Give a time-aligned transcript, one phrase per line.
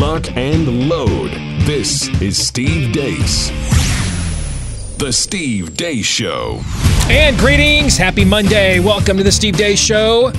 [0.00, 1.30] lock, and load.
[1.66, 3.50] This is Steve Deace.
[4.96, 6.62] The Steve Deace Show.
[7.10, 7.98] And greetings.
[7.98, 8.80] Happy Monday.
[8.80, 10.32] Welcome to the Steve Deace Show.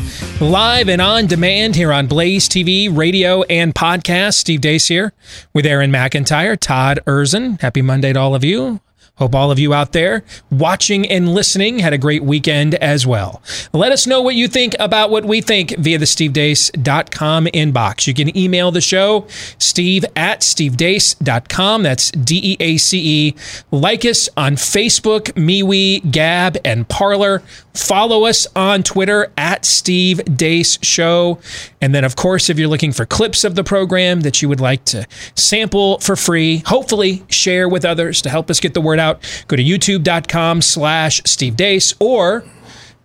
[0.43, 4.33] Live and on demand here on Blaze TV, radio, and podcast.
[4.33, 5.13] Steve Deace here
[5.53, 7.61] with Aaron McIntyre, Todd Erzen.
[7.61, 8.81] Happy Monday to all of you.
[9.15, 13.41] Hope all of you out there watching and listening had a great weekend as well.
[13.71, 18.07] Let us know what you think about what we think via the stevedeace.com inbox.
[18.07, 19.27] You can email the show,
[19.59, 21.83] steve at stevedeace.com.
[21.83, 23.35] That's D E A C E.
[23.69, 27.43] Like us on Facebook, MeWe, Gab, and Parler.
[27.73, 31.39] Follow us on Twitter at Steve Deace Show.
[31.79, 34.59] And then, of course, if you're looking for clips of the program that you would
[34.59, 38.99] like to sample for free, hopefully share with others to help us get the word
[38.99, 39.10] out,
[39.47, 42.43] go to youtube.com slash Steve Deace or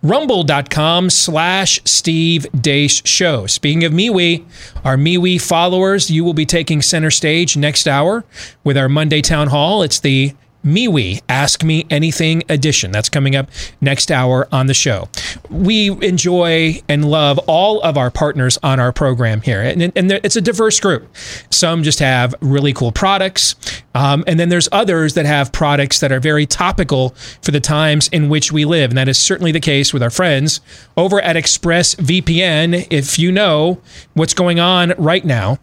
[0.03, 3.47] rumble.com slash Steve Deace Show.
[3.47, 4.45] Speaking of MeWe,
[4.83, 8.23] our MeWe followers, you will be taking center stage next hour
[8.63, 9.81] with our Monday Town Hall.
[9.83, 10.33] It's the
[10.67, 12.91] MeWe Ask Me Anything edition.
[12.91, 13.49] That's coming up
[13.81, 15.09] next hour on the show.
[15.49, 20.35] We enjoy and love all of our partners on our program here, and, and it's
[20.35, 21.07] a diverse group.
[21.49, 23.55] Some just have really cool products,
[23.95, 28.07] um, and then there's others that have products that are very topical for the times
[28.09, 30.59] in which we live, and that is certainly the case with our friends
[30.97, 32.87] over at ExpressVPN.
[32.89, 33.81] If you know
[34.13, 35.59] what's going on right now,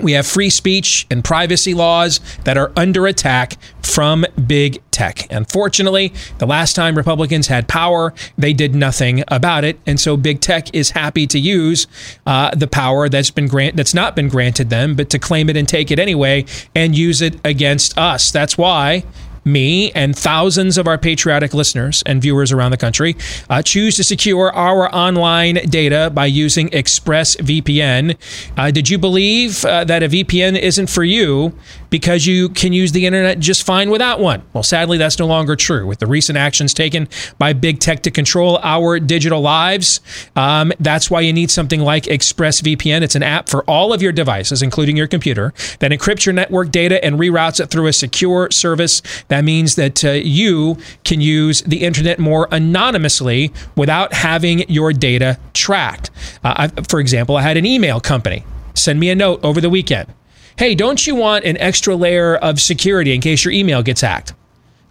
[0.00, 5.30] we have free speech and privacy laws that are under attack from big tech.
[5.30, 10.40] Unfortunately, the last time Republicans had power, they did nothing about it, and so big
[10.40, 11.86] tech is happy to use
[12.26, 15.56] uh, the power that's been grant that's not been granted them, but to claim it
[15.56, 18.30] and take it anyway and use it against us.
[18.30, 19.04] That's why
[19.44, 23.16] me and thousands of our patriotic listeners and viewers around the country
[23.50, 28.16] uh, choose to secure our online data by using ExpressVPN.
[28.56, 31.52] Uh, did you believe uh, that a VPN isn't for you
[31.92, 34.42] because you can use the internet just fine without one?
[34.54, 35.86] Well, sadly, that's no longer true.
[35.86, 40.00] With the recent actions taken by big tech to control our digital lives,
[40.34, 43.02] um, that's why you need something like ExpressVPN.
[43.02, 46.70] It's an app for all of your devices, including your computer, that encrypts your network
[46.70, 51.60] data and reroutes it through a secure service that means that uh, you can use
[51.62, 56.10] the internet more anonymously without having your data tracked.
[56.42, 59.68] Uh, I, for example, I had an email company send me a note over the
[59.68, 60.08] weekend.
[60.58, 64.34] Hey, don't you want an extra layer of security in case your email gets hacked?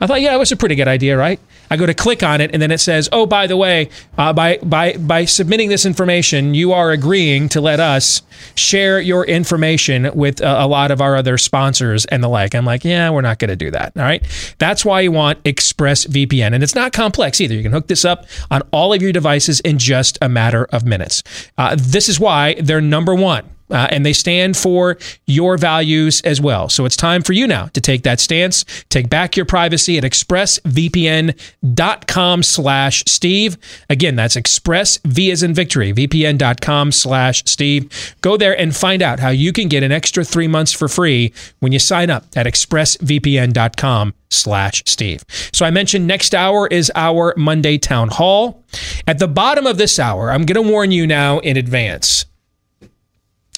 [0.02, 1.40] I thought, yeah, it was a pretty good idea, right?
[1.70, 4.34] I go to click on it, and then it says, "Oh, by the way, uh,
[4.34, 8.24] by by by submitting this information, you are agreeing to let us
[8.56, 12.66] share your information with uh, a lot of our other sponsors and the like." I'm
[12.66, 14.22] like, "Yeah, we're not going to do that." All right,
[14.58, 17.54] that's why you want ExpressVPN, and it's not complex either.
[17.54, 20.84] You can hook this up on all of your devices in just a matter of
[20.84, 21.24] minutes.
[21.58, 26.40] Uh, this is why they're number one uh, and they stand for your values as
[26.40, 26.70] well.
[26.70, 28.64] So it's time for you now to take that stance.
[28.90, 33.58] Take back your privacy at expressvpn.com slash Steve.
[33.90, 38.16] Again, that's express V as in victory, vpn.com slash Steve.
[38.22, 41.34] Go there and find out how you can get an extra three months for free
[41.60, 45.24] when you sign up at expressvpn.com slash Steve.
[45.54, 48.64] So I mentioned next hour is our Monday Town Hall.
[49.06, 52.26] At the bottom of this hour, I'm going to warn you now in advance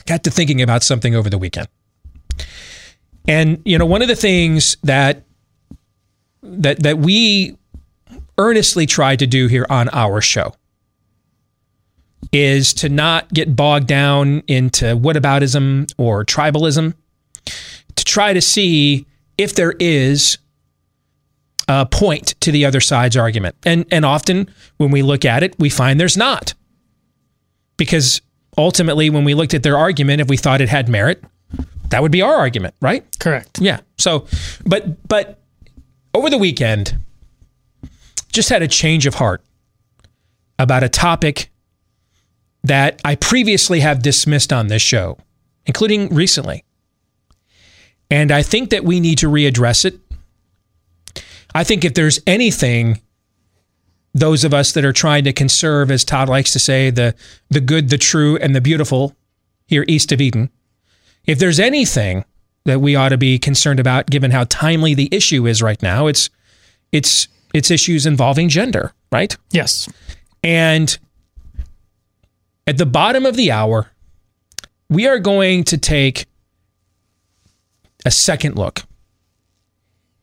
[0.06, 1.68] got to thinking about something over the weekend.
[3.28, 5.24] And you know, one of the things that
[6.42, 7.58] that that we
[8.38, 10.54] earnestly try to do here on our show
[12.32, 16.94] is to not get bogged down into whataboutism or tribalism,
[17.96, 19.06] to try to see
[19.38, 20.38] if there is
[21.68, 23.56] a point to the other side's argument.
[23.66, 26.54] And and often when we look at it, we find there's not.
[27.78, 28.22] Because
[28.58, 31.24] ultimately, when we looked at their argument, if we thought it had merit,
[31.90, 33.06] that would be our argument, right?
[33.20, 33.60] Correct.
[33.60, 33.82] Yeah.
[33.98, 34.26] So,
[34.66, 35.40] but but
[36.14, 36.98] over the weekend,
[38.32, 39.42] just had a change of heart
[40.58, 41.50] about a topic
[42.64, 45.18] that I previously have dismissed on this show,
[45.66, 46.64] including recently.
[48.10, 50.00] And I think that we need to readdress it.
[51.56, 53.02] I think if there's anything
[54.14, 57.16] those of us that are trying to conserve, as Todd likes to say, the
[57.50, 59.16] the good, the true, and the beautiful
[59.68, 60.50] here east of Eden.
[61.26, 62.26] If there's anything
[62.66, 66.08] that we ought to be concerned about, given how timely the issue is right now,
[66.08, 66.30] it's
[66.92, 69.36] it's it's issues involving gender, right?
[69.52, 69.90] Yes.
[70.44, 70.98] And
[72.68, 73.92] at the bottom of the hour,
[74.90, 76.26] we are going to take
[78.06, 78.84] a second look,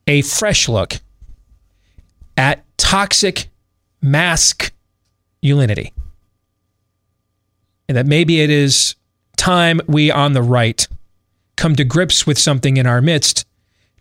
[0.07, 0.99] a fresh look
[2.37, 3.50] at toxic
[4.01, 5.93] masculinity.
[7.87, 8.95] And that maybe it is
[9.37, 10.87] time we on the right
[11.55, 13.45] come to grips with something in our midst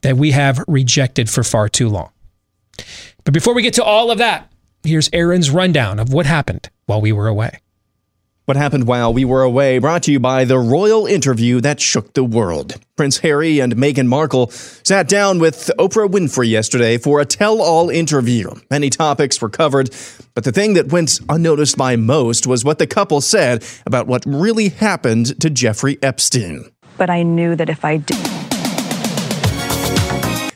[0.03, 2.11] that we have rejected for far too long.
[3.25, 4.51] But before we get to all of that,
[4.83, 7.61] here's Aaron's rundown of what happened while we were away.
[8.51, 12.15] What happened while we were away brought to you by the royal interview that shook
[12.15, 12.75] the world.
[12.97, 17.91] Prince Harry and Meghan Markle sat down with Oprah Winfrey yesterday for a tell all
[17.91, 18.51] interview.
[18.69, 19.91] Many topics were covered,
[20.35, 24.27] but the thing that went unnoticed by most was what the couple said about what
[24.27, 26.73] really happened to Jeffrey Epstein.
[26.99, 28.30] But I knew that if I did.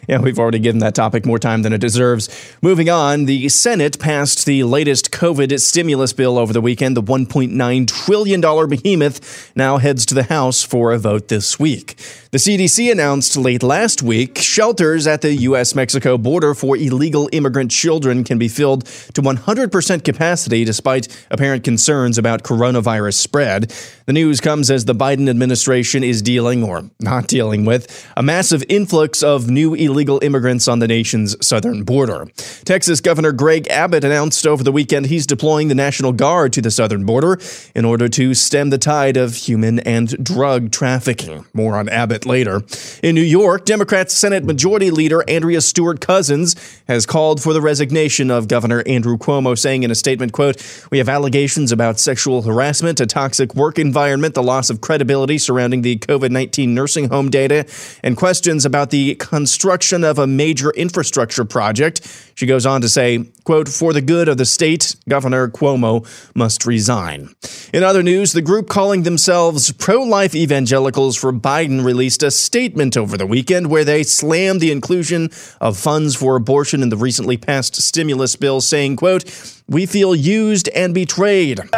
[0.08, 2.28] Yeah, we've already given that topic more time than it deserves.
[2.60, 6.96] Moving on, the Senate passed the latest COVID stimulus bill over the weekend.
[6.96, 11.96] The $1.9 trillion behemoth now heads to the House for a vote this week.
[12.30, 15.74] The CDC announced late last week shelters at the U.S.
[15.74, 22.18] Mexico border for illegal immigrant children can be filled to 100% capacity despite apparent concerns
[22.18, 23.72] about coronavirus spread.
[24.06, 28.64] The news comes as the Biden administration is dealing, or not dealing with, a massive
[28.68, 32.26] influx of new illegal immigrants on the nation's southern border.
[32.64, 36.70] Texas Governor Greg Abbott announced over the weekend he's deploying the National Guard to the
[36.70, 37.38] southern border
[37.74, 41.46] in order to stem the tide of human and drug trafficking.
[41.52, 42.62] More on Abbott later.
[43.02, 46.56] In New York, Democrat Senate Majority Leader Andrea Stewart Cousins
[46.88, 50.98] has called for the resignation of Governor Andrew Cuomo, saying in a statement, quote, We
[50.98, 55.96] have allegations about sexual harassment, a toxic work environment, the loss of credibility surrounding the
[55.98, 57.66] COVID 19 nursing home data,
[58.02, 62.00] and questions about the construction of a major infrastructure project.
[62.34, 66.64] She goes on to say, quote, For the good of the state, Governor Cuomo must
[66.64, 67.34] resign.
[67.72, 72.96] In other news, the group calling themselves pro life evangelicals for Biden released a statement
[72.96, 77.36] over the weekend where they slammed the inclusion of funds for abortion in the recently
[77.36, 79.24] passed stimulus bill, saying, quote,
[79.68, 81.60] we feel used and betrayed.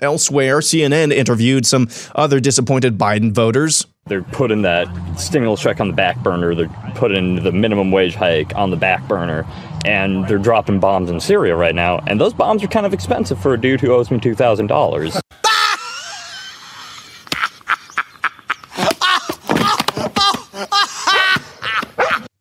[0.00, 3.84] Elsewhere, CNN interviewed some other disappointed Biden voters.
[4.08, 4.88] They're putting that
[5.18, 6.54] stimulus check on the back burner.
[6.54, 9.46] They're putting the minimum wage hike on the back burner.
[9.84, 11.98] And they're dropping bombs in Syria right now.
[12.06, 15.20] And those bombs are kind of expensive for a dude who owes me $2,000.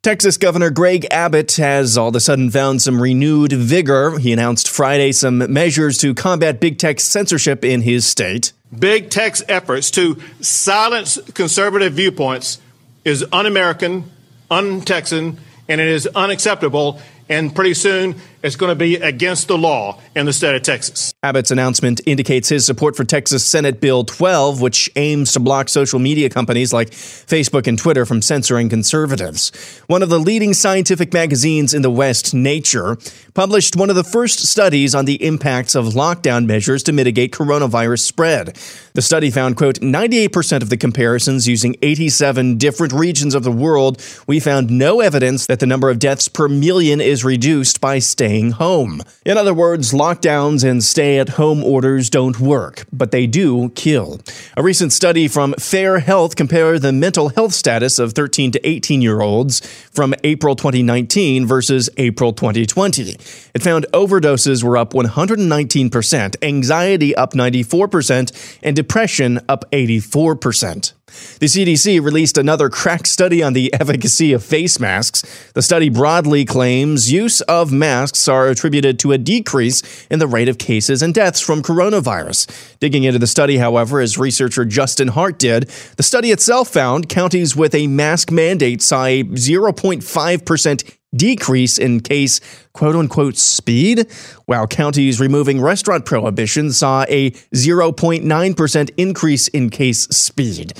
[0.07, 4.17] Texas Governor Greg Abbott has all of a sudden found some renewed vigor.
[4.17, 8.53] He announced Friday some measures to combat big tech censorship in his state.
[8.77, 12.59] Big tech's efforts to silence conservative viewpoints
[13.05, 14.09] is un American,
[14.51, 15.37] un Texan,
[15.69, 16.99] and it is unacceptable.
[17.29, 21.13] And pretty soon it's going to be against the law in the state of Texas.
[21.23, 25.99] Abbott's announcement indicates his support for Texas Senate Bill 12, which aims to block social
[25.99, 29.51] media companies like Facebook and Twitter from censoring conservatives.
[29.87, 32.97] One of the leading scientific magazines in the West, Nature,
[33.33, 38.01] published one of the first studies on the impacts of lockdown measures to mitigate coronavirus
[38.01, 38.55] spread.
[38.93, 44.01] The study found, quote, 98% of the comparisons using 87 different regions of the world,
[44.27, 48.26] we found no evidence that the number of deaths per million is reduced by staying
[48.27, 49.01] staying home.
[49.25, 54.19] In other words, lockdowns and stay at home orders don't work, but they do kill.
[54.57, 59.01] A recent study from Fair Health compared the mental health status of 13 to 18
[59.01, 63.16] year olds from April 2019 versus April 2020.
[63.54, 70.96] It found overdoses were up 119%, anxiety up 94%, and depression up 84%.
[71.40, 75.23] The CDC released another crack study on the efficacy of face masks.
[75.54, 80.49] The study broadly claims use of masks are attributed to a decrease in the rate
[80.49, 82.78] of cases and deaths from coronavirus.
[82.80, 87.56] Digging into the study, however, as researcher Justin Hart did, the study itself found counties
[87.56, 92.40] with a mask mandate saw a 0.5% decrease in case
[92.73, 94.07] quote unquote speed,
[94.45, 100.73] while counties removing restaurant prohibitions saw a 0.9% increase in case speed.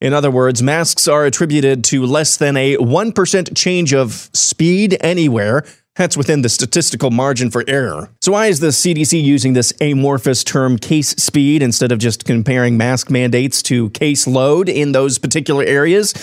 [0.00, 5.64] In other words, masks are attributed to less than a 1% change of speed anywhere.
[5.94, 8.10] That's within the statistical margin for error.
[8.20, 12.76] So, why is the CDC using this amorphous term case speed instead of just comparing
[12.76, 16.14] mask mandates to case load in those particular areas?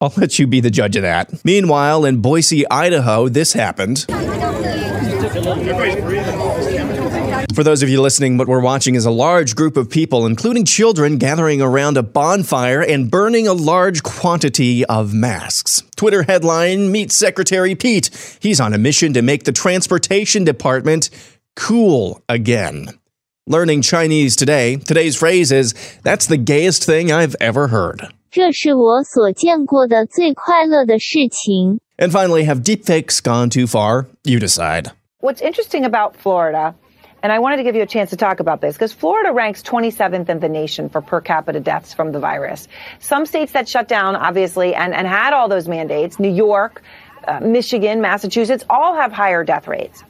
[0.00, 1.44] I'll let you be the judge of that.
[1.44, 4.06] Meanwhile, in Boise, Idaho, this happened.
[7.52, 10.64] For those of you listening, what we're watching is a large group of people, including
[10.64, 15.82] children, gathering around a bonfire and burning a large quantity of masks.
[15.96, 18.38] Twitter headline Meet Secretary Pete.
[18.38, 21.10] He's on a mission to make the transportation department
[21.56, 22.86] cool again.
[23.48, 25.74] Learning Chinese today, today's phrase is
[26.04, 28.12] That's the gayest thing I've ever heard.
[28.31, 31.79] 这是我所见过的最快乐的事情。
[31.97, 34.07] And finally, have deepfakes gone too far?
[34.23, 34.91] You decide.
[35.19, 36.73] What's interesting about Florida
[37.23, 39.63] And I wanted to give you a chance to talk about this because Florida ranks
[39.63, 42.67] 27th in the nation for per capita deaths from the virus.
[42.99, 46.83] Some states that shut down, obviously, and, and had all those mandates, New York,
[47.25, 50.03] uh, Michigan, Massachusetts, all have higher death rates.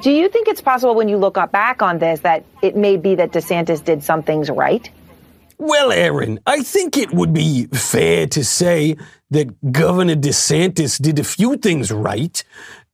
[0.00, 3.16] Do you think it's possible when you look back on this that it may be
[3.16, 4.90] that DeSantis did some things right?
[5.57, 8.97] Well, Aaron, I think it would be fair to say
[9.31, 12.43] that Governor DeSantis did a few things right.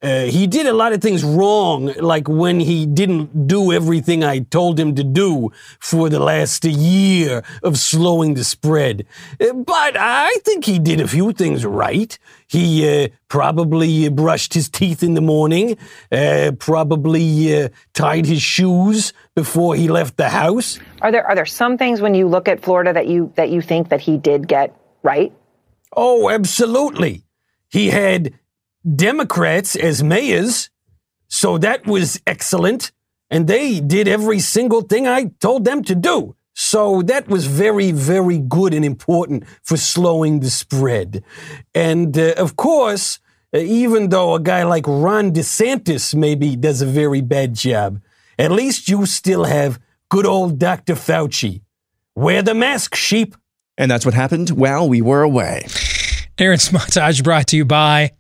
[0.02, 4.40] Uh, he did a lot of things wrong, like when he didn't do everything I
[4.40, 9.06] told him to do for the last year of slowing the spread.
[9.42, 12.18] Uh, but I think he did a few things right.
[12.48, 15.78] He uh, probably brushed his teeth in the morning,
[16.14, 20.80] uh, probably uh, tied his shoes before he left the house.
[21.02, 23.62] Are there are there some things when you look at Florida that you that you
[23.62, 25.34] think that he did get right?
[25.96, 27.24] Oh, absolutely.
[27.70, 28.34] He had
[28.96, 30.70] Democrats as mayors.
[31.28, 32.92] So that was excellent.
[33.30, 36.36] And they did every single thing I told them to do.
[36.56, 41.24] So that was very, very good and important for slowing the spread.
[41.74, 43.20] And uh, of course,
[43.54, 48.02] uh, even though a guy like Ron DeSantis maybe does a very bad job,
[48.38, 50.96] at least you still have good old Dr.
[50.96, 51.62] Fauci.
[52.16, 53.36] Wear the mask, sheep.
[53.78, 55.66] And that's what happened while we were away.
[56.38, 58.12] Aaron's montage brought to you by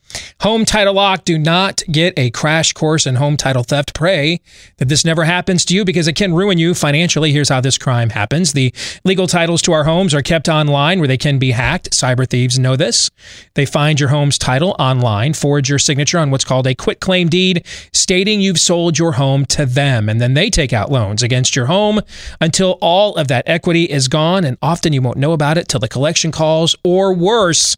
[0.42, 1.26] Home Title Lock.
[1.26, 3.94] Do not get a crash course in home title theft.
[3.94, 4.40] Pray
[4.78, 7.32] that this never happens to you because it can ruin you financially.
[7.32, 8.54] Here's how this crime happens.
[8.54, 8.74] The
[9.04, 11.92] legal titles to our homes are kept online where they can be hacked.
[11.92, 13.10] Cyber thieves know this.
[13.56, 17.28] They find your home's title online, forge your signature on what's called a quit claim
[17.28, 20.08] deed, stating you've sold your home to them.
[20.08, 22.00] And then they take out loans against your home
[22.40, 24.46] until all of that equity is gone.
[24.46, 27.76] And often you won't know about it till the collection calls or worse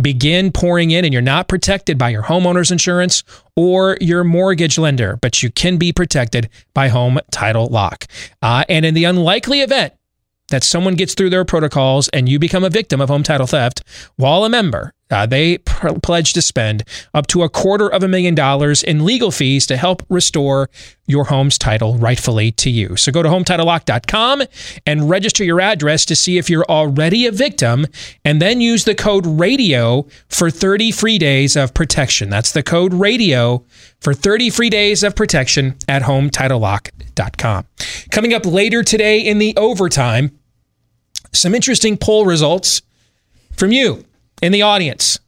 [0.00, 3.24] begin pouring in and you're not protected by your homeowner's insurance
[3.56, 8.06] or your mortgage lender, but you can be protected by Home Title Lock.
[8.42, 9.94] Uh, and in the unlikely event
[10.48, 13.82] that someone gets through their protocols and you become a victim of home title theft
[14.16, 16.84] while a member, uh, they pr- pledge to spend
[17.14, 20.68] up to a quarter of a million dollars in legal fees to help restore
[21.06, 22.94] your home's title rightfully to you.
[22.96, 24.42] So go to hometitlelock.com
[24.86, 27.86] and register your address to see if you're already a victim,
[28.24, 32.28] and then use the code RADIO for 30 free days of protection.
[32.28, 33.64] That's the code RADIO
[34.00, 37.66] for 30 free days of protection at hometitlelock.com.
[38.10, 40.38] Coming up later today in the overtime,
[41.32, 42.82] some interesting poll results
[43.56, 44.04] from you
[44.42, 45.18] in the audience.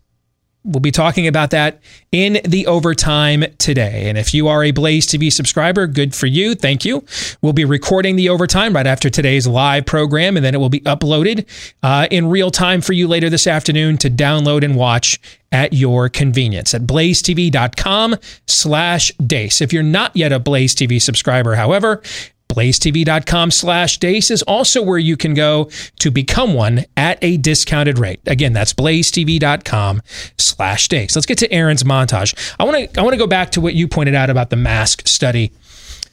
[0.63, 1.81] We'll be talking about that
[2.13, 4.11] in the overtime today.
[4.11, 6.55] And if you are a Blaze TV subscriber, good for you.
[6.55, 7.03] Thank you.
[7.41, 10.81] We'll be recording the overtime right after today's live program, and then it will be
[10.81, 11.47] uploaded
[11.83, 15.19] uh, in real time for you later this afternoon to download and watch
[15.51, 19.63] at your convenience at blazetv.com slash deace.
[19.63, 22.03] If you're not yet a Blaze TV subscriber, however,
[22.51, 27.99] blazetv.com slash deace is also where you can go to become one at a discounted
[27.99, 28.21] rate.
[28.27, 30.03] Again that's blazetv.com
[30.37, 31.15] slash deace.
[31.15, 32.35] Let's get to aaron's montage.
[32.59, 34.57] I want to i want to go back to what you pointed out about the
[34.57, 35.53] mask study.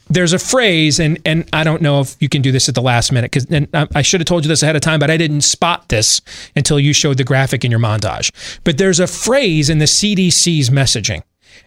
[0.09, 2.81] There's a phrase and and i don't know if you can do this at the
[2.81, 5.17] last minute because and i should have told you this ahead of time but i
[5.17, 6.21] didn't spot this
[6.55, 8.31] until you showed the graphic in your montage.
[8.63, 11.23] But there's a phrase in the cdc's messaging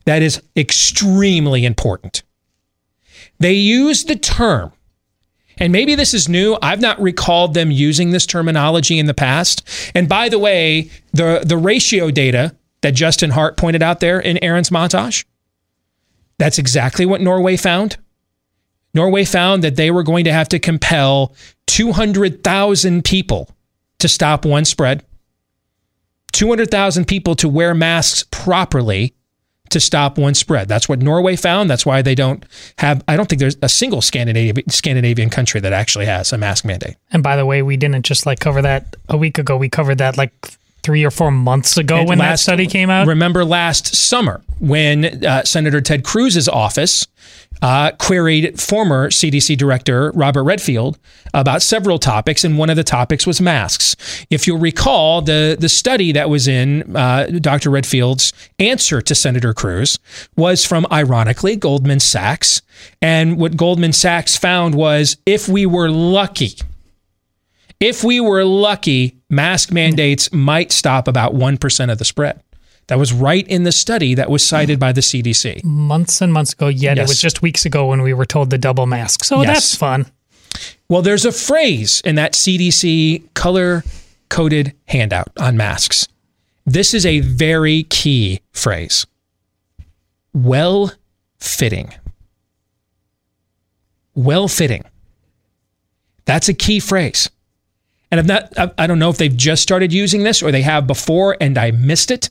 [0.06, 2.22] that is extremely important
[3.40, 4.72] they use the term,
[5.58, 6.56] and maybe this is new.
[6.62, 9.68] I've not recalled them using this terminology in the past.
[9.94, 14.42] And by the way, the, the ratio data that Justin Hart pointed out there in
[14.42, 15.24] Aaron's montage,
[16.38, 17.98] that's exactly what Norway found.
[18.94, 21.34] Norway found that they were going to have to compel
[21.66, 23.50] 200,000 people
[23.98, 25.04] to stop one spread,
[26.32, 29.14] 200,000 people to wear masks properly,
[29.70, 30.68] to stop one spread.
[30.68, 31.70] That's what Norway found.
[31.70, 32.44] That's why they don't
[32.78, 36.64] have, I don't think there's a single Scandinavian, Scandinavian country that actually has a mask
[36.64, 36.96] mandate.
[37.10, 39.56] And by the way, we didn't just like cover that a week ago.
[39.56, 40.32] We covered that like
[40.82, 43.06] three or four months ago And when that study came out.
[43.06, 47.06] Remember last summer when uh, Senator Ted Cruz's office
[47.62, 50.98] uh, queried former CDC Director Robert Redfield
[51.34, 53.96] about several topics, and one of the topics was masks.
[54.30, 57.70] If you'll recall, the the study that was in uh, Dr.
[57.70, 59.98] Redfield's answer to Senator Cruz
[60.36, 62.62] was from, ironically, Goldman Sachs,
[63.02, 66.56] and what Goldman Sachs found was if we were lucky.
[67.80, 72.42] If we were lucky, mask mandates might stop about 1% of the spread.
[72.88, 75.62] That was right in the study that was cited by the CDC.
[75.64, 77.06] months and months ago, yet Yes.
[77.06, 79.22] it was just weeks ago when we were told the double mask.
[79.24, 79.46] So Yes.
[79.54, 80.06] that's fun.
[80.88, 83.84] Well, there's a phrase in that CDC color
[84.28, 86.08] coded handout on masks.
[86.66, 89.06] This is a very key phrase
[90.32, 90.92] well
[91.38, 91.92] fitting.
[94.14, 94.84] well fitting.
[96.24, 97.30] That's a key phrase.
[98.10, 100.62] And I've not, I- I don't know if they've just started using this or they
[100.62, 102.30] have before and I missed it.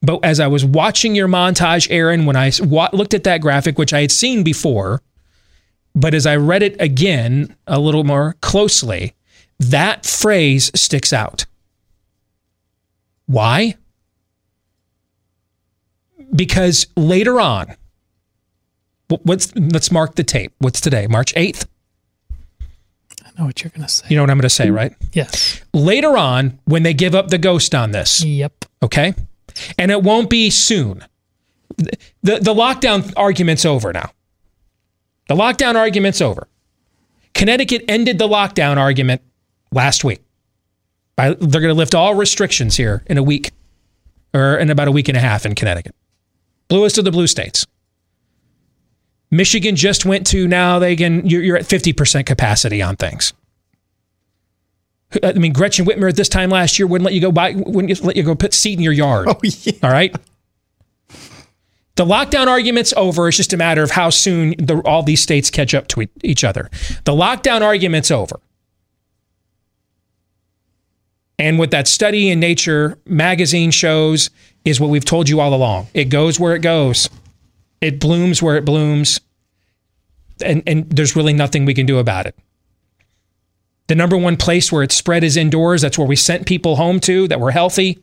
[0.00, 3.78] But as I was watching your montage, Aaron, when I wa- looked at that graphic,
[3.78, 5.02] which I had seen before,
[5.94, 9.14] but as I read it again a little more closely,
[9.58, 11.46] that phrase sticks out.
[13.26, 13.74] Why?
[16.34, 17.74] Because later on,
[19.08, 20.52] what's let's mark the tape.
[20.58, 21.06] What's today?
[21.06, 21.66] March 8th.
[23.24, 24.06] I know what you're going to say.
[24.08, 24.94] You know what I'm going to say, right?
[25.12, 25.60] Yes.
[25.72, 28.64] Later on, when they give up the ghost on this, Yep.
[28.82, 29.14] okay?
[29.78, 31.04] And it won't be soon.
[31.76, 34.10] The, the lockdown argument's over now.
[35.28, 36.48] The lockdown argument's over.
[37.34, 39.22] Connecticut ended the lockdown argument
[39.70, 40.20] last week.
[41.14, 43.52] By, they're going to lift all restrictions here in a week
[44.34, 45.94] or in about a week and a half in Connecticut.
[46.68, 47.66] Bluest of the blue states.
[49.30, 53.32] Michigan just went to now they can you're, you're at 50% capacity on things.
[55.22, 58.04] I mean, Gretchen Whitmer at this time last year wouldn't let you go buy, wouldn't
[58.04, 59.28] let you go put seed in your yard.
[59.28, 59.72] Oh, yeah.
[59.82, 60.14] All right.
[61.96, 63.26] The lockdown argument's over.
[63.26, 66.44] It's just a matter of how soon the, all these states catch up to each
[66.44, 66.70] other.
[67.04, 68.38] The lockdown argument's over.
[71.40, 74.30] And what that study in Nature magazine shows
[74.64, 75.88] is what we've told you all along.
[75.94, 77.08] It goes where it goes.
[77.80, 79.20] It blooms where it blooms.
[80.44, 82.36] And, and there's really nothing we can do about it.
[83.88, 85.82] The number one place where it's spread is indoors.
[85.82, 87.98] That's where we sent people home to that were healthy.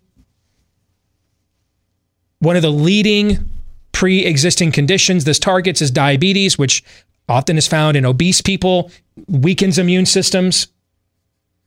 [2.40, 3.50] One of the leading
[3.92, 6.84] pre existing conditions this targets is diabetes, which
[7.30, 8.92] often is found in obese people,
[9.28, 10.68] weakens immune systems.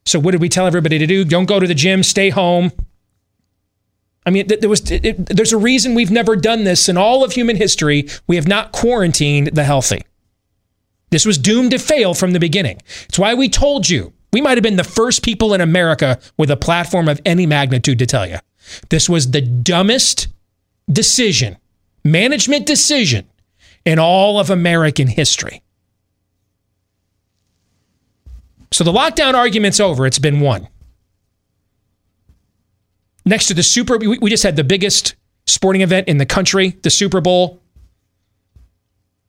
[0.05, 1.25] So, what did we tell everybody to do?
[1.25, 2.73] Don't go to the gym, stay home.
[4.27, 7.25] I mean, there was it, it- there's a reason we've never done this in all
[7.25, 8.09] of human history.
[8.27, 10.03] We have not quarantined the healthy.
[11.11, 12.81] This was doomed to fail from the beginning.
[13.09, 14.13] It's why we told you.
[14.33, 17.99] We might have been the first people in America with a platform of any magnitude
[17.99, 18.39] to tell you.
[18.91, 20.29] This was the dumbest
[20.91, 21.57] decision,
[22.05, 23.27] management decision
[23.87, 25.63] in all of American history.
[28.71, 30.07] So the lockdown argument's over.
[30.07, 30.69] It's been won.
[33.25, 35.15] Next to the Super, we just had the biggest
[35.47, 37.61] sporting event in the country, the Super Bowl.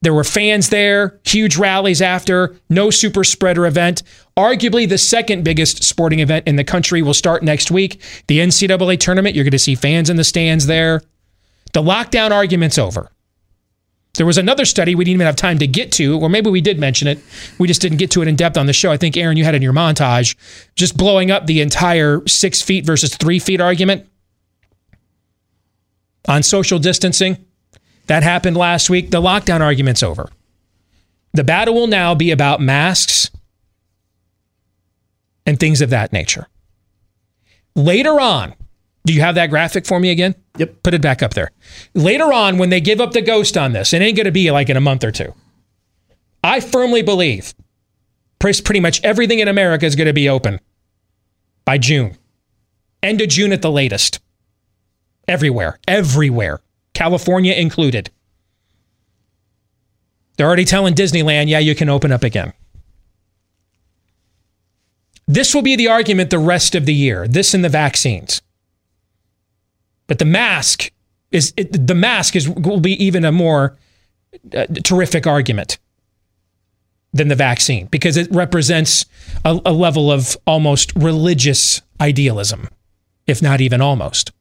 [0.02, 4.02] There were fans there, huge rallies after, no super spreader event.
[4.38, 8.02] Arguably the second biggest sporting event in the country will start next week.
[8.28, 11.02] The NCAA tournament, you're going to see fans in the stands there.
[11.74, 13.12] The lockdown argument's over.
[14.16, 16.62] There was another study we didn't even have time to get to, or maybe we
[16.62, 17.20] did mention it.
[17.58, 18.92] We just didn't get to it in depth on the show.
[18.92, 20.36] I think, Aaron, you had in your montage,
[20.76, 24.08] just blowing up the entire six feet versus three feet argument
[26.28, 27.46] on social distancing.
[28.10, 29.12] That happened last week.
[29.12, 30.32] The lockdown argument's over.
[31.34, 33.30] The battle will now be about masks
[35.46, 36.48] and things of that nature.
[37.76, 38.56] Later on,
[39.06, 40.34] do you have that graphic for me again?
[40.58, 40.82] Yep.
[40.82, 41.52] Put it back up there.
[41.94, 44.50] Later on, when they give up the ghost on this, it ain't going to be
[44.50, 45.36] like in a month or two.
[46.44, 47.54] I firmly believe
[48.40, 50.60] pretty much everything in America is going to be open
[51.64, 52.18] by June.
[53.04, 54.20] End of June at the latest.
[55.28, 56.60] Everywhere, everywhere,
[57.00, 58.12] California included.
[60.36, 62.52] They're already telling Disneyland, yeah, you can open up again.
[65.26, 68.42] This will be the argument the rest of the year, this and the vaccines.
[70.08, 70.92] But the mask
[71.32, 73.78] is it, the mask is will be even a more
[74.54, 75.78] uh, terrific argument
[77.14, 79.06] than the vaccine because it represents
[79.46, 82.68] a, a level of almost religious idealism,
[83.26, 84.34] if not even almost.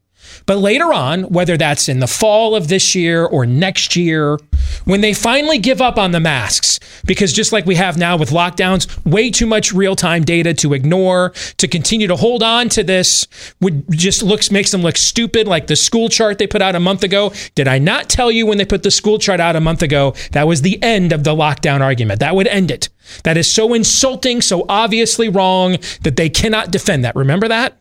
[0.46, 4.38] But later on, whether that's in the fall of this year or next year,
[4.84, 8.30] when they finally give up on the masks, because just like we have now with
[8.30, 12.82] lockdowns, way too much real time data to ignore, to continue to hold on to
[12.82, 13.26] this
[13.60, 16.80] would just looks makes them look stupid, like the school chart they put out a
[16.80, 17.32] month ago.
[17.54, 20.14] Did I not tell you when they put the school chart out a month ago
[20.32, 22.20] that was the end of the lockdown argument?
[22.20, 22.88] That would end it.
[23.24, 27.16] That is so insulting, so obviously wrong that they cannot defend that.
[27.16, 27.78] Remember that?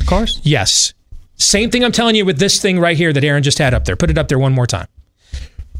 [0.00, 0.40] Of course.
[0.42, 0.92] Yes.
[1.36, 3.84] Same thing I'm telling you with this thing right here that Aaron just had up
[3.84, 3.96] there.
[3.96, 4.88] Put it up there one more time.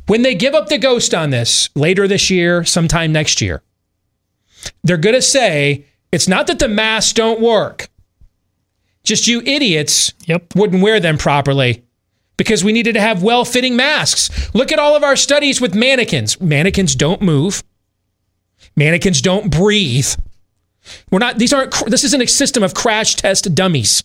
[0.06, 3.62] When they give up the ghost on this later this year, sometime next year,
[4.84, 7.88] they're going to say it's not that the masks don't work.
[9.02, 10.54] Just you idiots Yep.
[10.56, 11.84] wouldn't wear them properly
[12.36, 14.52] because we needed to have well fitting masks.
[14.54, 16.40] Look at all of our studies with mannequins.
[16.40, 17.62] Mannequins don't move,
[18.76, 20.08] mannequins don't breathe.
[21.10, 24.04] We're not, these aren't, this isn't a system of crash test dummies.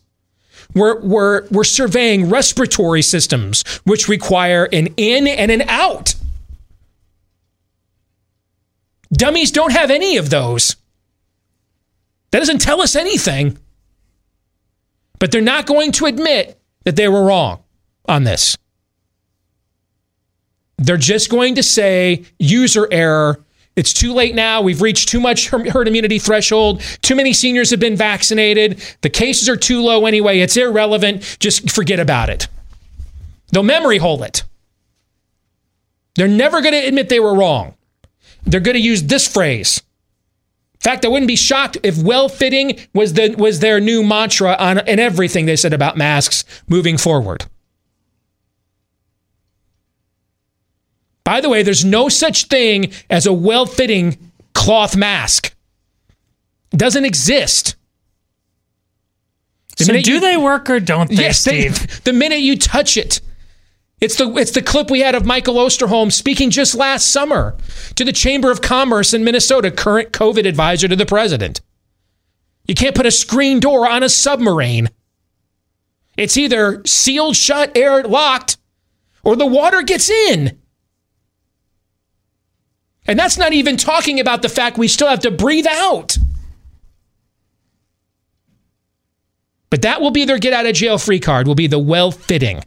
[0.73, 6.15] We're, we're, we're surveying respiratory systems, which require an in and an out.
[9.11, 10.77] Dummies don't have any of those.
[12.31, 13.57] That doesn't tell us anything.
[15.19, 17.61] But they're not going to admit that they were wrong
[18.07, 18.57] on this.
[20.77, 23.43] They're just going to say user error.
[23.75, 24.61] It's too late now.
[24.61, 26.81] We've reached too much herd immunity threshold.
[27.01, 28.83] Too many seniors have been vaccinated.
[29.01, 30.39] The cases are too low anyway.
[30.39, 31.37] It's irrelevant.
[31.39, 32.47] Just forget about it.
[33.51, 34.43] They'll memory hole it.
[36.15, 37.75] They're never going to admit they were wrong.
[38.43, 39.81] They're going to use this phrase.
[40.73, 44.55] In fact, I wouldn't be shocked if well fitting was, the, was their new mantra
[44.59, 47.45] on and everything they said about masks moving forward.
[51.31, 54.17] By the way, there's no such thing as a well fitting
[54.53, 55.55] cloth mask,
[56.73, 57.77] it doesn't exist.
[59.77, 61.87] The so do you, they work or don't they, yes, Steve?
[61.87, 63.21] They, the minute you touch it,
[64.01, 67.55] it's the it's the clip we had of Michael Osterholm speaking just last summer
[67.95, 71.61] to the Chamber of Commerce in Minnesota, current COVID advisor to the president.
[72.67, 74.89] You can't put a screen door on a submarine.
[76.17, 78.57] It's either sealed shut, air locked,
[79.23, 80.57] or the water gets in.
[83.11, 86.17] And that's not even talking about the fact we still have to breathe out.
[89.69, 92.11] But that will be their get out of jail free card, will be the well
[92.11, 92.63] fitting.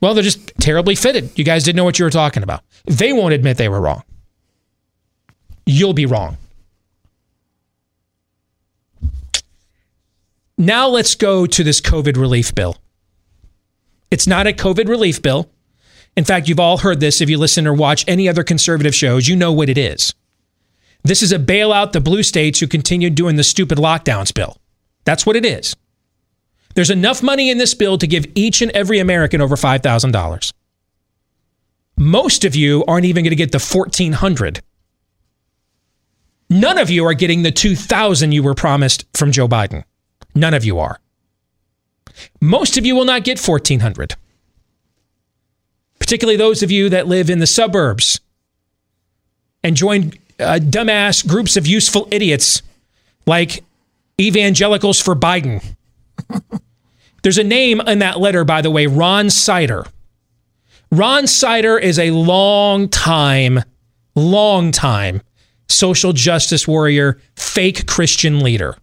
[0.00, 1.38] Well, they're just terribly fitted.
[1.38, 2.62] You guys didn't know what you were talking about.
[2.86, 4.02] They won't admit they were wrong.
[5.66, 6.38] You'll be wrong.
[10.56, 12.78] Now let's go to this COVID relief bill.
[14.10, 15.50] It's not a COVID relief bill.
[16.16, 19.26] In fact, you've all heard this if you listen or watch any other conservative shows,
[19.26, 20.14] you know what it is.
[21.02, 24.56] This is a bailout the blue states who continued doing the stupid lockdowns bill.
[25.04, 25.76] That's what it is.
[26.74, 30.52] There's enough money in this bill to give each and every American over $5,000.
[31.96, 34.60] Most of you aren't even going to get the 1400.
[36.50, 39.84] None of you are getting the 2000 you were promised from Joe Biden.
[40.34, 40.98] None of you are.
[42.40, 44.14] Most of you will not get 1400.
[46.04, 48.20] Particularly those of you that live in the suburbs
[49.62, 52.60] and join uh, dumbass groups of useful idiots
[53.26, 53.64] like
[54.20, 55.64] evangelicals for Biden
[57.22, 59.86] there's a name in that letter, by the way, Ron Sider.
[60.90, 63.60] Ron Sider is a long time,
[64.14, 65.22] long time
[65.66, 68.76] social justice warrior, fake Christian leader.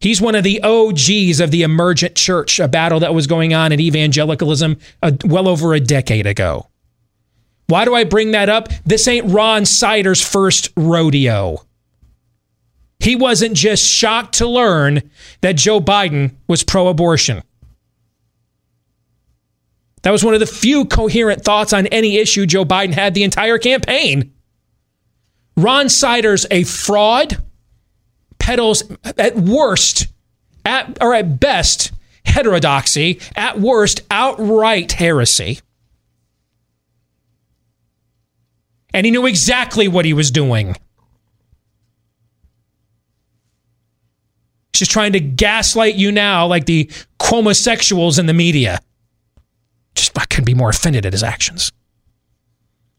[0.00, 3.72] He's one of the OGs of the emergent church, a battle that was going on
[3.72, 6.68] in evangelicalism uh, well over a decade ago.
[7.66, 8.68] Why do I bring that up?
[8.86, 11.64] This ain't Ron Sider's first rodeo.
[13.00, 17.42] He wasn't just shocked to learn that Joe Biden was pro abortion.
[20.02, 23.24] That was one of the few coherent thoughts on any issue Joe Biden had the
[23.24, 24.32] entire campaign.
[25.56, 27.36] Ron Sider's a fraud,
[28.48, 28.82] peddles
[29.18, 30.06] at worst,
[30.64, 31.92] at or at best,
[32.24, 35.60] heterodoxy, at worst, outright heresy.
[38.94, 40.74] And he knew exactly what he was doing.
[44.72, 48.80] She's trying to gaslight you now like the homosexuals in the media.
[49.94, 51.70] Just I couldn't be more offended at his actions.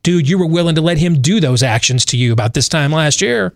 [0.04, 2.92] Dude, you were willing to let him do those actions to you about this time
[2.92, 3.56] last year.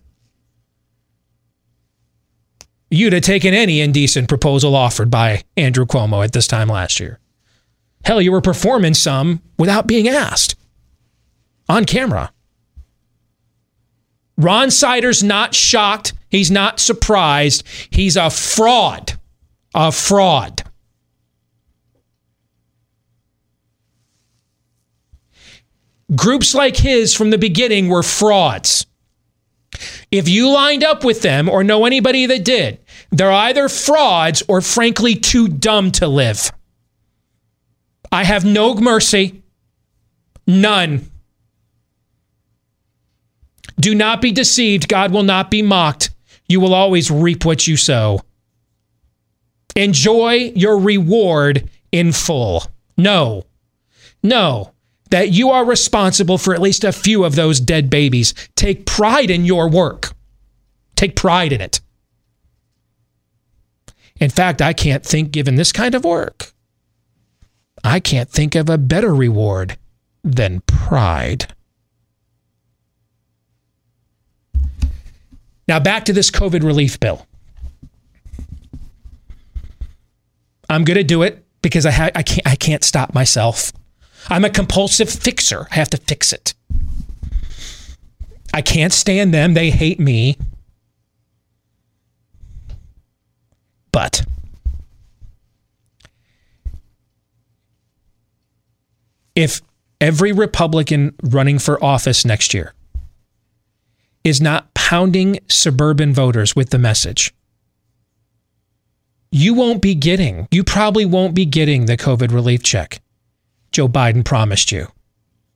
[2.94, 7.20] You'd have taken any indecent proposal offered by Andrew Cuomo at this time last year.
[8.06, 10.56] Hell, you were performing some without being asked
[11.68, 12.32] on camera.
[14.38, 17.64] Ron Sider's not shocked He's not surprised.
[17.92, 19.14] He's a fraud.
[19.76, 20.64] A fraud.
[26.16, 28.88] Groups like his from the beginning were frauds.
[30.10, 32.80] If you lined up with them or know anybody that did,
[33.14, 36.52] they're either frauds or frankly too dumb to live.
[38.12, 39.44] I have no mercy.
[40.48, 41.10] None.
[43.80, 44.88] Do not be deceived.
[44.88, 46.10] God will not be mocked.
[46.48, 48.22] You will always reap what you sow.
[49.76, 52.64] Enjoy your reward in full.
[52.98, 53.44] No,
[54.22, 54.74] no,
[55.12, 58.34] that you are responsible for at least a few of those dead babies.
[58.56, 60.14] Take pride in your work,
[60.96, 61.80] take pride in it.
[64.20, 66.54] In fact, I can't think, given this kind of work,
[67.84, 69.78] I can't think of a better reward
[70.24, 71.54] than pride.
[75.68, 77.26] Now, back to this COVID relief bill.
[80.70, 83.72] I'm going to do it because I, ha- I, can't, I can't stop myself.
[84.30, 85.68] I'm a compulsive fixer.
[85.72, 86.54] I have to fix it.
[88.54, 89.54] I can't stand them.
[89.54, 90.38] They hate me.
[93.94, 94.26] But
[99.36, 99.62] if
[100.02, 102.74] every Republican running for office next year
[104.26, 107.34] is not pounding suburban voters with the message,
[109.32, 113.00] you won't be getting, you probably won't be getting the COVID relief check
[113.72, 114.88] Joe Biden promised you,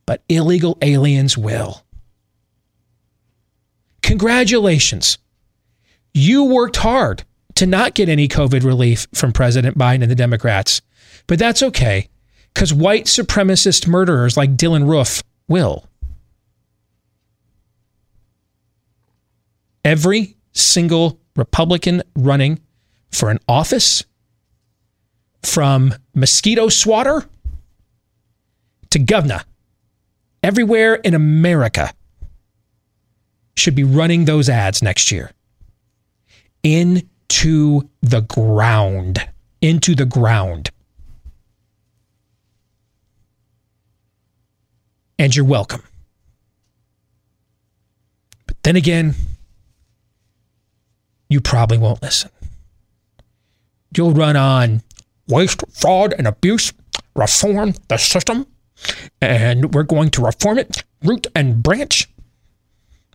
[0.04, 1.82] but illegal aliens will.
[4.02, 5.18] Congratulations.
[6.12, 7.24] You worked hard
[7.58, 10.80] to not get any COVID relief from President Biden and the Democrats,
[11.26, 12.08] but that's okay
[12.54, 15.84] because white supremacist murderers like Dylann Roof will.
[19.84, 22.60] Every single Republican running
[23.10, 24.04] for an office,
[25.42, 27.24] from mosquito swatter
[28.90, 29.42] to governor,
[30.44, 31.92] everywhere in America
[33.56, 35.32] should be running those ads next year
[37.28, 39.28] into the ground.
[39.60, 40.70] Into the ground.
[45.18, 45.82] And you're welcome.
[48.46, 49.14] But then again,
[51.28, 52.30] you probably won't listen.
[53.96, 54.82] You'll run on
[55.26, 56.72] waste, fraud, and abuse,
[57.14, 58.46] reform the system,
[59.20, 62.08] and we're going to reform it root and branch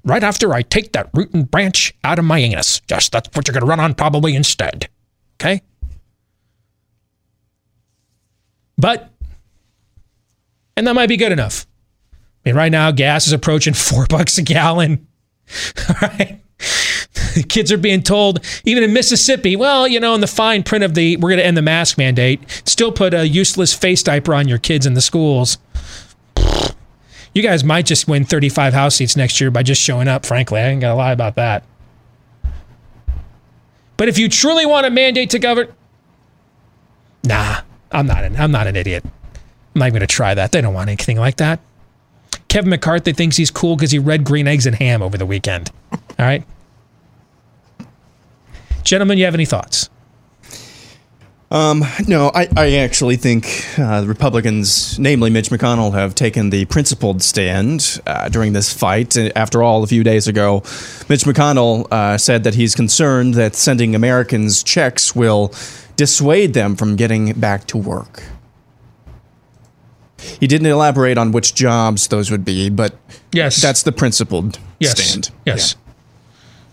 [0.03, 2.81] right after I take that root and branch out of my anus.
[2.89, 4.89] Yes, that's what you're going to run on probably instead.
[5.39, 5.61] Okay?
[8.77, 9.11] But,
[10.75, 11.65] and that might be good enough.
[12.13, 15.07] I mean, right now, gas is approaching four bucks a gallon.
[15.89, 16.41] All right.
[17.49, 20.93] Kids are being told, even in Mississippi, well, you know, in the fine print of
[20.93, 24.47] the, we're going to end the mask mandate, still put a useless face diaper on
[24.47, 25.57] your kids in the schools.
[27.33, 30.59] You guys might just win 35 House seats next year by just showing up, frankly.
[30.59, 31.63] I ain't going to lie about that.
[33.97, 35.73] But if you truly want a mandate to govern,
[37.23, 39.03] nah, I'm not an, I'm not an idiot.
[39.05, 40.51] I'm not even going to try that.
[40.51, 41.59] They don't want anything like that.
[42.47, 45.71] Kevin McCarthy thinks he's cool because he read Green Eggs and Ham over the weekend.
[45.91, 46.43] All right.
[48.83, 49.89] Gentlemen, you have any thoughts?
[51.53, 53.45] Um, no, I, I actually think
[53.77, 59.15] uh, the Republicans, namely Mitch McConnell, have taken the principled stand uh, during this fight.
[59.35, 60.63] After all, a few days ago,
[61.09, 65.53] Mitch McConnell uh, said that he's concerned that sending Americans checks will
[65.95, 68.23] dissuade them from getting back to work.
[70.39, 72.97] He didn't elaborate on which jobs those would be, but
[73.31, 74.99] yes, that's the principled yes.
[74.99, 75.29] stand.
[75.45, 75.75] Yes.
[75.75, 75.82] Yeah.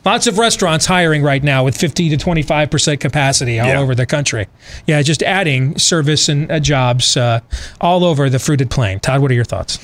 [0.05, 3.79] Lots of restaurants hiring right now with 50 to 25% capacity all yeah.
[3.79, 4.49] over the country.
[4.87, 7.41] Yeah, just adding service and uh, jobs uh,
[7.81, 9.01] all over the fruited plain.
[9.01, 9.79] Todd, what are your thoughts?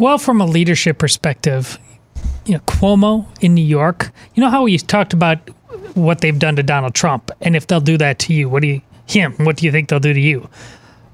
[0.00, 1.78] Well, from a leadership perspective,
[2.46, 5.38] you know, Cuomo in New York, you know how we talked about
[5.94, 8.68] what they've done to Donald Trump, and if they'll do that to you, what do
[8.68, 9.34] you him?
[9.44, 10.48] What do you think they'll do to you?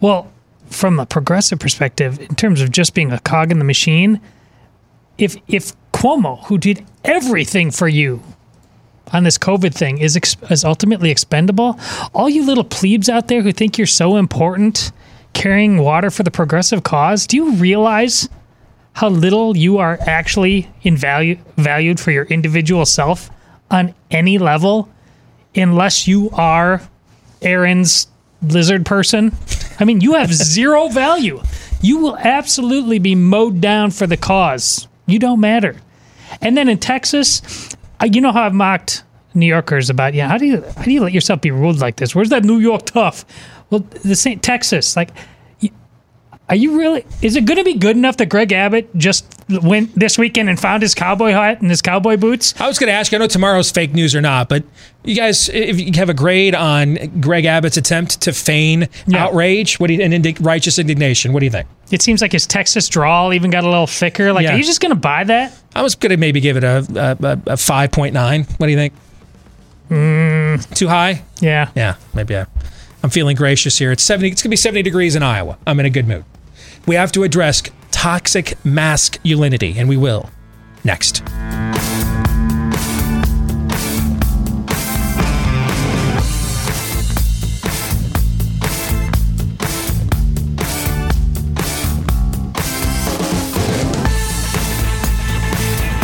[0.01, 0.31] Well,
[0.69, 4.21] from a progressive perspective, in terms of just being a cog in the machine,
[5.19, 8.21] if if Cuomo, who did everything for you
[9.13, 11.79] on this COVID thing, is ex- is ultimately expendable,
[12.13, 14.91] all you little plebes out there who think you're so important,
[15.33, 18.29] carrying water for the progressive cause, do you realize
[18.95, 23.31] how little you are actually in value valued for your individual self
[23.71, 24.89] on any level,
[25.55, 26.83] unless you are
[27.43, 28.09] Aaron's
[28.43, 29.33] lizard person?
[29.79, 31.41] I mean, you have zero value.
[31.81, 34.89] You will absolutely be mowed down for the cause.
[35.07, 35.77] You don't matter.
[36.41, 40.39] And then in Texas, uh, you know how I've mocked New Yorkers about, yeah, how
[40.39, 42.15] do you how do you let yourself be ruled like this?
[42.15, 43.25] Where's that New York tough?
[43.71, 45.11] Well, the same Texas, like
[46.53, 47.07] are you really?
[47.23, 50.61] Is it going to be good enough that Greg Abbott just went this weekend and
[50.61, 52.53] found his cowboy hat and his cowboy boots?
[52.61, 53.15] I was going to ask.
[53.15, 54.63] I know tomorrow's fake news or not, but
[55.03, 59.25] you guys, if you have a grade on Greg Abbott's attempt to feign yeah.
[59.25, 61.69] outrage, what do you, and indi- righteous indignation, what do you think?
[61.91, 64.33] It seems like his Texas drawl even got a little thicker.
[64.35, 64.53] Like, yeah.
[64.53, 65.59] are you just going to buy that?
[65.75, 68.45] I was going to maybe give it a, a, a five point nine.
[68.59, 68.93] What do you think?
[69.91, 70.75] Mm.
[70.75, 71.23] Too high?
[71.41, 71.71] Yeah.
[71.75, 72.37] Yeah, maybe.
[72.37, 72.47] I,
[73.03, 73.93] I'm feeling gracious here.
[73.93, 74.29] It's seventy.
[74.29, 75.59] It's going to be seventy degrees in Iowa.
[75.67, 76.25] I'm in a good mood
[76.87, 80.31] we have to address toxic masculinity, and we will
[80.85, 81.23] next.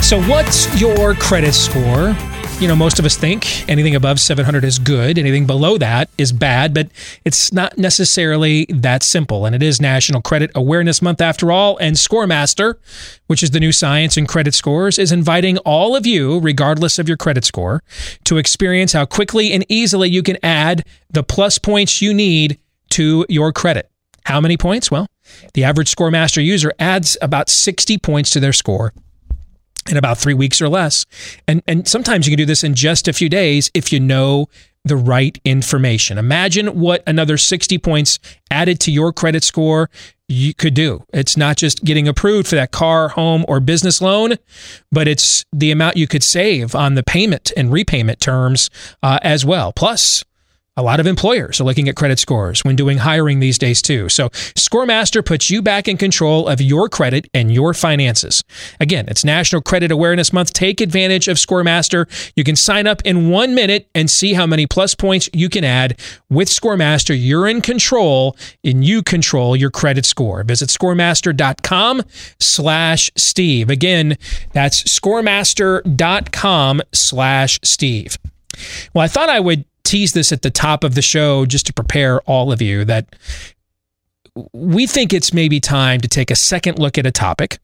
[0.09, 2.17] So, what's your credit score
[2.61, 6.33] you know, most of us think anything above 700 is good, anything below that is
[6.33, 6.89] bad, but
[7.27, 9.47] it's not necessarily that simple.
[9.47, 11.77] And it is National Credit Awareness Month after all.
[11.77, 12.77] And Scoremaster,
[13.27, 17.07] which is the new science in credit scores, is inviting all of you, regardless of
[17.07, 17.83] your credit score,
[18.25, 22.59] to experience how quickly and easily you can add the plus points you need
[22.91, 23.89] to your credit.
[24.25, 24.91] How many points?
[24.91, 25.07] Well,
[25.53, 28.95] the average Scoremaster user adds about 60 points to their score
[29.89, 31.07] in about three weeks or less.
[31.47, 34.49] And, and sometimes you can do this in just a few days if you know
[34.85, 36.19] the right information.
[36.19, 38.19] Imagine what another 60 points
[38.51, 39.91] added to your credit score
[40.29, 41.05] you could do.
[41.13, 44.35] It's not just getting approved for that car, home, or business loan,
[44.93, 48.69] but it's the amount you could save on the payment and repayment terms
[49.03, 49.73] uh, as well.
[49.73, 50.25] Plus,
[50.79, 54.09] a lot of employers are looking at credit scores when doing hiring these days too.
[54.09, 58.45] So Scoremaster puts you back in control of your credit and your finances.
[58.79, 60.53] Again, it's National Credit Awareness Month.
[60.53, 62.07] Take advantage of Scoremaster.
[62.37, 65.65] You can sign up in one minute and see how many plus points you can
[65.65, 65.99] add.
[66.31, 70.45] With Scoremaster, you're in control and you control your credit score.
[70.45, 72.03] Visit scoremaster.com
[72.39, 73.69] slash Steve.
[73.69, 74.17] Again,
[74.53, 78.17] that's scoremaster.com slash Steve.
[78.95, 81.73] Well, I thought I would tease this at the top of the show just to
[81.73, 83.17] prepare all of you that
[84.53, 87.59] we think it's maybe time to take a second look at a topic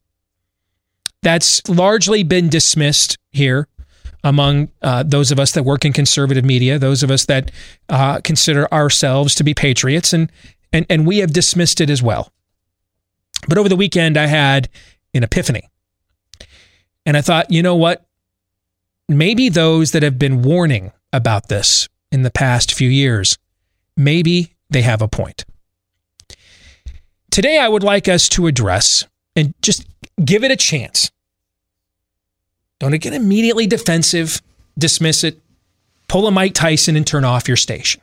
[1.22, 3.68] that's largely been dismissed here
[4.22, 7.50] among uh, those of us that work in conservative media, those of us that
[7.90, 10.32] uh, consider ourselves to be patriots, and,
[10.72, 12.32] and and we have dismissed it as well.
[13.48, 14.70] But over the weekend, I had
[15.12, 15.68] an epiphany,
[17.04, 18.06] and I thought, you know what?
[19.10, 23.36] Maybe those that have been warning about this in the past few years.
[23.96, 25.44] Maybe they have a point.
[27.30, 29.84] Today, I would like us to address and just
[30.24, 31.10] give it a chance.
[32.78, 34.40] Don't get immediately defensive,
[34.78, 35.40] dismiss it,
[36.06, 38.00] pull a Mike Tyson and turn off your station.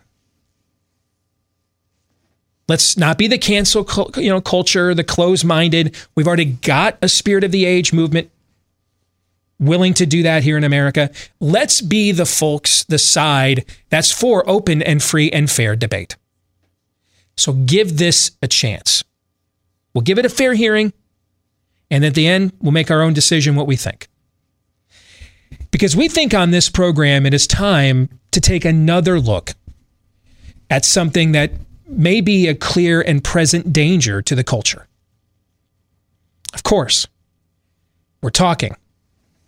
[2.67, 5.95] Let's not be the cancel you know, culture, the closed minded.
[6.15, 8.29] We've already got a spirit of the age movement
[9.61, 11.09] willing to do that here in America.
[11.39, 16.17] Let's be the folks, the side that's for open and free and fair debate.
[17.37, 19.03] So give this a chance.
[19.93, 20.93] We'll give it a fair hearing,
[21.89, 24.07] and at the end, we'll make our own decision what we think.
[25.69, 29.51] Because we think on this program, it is time to take another look
[30.69, 31.51] at something that
[31.87, 34.87] may be a clear and present danger to the culture.
[36.53, 37.07] Of course,
[38.21, 38.75] we're talking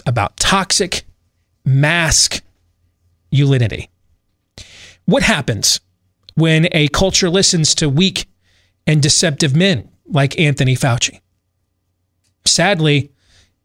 [0.05, 1.03] about toxic
[1.65, 3.89] masculinity.
[5.05, 5.81] What happens
[6.35, 8.27] when a culture listens to weak
[8.87, 11.19] and deceptive men like Anthony Fauci?
[12.45, 13.11] Sadly,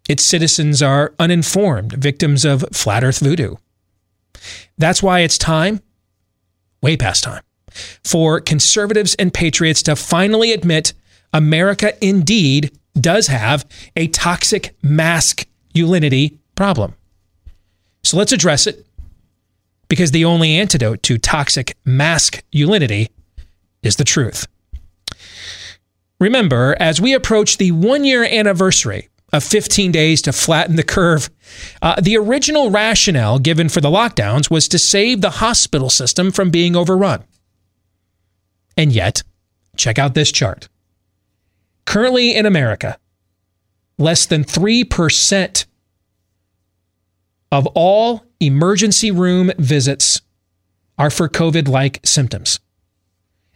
[0.09, 3.57] its citizens are uninformed, victims of flat earth voodoo.
[4.79, 5.81] That's why it's time,
[6.81, 7.43] way past time,
[8.05, 10.93] for conservatives and patriots to finally admit
[11.33, 16.95] America indeed does have a toxic mask masculinity problem.
[18.03, 18.87] So let's address it
[19.89, 23.11] because the only antidote to toxic mask masculinity
[23.83, 24.47] is the truth.
[26.21, 31.31] Remember, as we approach the one year anniversary of 15 days to flatten the curve,
[31.81, 36.51] uh, the original rationale given for the lockdowns was to save the hospital system from
[36.51, 37.23] being overrun.
[38.77, 39.23] And yet,
[39.77, 40.69] check out this chart.
[41.85, 42.99] Currently in America,
[43.99, 45.67] less than 3%
[47.51, 50.23] of all emergency room visits
[50.97, 52.61] are for COVID like symptoms.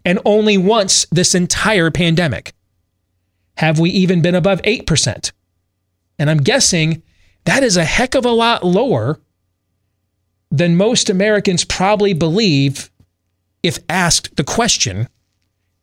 [0.04, 2.52] And only once this entire pandemic
[3.56, 5.32] have we even been above 8%.
[6.18, 7.02] And I'm guessing
[7.44, 9.20] that is a heck of a lot lower
[10.50, 12.90] than most Americans probably believe
[13.62, 15.08] if asked the question,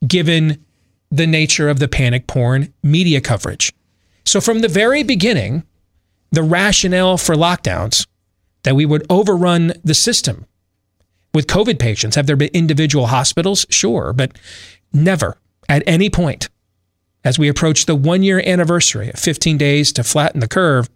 [0.05, 0.63] given
[1.09, 3.73] the nature of the panic porn media coverage.
[4.29, 5.63] So, from the very beginning,
[6.29, 8.05] the rationale for lockdowns
[8.61, 10.45] that we would overrun the system
[11.33, 12.15] with COVID patients.
[12.15, 13.65] Have there been individual hospitals?
[13.71, 14.37] Sure, but
[14.93, 16.47] never at any point
[17.23, 20.91] as we approach the one year anniversary of 15 days to flatten the curve,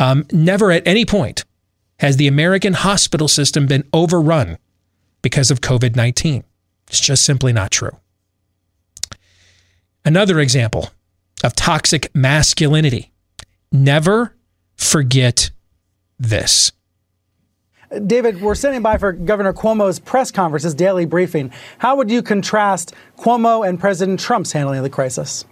[0.00, 1.44] um, never at any point
[2.00, 4.58] has the American hospital system been overrun
[5.22, 6.42] because of COVID 19.
[6.88, 7.96] It's just simply not true.
[10.04, 10.90] Another example
[11.44, 13.12] of toxic masculinity.
[13.70, 14.34] Never
[14.76, 15.50] forget
[16.18, 16.72] this.
[18.06, 21.52] David, we're standing by for Governor Cuomo's press conference, his daily briefing.
[21.78, 25.44] How would you contrast Cuomo and President Trump's handling of the crisis?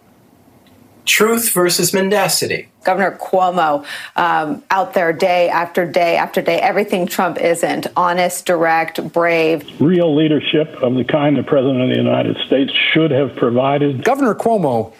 [1.04, 2.68] truth versus mendacity.
[2.84, 3.84] Governor Cuomo
[4.16, 9.64] um, out there day after day after day, everything Trump isn't honest, direct, brave.
[9.80, 14.04] Real leadership of the kind the President of the United States should have provided.
[14.04, 14.92] Governor Cuomo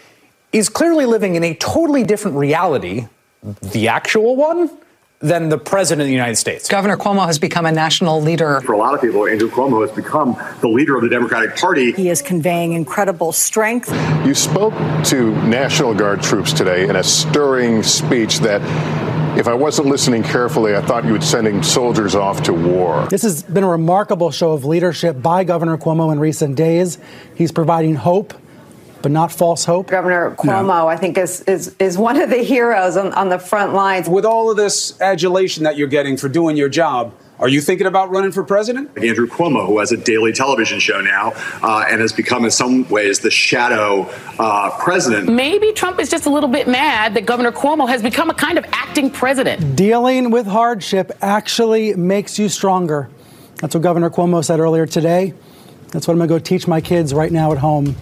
[0.53, 3.07] is clearly living in a totally different reality,
[3.43, 4.71] the actual one,
[5.21, 6.69] than the President of the United States.
[6.69, 8.61] Governor Cuomo has become a national leader.
[8.63, 11.93] For a lot of people, Andrew Cuomo has become the leader of the Democratic Party.
[11.93, 13.89] He is conveying incredible strength.
[14.27, 14.75] You spoke
[15.07, 18.61] to National Guard troops today in a stirring speech that
[19.39, 23.07] if I wasn't listening carefully, I thought you were sending soldiers off to war.
[23.07, 26.99] This has been a remarkable show of leadership by Governor Cuomo in recent days.
[27.35, 28.35] He's providing hope
[29.03, 29.89] but not false hope.
[29.89, 30.89] Governor Cuomo, no.
[30.89, 34.09] I think, is, is, is one of the heroes on, on the front lines.
[34.09, 37.89] With all of this adulation that you're getting for doing your job, are you thinking
[37.89, 38.97] about running for president?
[38.97, 42.89] Andrew Cuomo, who has a daily television show now uh, and has become, in some
[42.89, 44.03] ways, the shadow
[44.39, 45.29] uh, president.
[45.29, 48.59] Maybe Trump is just a little bit mad that Governor Cuomo has become a kind
[48.59, 49.75] of acting president.
[49.75, 53.11] Dealing with hardship actually makes you stronger.
[53.57, 55.35] That's what Governor Cuomo said earlier today.
[55.89, 57.97] That's what I'm going to go teach my kids right now at home.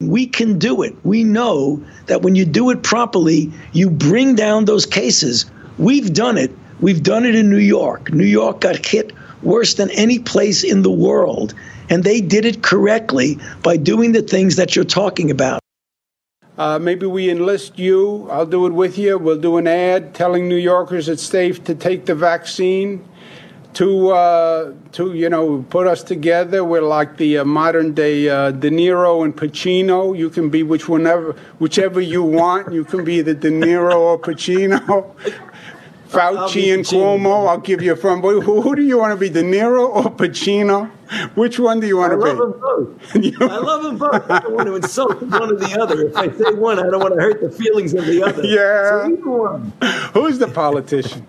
[0.00, 0.96] We can do it.
[1.04, 5.44] We know that when you do it properly, you bring down those cases.
[5.76, 6.50] We've done it.
[6.80, 8.10] We've done it in New York.
[8.10, 11.54] New York got hit worse than any place in the world.
[11.90, 15.60] And they did it correctly by doing the things that you're talking about.
[16.56, 18.28] Uh, maybe we enlist you.
[18.30, 19.18] I'll do it with you.
[19.18, 23.04] We'll do an ad telling New Yorkers it's safe to take the vaccine
[23.74, 26.64] to uh, to you know put us together.
[26.64, 30.16] We're like the uh, modern day uh, De Niro and Pacino.
[30.16, 32.72] You can be which whenever whichever you want.
[32.72, 35.14] You can be the De Niro or Pacino.
[36.10, 37.48] Fauci and Cuomo.
[37.48, 38.20] I'll give you a phone.
[38.20, 40.90] Who, who do you want to be, De Niro or Pacino?
[41.36, 42.30] Which one do you want I to be?
[42.30, 43.42] Them both.
[43.50, 44.30] I love them both.
[44.30, 46.08] I don't want to insult one or the other.
[46.08, 48.44] If I say one, I don't want to hurt the feelings of the other.
[48.44, 49.06] Yeah.
[49.22, 51.26] So Who's the politician?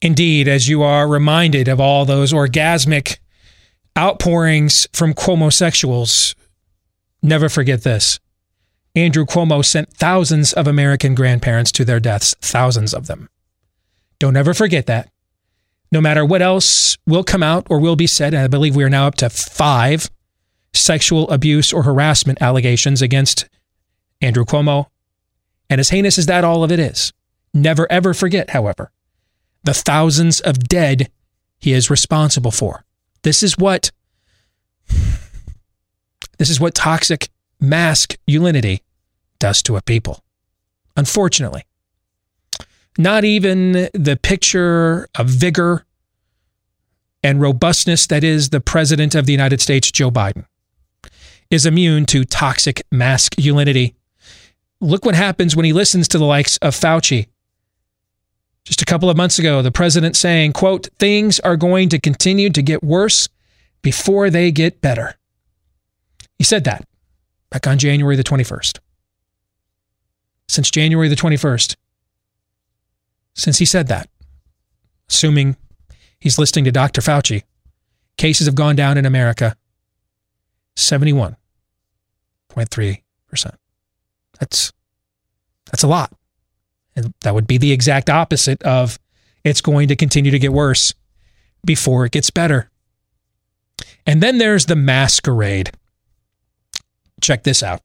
[0.00, 3.18] Indeed, as you are reminded of all those orgasmic
[3.98, 6.34] outpourings from Cuomosexuals,
[7.22, 8.20] never forget this.
[8.94, 13.28] Andrew Cuomo sent thousands of American grandparents to their deaths, thousands of them.
[14.18, 15.10] Don't ever forget that.
[15.90, 18.84] No matter what else will come out or will be said, and I believe we
[18.84, 20.10] are now up to five
[20.72, 23.48] sexual abuse or harassment allegations against
[24.20, 24.86] Andrew Cuomo.
[25.70, 27.12] And as heinous as that all of it is,
[27.54, 28.90] never ever forget, however,
[29.68, 31.10] the thousands of dead
[31.58, 32.86] he is responsible for.
[33.22, 33.90] This is what
[36.38, 37.28] this is what toxic
[37.60, 38.80] masculinity
[39.38, 40.24] does to a people.
[40.96, 41.64] Unfortunately,
[42.96, 45.84] not even the picture of vigor
[47.22, 50.46] and robustness that is the president of the United States, Joe Biden,
[51.50, 53.94] is immune to toxic masculinity.
[54.80, 57.26] Look what happens when he listens to the likes of Fauci
[58.68, 62.50] just a couple of months ago, the president saying, quote, things are going to continue
[62.50, 63.30] to get worse
[63.80, 65.14] before they get better.
[66.36, 66.86] He said that
[67.48, 68.78] back on January the 21st.
[70.48, 71.76] Since January the 21st,
[73.34, 74.10] since he said that,
[75.08, 75.56] assuming
[76.20, 77.00] he's listening to Dr.
[77.00, 77.44] Fauci,
[78.18, 79.56] cases have gone down in America
[80.76, 82.98] 71.3%.
[84.38, 84.74] That's
[85.70, 86.12] that's a lot.
[86.98, 88.98] And that would be the exact opposite of
[89.44, 90.94] it's going to continue to get worse
[91.64, 92.70] before it gets better.
[94.04, 95.70] And then there's the masquerade.
[97.20, 97.82] Check this out.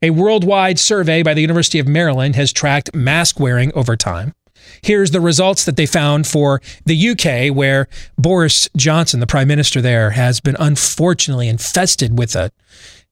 [0.00, 4.32] A worldwide survey by the University of Maryland has tracked mask wearing over time.
[4.80, 9.82] Here's the results that they found for the UK, where Boris Johnson, the prime minister
[9.82, 12.52] there, has been unfortunately infested with a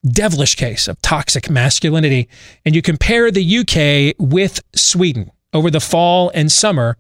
[0.07, 2.29] devilish case of toxic masculinity.
[2.65, 6.99] And you compare the UK with Sweden over the fall and summer.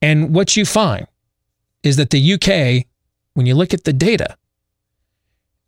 [0.00, 1.06] And what you find
[1.82, 2.86] is that the UK,
[3.34, 4.36] when you look at the data,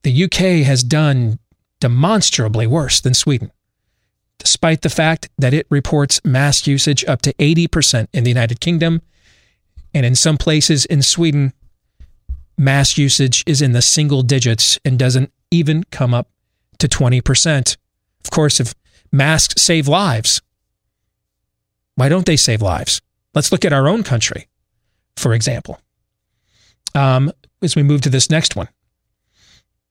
[0.03, 1.39] the UK has done
[1.81, 3.51] demonstrably worse than Sweden,
[4.39, 9.03] despite the fact that it reports mask usage up to 80% in the United Kingdom.
[9.93, 11.53] And in some places in Sweden,
[12.59, 16.29] mask usage is in the single digits and doesn't even come up
[16.79, 17.77] to 20%.
[18.25, 18.75] Of course, if
[19.13, 20.43] masks save lives,
[21.97, 23.01] why don't they save lives?
[23.35, 24.49] Let's look at our own country,
[25.17, 25.81] for example.
[26.95, 27.33] Um,
[27.63, 28.69] as we move to this next one.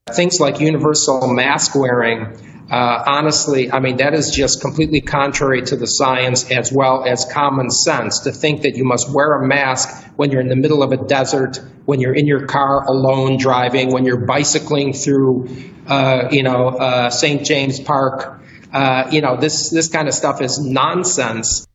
[0.10, 5.76] Things like universal mask wearing, uh, honestly, I mean, that is just completely contrary to
[5.76, 10.06] the science as well as common sense to think that you must wear a mask
[10.16, 13.92] when you're in the middle of a desert, when you're in your car alone driving,
[13.92, 15.50] when you're bicycling through,
[15.88, 17.46] uh, you know, uh, St.
[17.46, 18.44] James Park
[18.74, 21.68] uh, you know, this this kind of stuff is nonsense.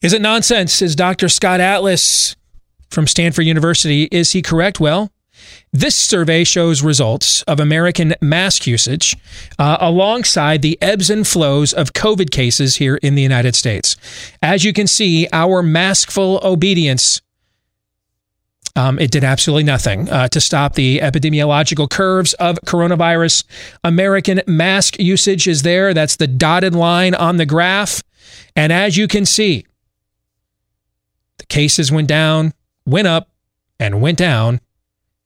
[0.00, 0.80] Is it nonsense?
[0.80, 1.28] Is Dr.
[1.28, 2.36] Scott Atlas
[2.88, 4.78] from Stanford University is he correct?
[4.78, 5.10] Well,
[5.72, 9.16] this survey shows results of American mask usage
[9.58, 13.96] uh, alongside the ebbs and flows of COVID cases here in the United States.
[14.40, 17.20] As you can see, our maskful obedience.
[18.76, 23.42] Um, it did absolutely nothing uh, to stop the epidemiological curves of coronavirus.
[23.82, 25.92] American mask usage is there.
[25.92, 28.02] That's the dotted line on the graph.
[28.54, 29.66] And as you can see,
[31.48, 32.52] cases went down,
[32.86, 33.30] went up,
[33.80, 34.60] and went down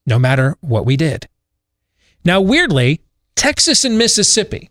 [0.07, 1.29] no matter what we did.
[2.25, 3.01] Now, weirdly,
[3.35, 4.71] Texas and Mississippi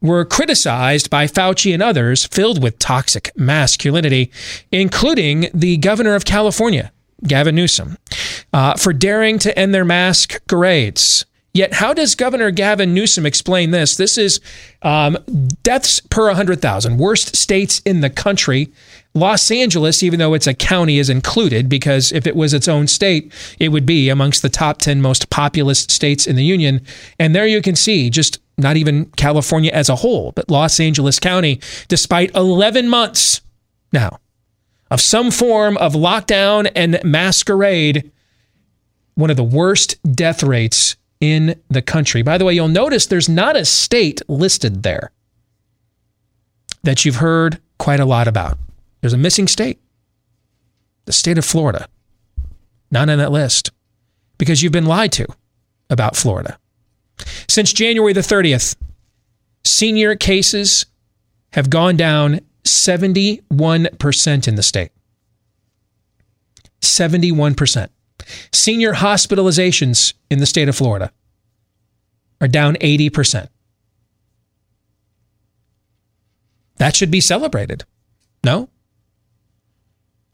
[0.00, 4.30] were criticized by Fauci and others filled with toxic masculinity,
[4.70, 6.92] including the governor of California,
[7.24, 7.96] Gavin Newsom,
[8.52, 11.24] uh, for daring to end their mask grades.
[11.54, 13.96] Yet, how does Governor Gavin Newsom explain this?
[13.96, 14.40] This is
[14.80, 15.18] um,
[15.62, 18.72] deaths per 100,000, worst states in the country.
[19.14, 22.86] Los Angeles, even though it's a county, is included because if it was its own
[22.86, 26.80] state, it would be amongst the top 10 most populous states in the union.
[27.18, 31.18] And there you can see just not even California as a whole, but Los Angeles
[31.18, 33.42] County, despite 11 months
[33.92, 34.18] now
[34.90, 38.10] of some form of lockdown and masquerade,
[39.14, 42.22] one of the worst death rates in the country.
[42.22, 45.12] By the way, you'll notice there's not a state listed there
[46.82, 48.58] that you've heard quite a lot about.
[49.02, 49.78] There's a missing state,
[51.04, 51.88] the state of Florida.
[52.90, 53.72] Not on that list
[54.38, 55.26] because you've been lied to
[55.90, 56.58] about Florida.
[57.48, 58.76] Since January the 30th,
[59.64, 60.86] senior cases
[61.52, 64.92] have gone down 71% in the state.
[66.80, 67.88] 71%.
[68.52, 71.12] Senior hospitalizations in the state of Florida
[72.40, 73.48] are down 80%.
[76.76, 77.84] That should be celebrated.
[78.44, 78.68] No?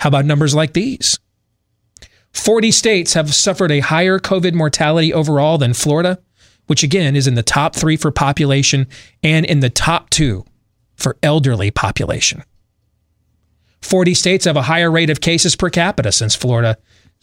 [0.00, 1.18] How about numbers like these?
[2.32, 6.18] 40 states have suffered a higher COVID mortality overall than Florida,
[6.66, 8.86] which again is in the top three for population
[9.22, 10.44] and in the top two
[10.94, 12.44] for elderly population.
[13.80, 16.76] 40 states have a higher rate of cases per capita since Florida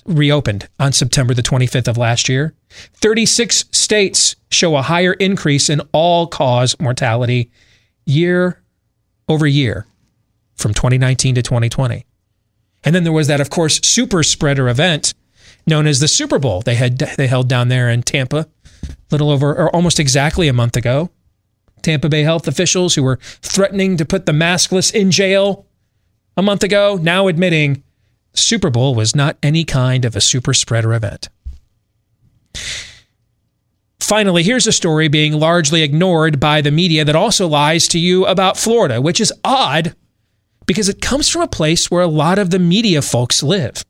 [0.06, 2.54] reopened on September the 25th of last year.
[2.94, 7.52] 36 states show a higher increase in all cause mortality
[8.06, 8.62] year
[9.28, 9.86] over year
[10.56, 12.06] from 2019 to 2020.
[12.86, 15.14] And then there was that, of course, super spreader event
[15.68, 16.62] known as the Super Bowl.
[16.62, 18.48] They had they held down there in Tampa,
[18.84, 21.10] a little over or almost exactly a month ago.
[21.82, 25.66] Tampa Bay health officials who were threatening to put the maskless in jail
[26.38, 27.84] a month ago, now admitting
[28.34, 31.30] Super Bowl was not any kind of a super spreader event.
[34.00, 38.26] Finally, here's a story being largely ignored by the media that also lies to you
[38.26, 39.96] about Florida, which is odd
[40.66, 43.84] because it comes from a place where a lot of the media folks live.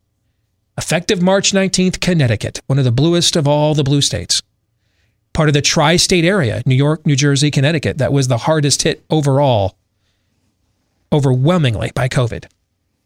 [0.77, 4.41] Effective March 19th, Connecticut, one of the bluest of all the blue states.
[5.33, 8.81] Part of the tri state area, New York, New Jersey, Connecticut, that was the hardest
[8.83, 9.77] hit overall,
[11.11, 12.47] overwhelmingly by COVID.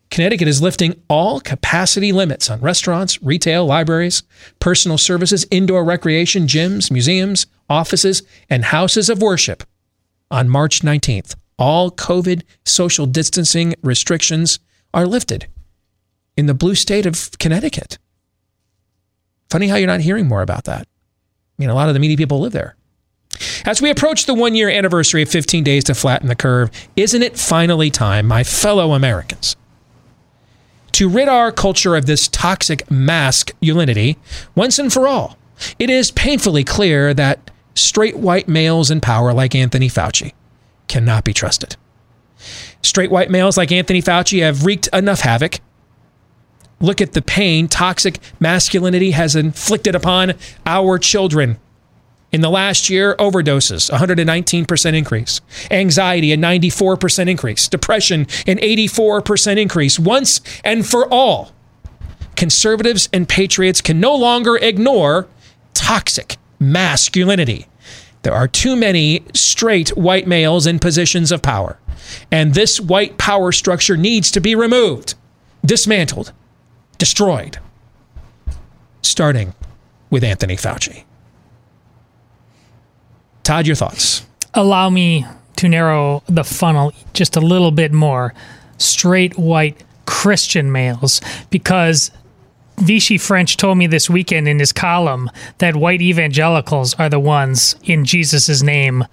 [0.10, 4.24] Connecticut is lifting all capacity limits on restaurants, retail, libraries,
[4.60, 9.64] personal services, indoor recreation, gyms, museums, offices, and houses of worship
[10.32, 11.36] on March 19th.
[11.60, 14.60] All COVID social distancing restrictions
[14.94, 15.48] are lifted
[16.38, 17.98] in the blue state of Connecticut.
[19.50, 20.84] Funny how you're not hearing more about that.
[20.84, 20.88] I
[21.58, 22.78] mean, a lot of the media people live there.
[23.66, 27.22] As we approach the one year anniversary of 15 Days to Flatten the Curve, isn't
[27.22, 29.58] it finally time, my fellow Americans,
[30.94, 34.18] to rid our culture of this toxic masculinity
[34.56, 35.38] once and for all.
[35.78, 40.32] It is painfully clear that straight white males in power like Anthony Fauci
[40.90, 41.78] cannot be trusted.
[42.82, 45.60] Straight white males like Anthony Fauci have wreaked enough havoc.
[46.82, 50.34] Look at the pain toxic masculinity has inflicted upon
[50.66, 51.60] our children.
[52.32, 55.42] In the last year, overdoses, 119% increase.
[55.72, 57.68] Anxiety, a 94% increase.
[57.68, 59.98] Depression, an 84% increase.
[59.98, 61.52] Once and for all,
[62.36, 65.28] conservatives and patriots can no longer ignore
[65.74, 67.68] toxic masculinity.
[68.24, 71.80] There are too many straight white males in positions of power.
[72.32, 75.16] And this white power structure needs to be removed,
[75.66, 76.34] dismantled,
[76.98, 77.60] destroyed,
[79.02, 79.54] starting
[80.10, 81.04] with Anthony Fauci.
[83.44, 84.26] Todd, your thoughts?
[84.54, 85.26] Allow me
[85.58, 88.34] to narrow the funnel just a little bit more.
[88.78, 92.12] Straight white Christian males, because
[92.82, 97.76] Vichy French told me this weekend in his column that white evangelicals are the ones
[97.84, 99.06] in Jesus' name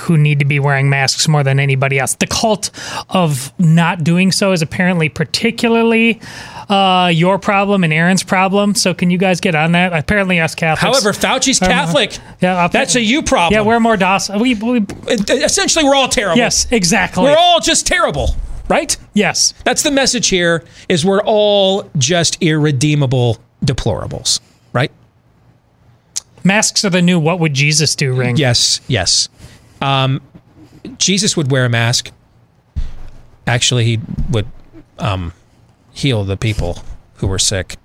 [0.00, 2.14] who need to be wearing masks more than anybody else.
[2.14, 2.70] The cult
[3.08, 6.20] of not doing so is apparently particularly
[6.68, 8.74] uh, your problem and Aaron's problem.
[8.74, 9.94] So can you guys get on that?
[9.94, 10.82] Apparently, us Catholics.
[11.02, 12.18] However, Fauci's Um, Catholic.
[12.40, 13.58] yeah, That's a you problem.
[13.58, 14.38] Yeah, we're more docile.
[14.38, 14.84] We, we
[15.28, 16.36] essentially we're all terrible.
[16.36, 17.24] Yes, exactly.
[17.24, 18.34] We're all just terrible,
[18.70, 18.96] right?
[19.12, 19.52] Yes.
[19.64, 24.40] That's the message here is we're all just irredeemable deplorables,
[24.72, 24.92] right?
[26.44, 28.36] Masks are the new what would Jesus do ring.
[28.36, 29.28] Yes, yes.
[29.82, 30.22] Um,
[30.96, 32.10] Jesus would wear a mask.
[33.46, 33.98] Actually, he
[34.30, 34.46] would
[34.98, 35.34] um,
[35.92, 36.78] heal the people
[37.16, 37.76] who were sick.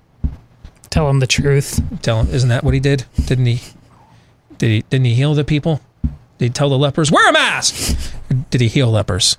[0.90, 1.82] Tell them the truth.
[2.02, 3.06] Tell him, isn't that what he did?
[3.26, 3.62] Didn't he?
[4.58, 4.82] Did he?
[4.90, 5.82] Didn't he heal the people?
[6.38, 7.98] Did he tell the lepers wear a mask?
[8.50, 9.38] Did he heal lepers?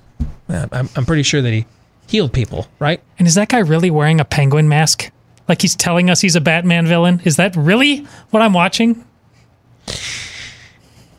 [0.49, 1.65] I'm, I'm pretty sure that he
[2.07, 3.01] healed people, right?
[3.19, 5.11] And is that guy really wearing a penguin mask?
[5.47, 7.21] Like he's telling us he's a Batman villain?
[7.23, 9.03] Is that really what I'm watching?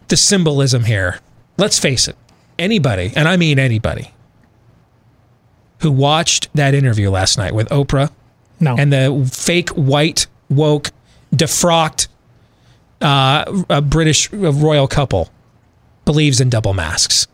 [0.08, 1.20] the symbolism here.
[1.56, 2.16] Let's face it.
[2.58, 4.12] Anybody, and I mean anybody,
[5.80, 8.10] who watched that interview last night with Oprah
[8.58, 8.74] no.
[8.76, 10.90] and the fake white, woke,
[11.32, 12.08] defrocked
[13.00, 15.30] uh, a British royal couple
[16.04, 17.28] believes in double masks.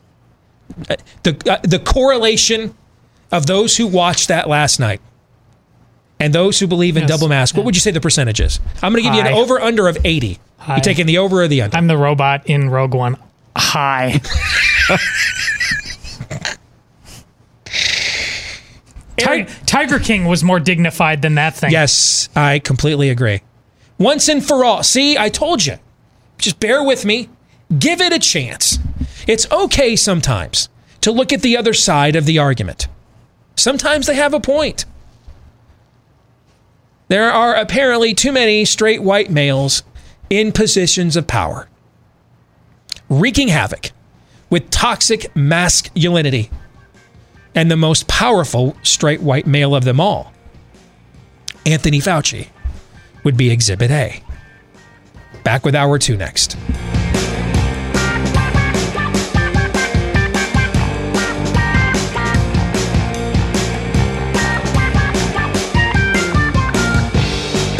[1.23, 2.75] The, uh, the correlation
[3.31, 5.01] of those who watched that last night
[6.19, 7.09] and those who believe in Yes.
[7.09, 8.59] double mask, what would you say the percentage is?
[8.81, 10.39] I'm going to give you an over under of 80.
[10.57, 10.77] High.
[10.77, 11.77] You taking the over or the under?
[11.77, 13.17] I'm the robot in Rogue One.
[13.57, 14.19] Hi.
[19.17, 21.71] Ti- Tiger King was more dignified than that thing.
[21.71, 23.41] Yes, I completely agree.
[23.97, 24.83] Once and for all.
[24.83, 25.77] See, I told you.
[26.37, 27.29] Just bear with me.
[27.77, 28.79] Give it a chance.
[29.27, 30.69] It's okay sometimes
[31.01, 32.87] to look at the other side of the argument.
[33.55, 34.85] Sometimes they have a point.
[37.07, 39.83] There are apparently too many straight white males
[40.29, 41.67] in positions of power,
[43.09, 43.91] wreaking havoc
[44.49, 46.49] with toxic masculinity
[47.53, 50.33] and the most powerful straight white male of them all,
[51.65, 52.49] Anthony Fauci,
[53.23, 54.21] would be Exhibit A.
[55.43, 56.57] Back with Hour 2 next.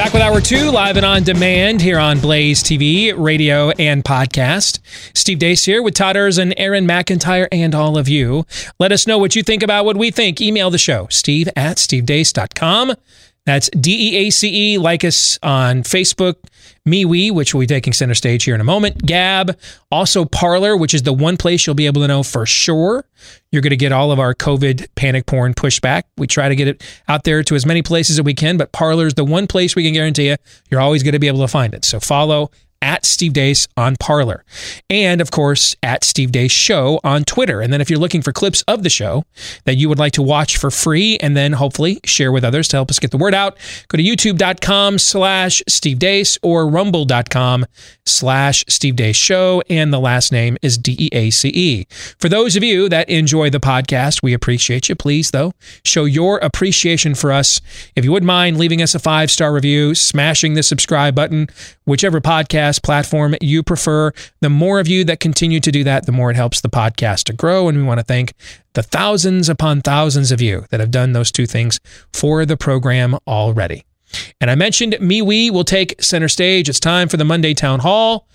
[0.06, 4.78] Back with Hour 2, live and on demand here on Blaze TV, radio, and podcast.
[5.18, 8.46] Steve Deace here with Todd and Aaron McIntire, and all of you.
[8.78, 10.40] Let us know what you think about what we think.
[10.40, 12.94] Email the show, steve at stevedeace.com.
[13.48, 14.78] That's D E A C E.
[14.78, 16.36] Like us on Facebook,
[16.88, 19.06] MeWe, which will be taking center stage here in a moment.
[19.06, 19.58] Gab,
[19.92, 23.06] also Parler, which is the one place you'll be able to know for sure
[23.52, 26.04] you're going to get all of our COVID panic porn pushback.
[26.18, 28.72] We try to get it out there to as many places as we can, but
[28.72, 30.36] Parler is the one place we can guarantee you
[30.70, 31.86] you're always going to be able to find it.
[31.86, 34.44] So follow at Steve Deace on Parler.
[34.90, 37.62] And of course, at Steve Deace Show on Twitter.
[37.62, 39.24] And then if you're looking for clips of the show
[39.66, 42.78] that you would like to watch for free and then hopefully share with others to
[42.78, 43.58] help us get the word out,
[43.88, 47.66] go to youtube.com slash Steve Deace or rumble.com
[48.06, 49.62] slash Steve Deace Show.
[49.70, 51.86] And the last name is D-E-A-C-E.
[52.20, 54.96] For those of you that enjoy the podcast, we appreciate you.
[54.96, 55.54] Please, though,
[55.84, 57.62] show your appreciation for us.
[57.96, 61.48] If you wouldn't mind leaving us a five-star review, smashing the subscribe button,
[61.86, 64.12] whichever podcast platform you prefer.
[64.42, 67.24] The more of you that continue to do that, the more it helps the podcast
[67.26, 67.68] to grow.
[67.68, 68.34] And we want to thank
[68.74, 71.80] the thousands upon thousands of you that have done those two things
[72.14, 73.86] for the program already.
[74.40, 76.70] And I mentioned MeWe will take center stage.
[76.70, 78.28] It's time for the Monday Town Hall.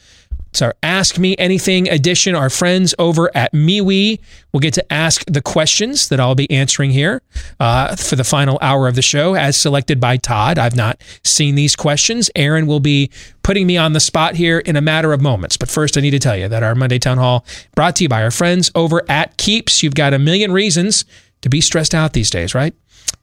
[0.51, 2.35] It's our Ask Me Anything edition.
[2.35, 4.19] Our friends over at MeWe
[4.53, 7.23] will get to ask the questions that I'll be answering here
[7.61, 10.59] uh, for the final hour of the show, as selected by Todd.
[10.59, 12.33] I've not seen these questions.
[12.35, 13.11] Aaron will be
[13.45, 15.57] putting me on the spot here in a matter of moments.
[15.57, 17.45] But first, I need to tell you that our Monday Town Hall
[17.77, 19.85] brought to you by our friends over at Keeps.
[19.85, 21.05] You've got a million reasons
[21.43, 22.75] to be stressed out these days, right?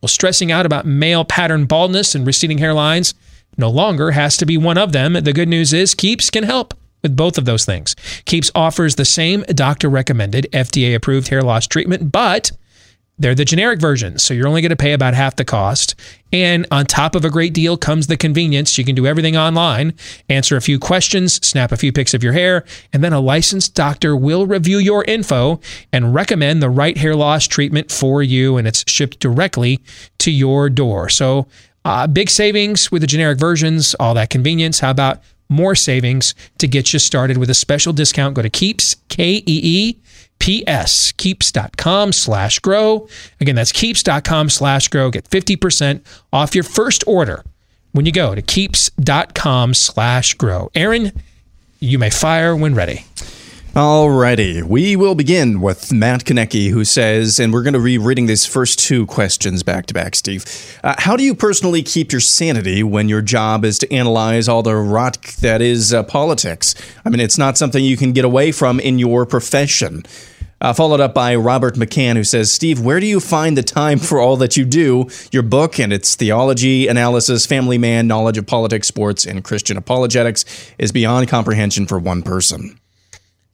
[0.01, 3.13] Well, stressing out about male pattern baldness and receding hairlines
[3.57, 5.11] no longer has to be one of them.
[5.11, 6.73] The good news is Keeps can help
[7.15, 7.95] both of those things.
[8.25, 12.51] Keeps offers the same doctor recommended FDA approved hair loss treatment, but
[13.19, 15.95] they're the generic versions, so you're only going to pay about half the cost.
[16.31, 18.77] And on top of a great deal comes the convenience.
[18.77, 19.95] You can do everything online,
[20.29, 23.73] answer a few questions, snap a few pics of your hair, and then a licensed
[23.73, 25.59] doctor will review your info
[25.91, 28.57] and recommend the right hair loss treatment for you.
[28.57, 29.79] And it's shipped directly
[30.19, 31.09] to your door.
[31.09, 31.47] So,
[31.85, 34.79] uh, big savings with the generic versions, all that convenience.
[34.79, 38.35] How about more savings to get you started with a special discount?
[38.35, 39.97] Go to Keeps, K E E
[40.39, 43.07] P-S, keeps.com slash grow.
[43.39, 45.09] Again, that's keeps.com slash grow.
[45.09, 47.43] Get 50% off your first order
[47.91, 50.69] when you go to keeps.com slash grow.
[50.75, 51.11] Aaron,
[51.79, 53.05] you may fire when ready.
[53.77, 58.25] Alrighty, we will begin with Matt Konecki, who says, and we're going to be reading
[58.25, 60.45] these first two questions back to back, Steve.
[60.83, 64.63] Uh, how do you personally keep your sanity when your job is to analyze all
[64.63, 66.73] the rot that is uh, politics?
[67.05, 70.01] I mean, it's not something you can get away from in your profession.
[70.59, 73.99] Uh, followed up by Robert McCann, who says, Steve, where do you find the time
[73.99, 75.07] for all that you do?
[75.31, 80.45] Your book and its theology, analysis, family man, knowledge of politics, sports, and Christian apologetics
[80.79, 82.79] is beyond comprehension for one person.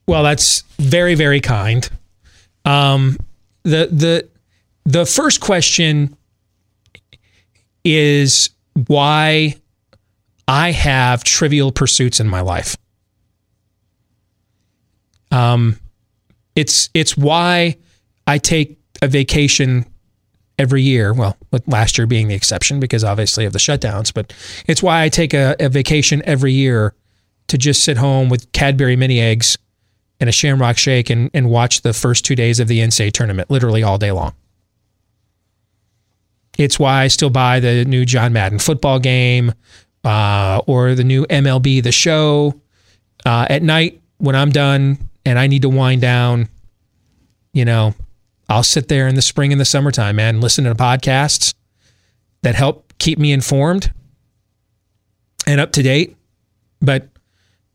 [0.08, 1.89] Well, that's very, very kind.
[2.66, 3.18] Um,
[3.64, 4.30] the the
[4.86, 6.18] the first question
[7.84, 8.49] is
[8.88, 9.56] why
[10.47, 12.78] I have trivial pursuits in my life.
[15.32, 15.80] Um,
[16.56, 17.78] it's it's why
[18.28, 19.86] I take a vacation
[20.60, 21.14] every year.
[21.14, 24.34] Well, with last year being the exception because obviously of the shutdowns, but
[24.68, 26.93] it's why I take a, a vacation every year
[27.47, 29.58] to just sit home with Cadbury mini eggs
[30.20, 33.49] and a Shamrock Shake and, and watch the first two days of the NCAA tournament,
[33.49, 34.34] literally all day long.
[36.57, 39.53] It's why I still buy the new John Madden football game
[40.03, 42.59] uh, or the new MLB The Show.
[43.26, 46.49] Uh, at night, when I'm done and I need to wind down,
[47.53, 47.95] you know,
[48.49, 51.53] I'll sit there in the spring and the summertime, man, listen to podcasts
[52.41, 53.91] that help keep me informed
[55.47, 56.18] and up to date.
[56.82, 57.07] But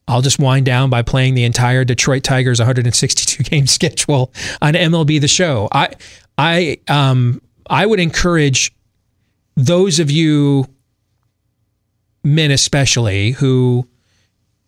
[0.08, 4.32] I'll just wind down by playing the entire Detroit Tigers 162 game schedule
[4.62, 5.68] on MLB The Show.
[5.70, 5.90] I
[6.36, 8.74] I um I would encourage
[9.54, 10.66] those of you
[12.24, 13.86] men especially who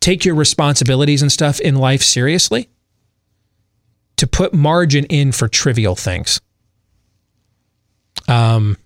[0.01, 2.69] take your responsibilities and stuff in life seriously
[4.17, 6.39] to put margin in for trivial things.
[8.29, 8.77] Um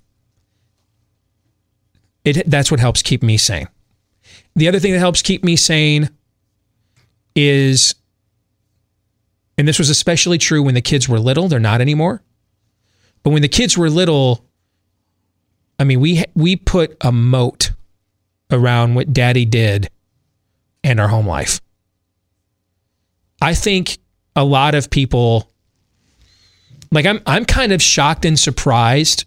[2.24, 3.66] it that's what helps keep me sane.
[4.54, 6.10] The other thing that helps keep me sane
[7.34, 7.94] is,
[9.58, 12.22] and this was especially true when the kids were little, they're not anymore.
[13.22, 14.44] But when the kids were little,
[15.78, 17.72] I mean, we we put a moat
[18.50, 19.88] around what daddy did
[20.84, 21.60] and our home life.
[23.40, 23.98] I think
[24.36, 25.50] a lot of people
[26.92, 29.26] like I'm I'm kind of shocked and surprised.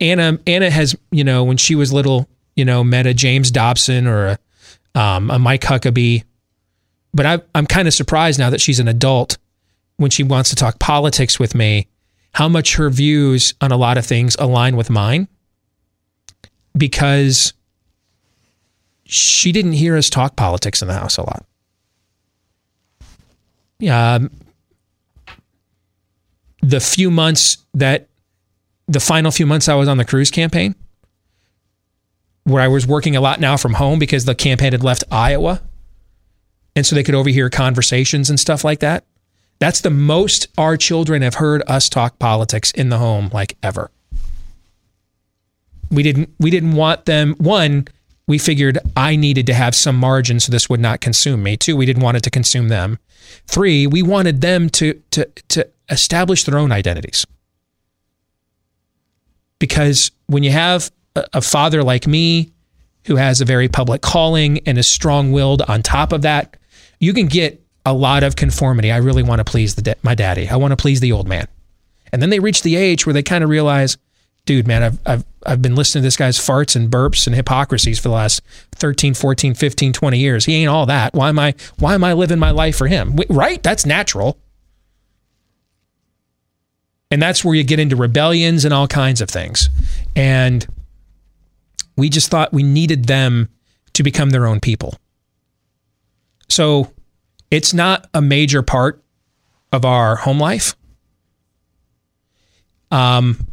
[0.00, 4.06] Anna Anna has, you know, when she was little, you know, met a James Dobson
[4.06, 4.38] or
[4.94, 6.24] a um, a Mike Huckabee
[7.12, 9.38] but I, I'm kind of surprised now that she's an adult
[9.96, 11.88] when she wants to talk politics with me,
[12.32, 15.28] how much her views on a lot of things align with mine
[16.76, 17.52] because
[19.04, 21.44] she didn't hear us talk politics in the house a lot.
[23.88, 24.30] Um,
[26.62, 28.08] the few months that
[28.86, 30.74] the final few months I was on the Cruz campaign,
[32.44, 35.62] where I was working a lot now from home because the campaign had left Iowa
[36.76, 39.04] and so they could overhear conversations and stuff like that.
[39.58, 43.90] That's the most our children have heard us talk politics in the home like ever.
[45.90, 47.86] We didn't we didn't want them one
[48.30, 51.56] we figured I needed to have some margin so this would not consume me.
[51.56, 53.00] Two, we didn't want it to consume them.
[53.48, 57.26] Three, we wanted them to to to establish their own identities.
[59.58, 62.52] Because when you have a, a father like me
[63.06, 66.56] who has a very public calling and is strong-willed on top of that,
[67.00, 68.92] you can get a lot of conformity.
[68.92, 70.48] I really want to please the my daddy.
[70.48, 71.48] I want to please the old man.
[72.12, 73.96] And then they reach the age where they kind of realize,
[74.44, 77.98] dude, man, I've, I've, I've been listening to this guy's farts and burps and hypocrisies
[77.98, 78.42] for the last
[78.72, 80.44] 13, 14, 15, 20 years.
[80.44, 81.14] He ain't all that.
[81.14, 83.16] Why am I, why am I living my life for him?
[83.28, 83.62] Right?
[83.62, 84.38] That's natural.
[87.10, 89.68] And that's where you get into rebellions and all kinds of things.
[90.14, 90.66] And
[91.96, 93.48] we just thought we needed them
[93.94, 94.94] to become their own people.
[96.50, 96.92] So
[97.50, 99.02] it's not a major part
[99.72, 100.76] of our home life.
[102.90, 103.46] Um,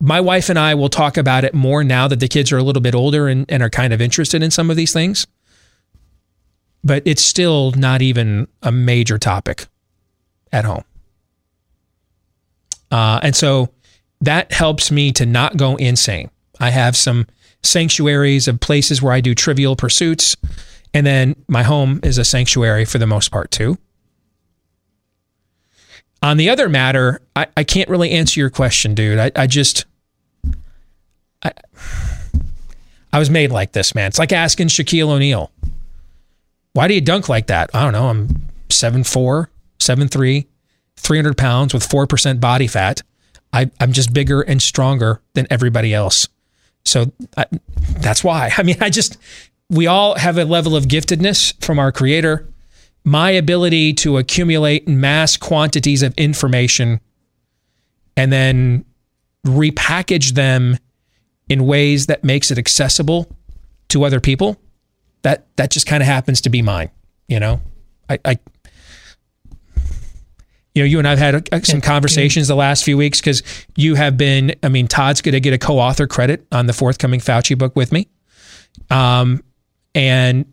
[0.00, 2.62] my wife and I will talk about it more now that the kids are a
[2.62, 5.26] little bit older and, and are kind of interested in some of these things.
[6.84, 9.66] But it's still not even a major topic
[10.52, 10.84] at home.
[12.90, 13.70] Uh, and so
[14.20, 16.30] that helps me to not go insane.
[16.60, 17.26] I have some
[17.62, 20.36] sanctuaries of places where I do trivial pursuits
[20.96, 23.76] and then my home is a sanctuary for the most part, too.
[26.22, 29.18] On the other matter, I, I can't really answer your question, dude.
[29.18, 29.84] I, I just.
[31.42, 31.52] I,
[33.12, 34.08] I was made like this, man.
[34.08, 35.52] It's like asking Shaquille O'Neal,
[36.72, 37.68] why do you dunk like that?
[37.74, 38.08] I don't know.
[38.08, 38.28] I'm
[38.70, 40.46] 7'4, 7'3,
[40.96, 43.02] 300 pounds with 4% body fat.
[43.52, 46.26] I, I'm just bigger and stronger than everybody else.
[46.86, 47.44] So I,
[47.98, 48.50] that's why.
[48.58, 49.18] I mean, I just,
[49.68, 52.48] we all have a level of giftedness from our creator.
[53.04, 57.00] my ability to accumulate mass quantities of information
[58.16, 58.84] and then
[59.46, 60.76] repackage them
[61.48, 63.28] in ways that makes it accessible
[63.88, 64.56] to other people
[65.22, 66.90] that that just kind of happens to be mine
[67.28, 67.60] you know?
[68.08, 68.38] I, I
[70.74, 73.42] you know you and i've had some conversations the last few weeks because
[73.76, 77.18] you have been i mean todd's going to get a co-author credit on the forthcoming
[77.18, 78.08] fauci book with me.
[78.90, 79.42] Um
[79.96, 80.44] and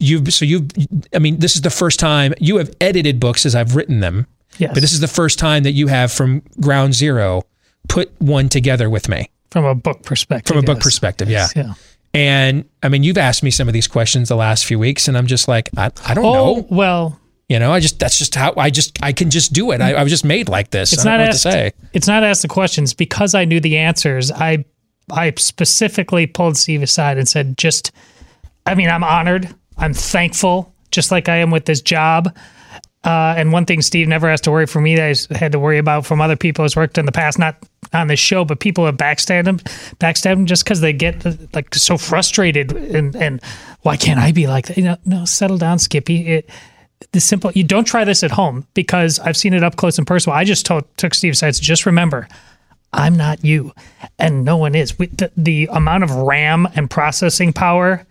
[0.00, 0.68] you've so you've
[1.14, 4.26] i mean this is the first time you have edited books as i've written them
[4.58, 4.70] Yes.
[4.74, 7.42] but this is the first time that you have from ground zero
[7.88, 10.48] put one together with me From a book perspective.
[10.48, 11.74] from a book perspective Yes, yeah yeah.
[12.14, 15.16] and i mean you've asked me some of these questions the last few weeks and
[15.16, 18.34] i'm just like i, I don't Oh, know well, you know i just that's just
[18.34, 20.92] how i just i can just do it i, I was just made like this
[20.92, 21.44] it's I don't not know asked.
[21.44, 24.30] what to say It's not asked the questions because I knew the answers.
[24.32, 24.64] I
[25.10, 27.92] I specifically pulled Steve aside and said, just,
[28.66, 29.54] I mean, I'm honored.
[29.76, 32.36] I'm thankful, just like I am with this job.
[33.04, 35.58] Uh, and one thing Steve never has to worry for me that I had to
[35.58, 37.56] worry about from other people who's worked in the past, not
[37.92, 39.60] on this show, but people have backstabbed him,
[39.98, 43.40] backstabbed him just because they get like so frustrated and and
[43.82, 44.76] why can't I be like that?
[44.76, 46.26] You know, no, settle down, Skippy.
[46.26, 46.50] It,
[47.12, 50.06] the simple you don't try this at home because I've seen it up close and
[50.06, 50.36] personal.
[50.36, 51.54] I just told took Steve aside.
[51.54, 52.28] Just remember,
[52.92, 53.72] I'm not you,
[54.18, 54.98] and no one is.
[54.98, 58.06] With the, the amount of RAM and processing power,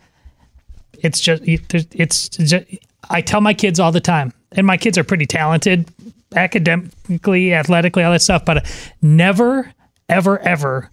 [1.01, 2.65] it's just it's just,
[3.09, 5.89] I tell my kids all the time, and my kids are pretty talented,
[6.35, 8.45] academically, athletically, all that stuff.
[8.45, 8.65] But
[9.01, 9.73] never,
[10.09, 10.91] ever, ever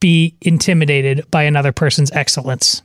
[0.00, 2.82] be intimidated by another person's excellence.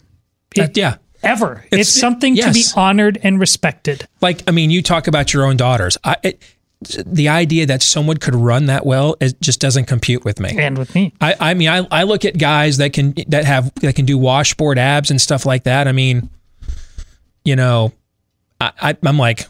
[0.57, 1.63] Uh, it- yeah ever.
[1.71, 4.07] It's- It's, something to be honored and respected.
[4.19, 6.43] like i mean you talk about your own daughters I, it,
[7.05, 10.77] the idea that someone could run that well it just doesn't compute with me and
[10.77, 13.95] with me I, I mean I, I look at guys that can that have that
[13.95, 16.29] can do washboard abs and stuff like that i mean
[17.43, 17.91] you know
[18.61, 19.47] I, I i'm like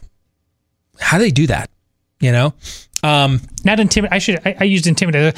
[0.98, 1.70] how do they do that
[2.20, 2.54] you know
[3.02, 4.14] um Not intimidate.
[4.14, 4.40] I should.
[4.46, 5.34] I, I used intimidate.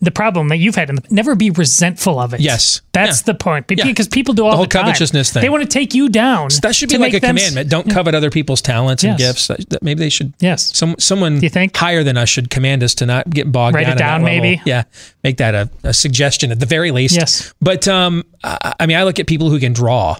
[0.00, 2.38] The problem that you've had, the, never be resentful of it.
[2.40, 2.82] Yes.
[2.92, 3.32] that's Yeah.
[3.32, 3.66] the point.
[3.68, 3.84] Yeah.
[3.84, 4.84] Because people do all The the, whole time.
[4.84, 5.42] covetousness thing.
[5.42, 6.50] They want to take you down.
[6.62, 9.48] that should be like a commandment don't covet other people's talents and Yes.
[9.48, 12.94] gifts maybe they should yes some someone you think higher than us should command us
[12.96, 14.40] to not get bogged Write down it at that down, level.
[14.40, 14.62] maybe?
[14.64, 14.84] yeah
[15.24, 17.52] make that a, a suggestion at the very least Yes.
[17.60, 20.16] but um I, I mean i look at people who can draw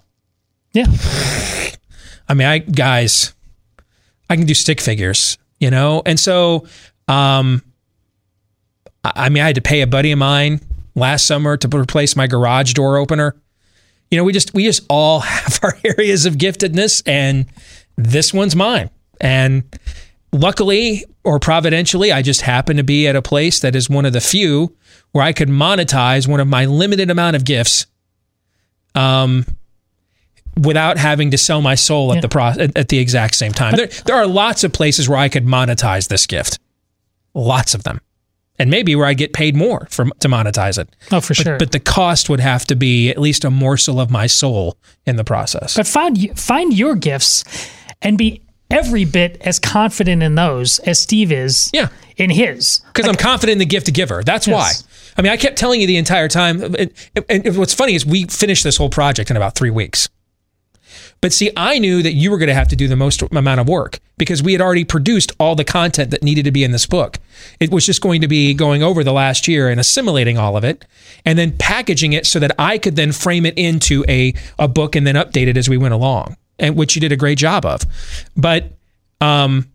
[0.72, 0.86] Yeah.
[2.28, 3.32] I mean, I guys,
[4.28, 6.66] I can do stick figures, you know, and so,
[7.08, 7.62] um,
[9.04, 10.60] I mean, I had to pay a buddy of mine
[10.94, 13.36] last summer to replace my garage door opener.
[14.10, 17.46] You know, we just we just all have our areas of giftedness, and
[17.96, 18.90] this one's mine.
[19.20, 19.64] And
[20.32, 24.12] luckily or providentially, I just happen to be at a place that is one of
[24.12, 24.74] the few
[25.12, 27.86] where I could monetize one of my limited amount of gifts.
[28.94, 29.46] Um,
[30.58, 33.76] without having to sell my soul at the pro- at the exact same time.
[33.76, 36.58] There, there are lots of places where I could monetize this gift,
[37.34, 38.00] lots of them,
[38.58, 40.88] and maybe where I get paid more for to monetize it.
[41.12, 41.58] Oh, for But- sure.
[41.58, 45.16] But the cost would have to be at least a morsel of my soul in
[45.16, 45.74] the process.
[45.76, 47.44] But find find your gifts
[48.02, 51.70] and be every bit as confident in those as Steve is.
[51.72, 51.88] Yeah.
[52.16, 52.80] In his.
[52.92, 54.24] because I'm confident in the gift giver.
[54.24, 54.54] That's Yes.
[54.82, 54.88] why.
[55.16, 56.74] I mean, I kept telling you the entire time.
[56.74, 56.90] And,
[57.28, 60.08] and what's funny is we finished this whole project in about three weeks.
[61.20, 63.60] But see, I knew that you were going to have to do the most amount
[63.60, 66.70] of work because we had already produced all the content that needed to be in
[66.70, 67.18] this book.
[67.58, 70.64] It was just going to be going over the last year and assimilating all of
[70.64, 70.84] it
[71.24, 74.94] and then packaging it so that I could then frame it into a, a book
[74.94, 77.64] and then update it as we went along, and which you did a great job
[77.64, 77.82] of.
[78.36, 78.72] But
[79.20, 79.68] um,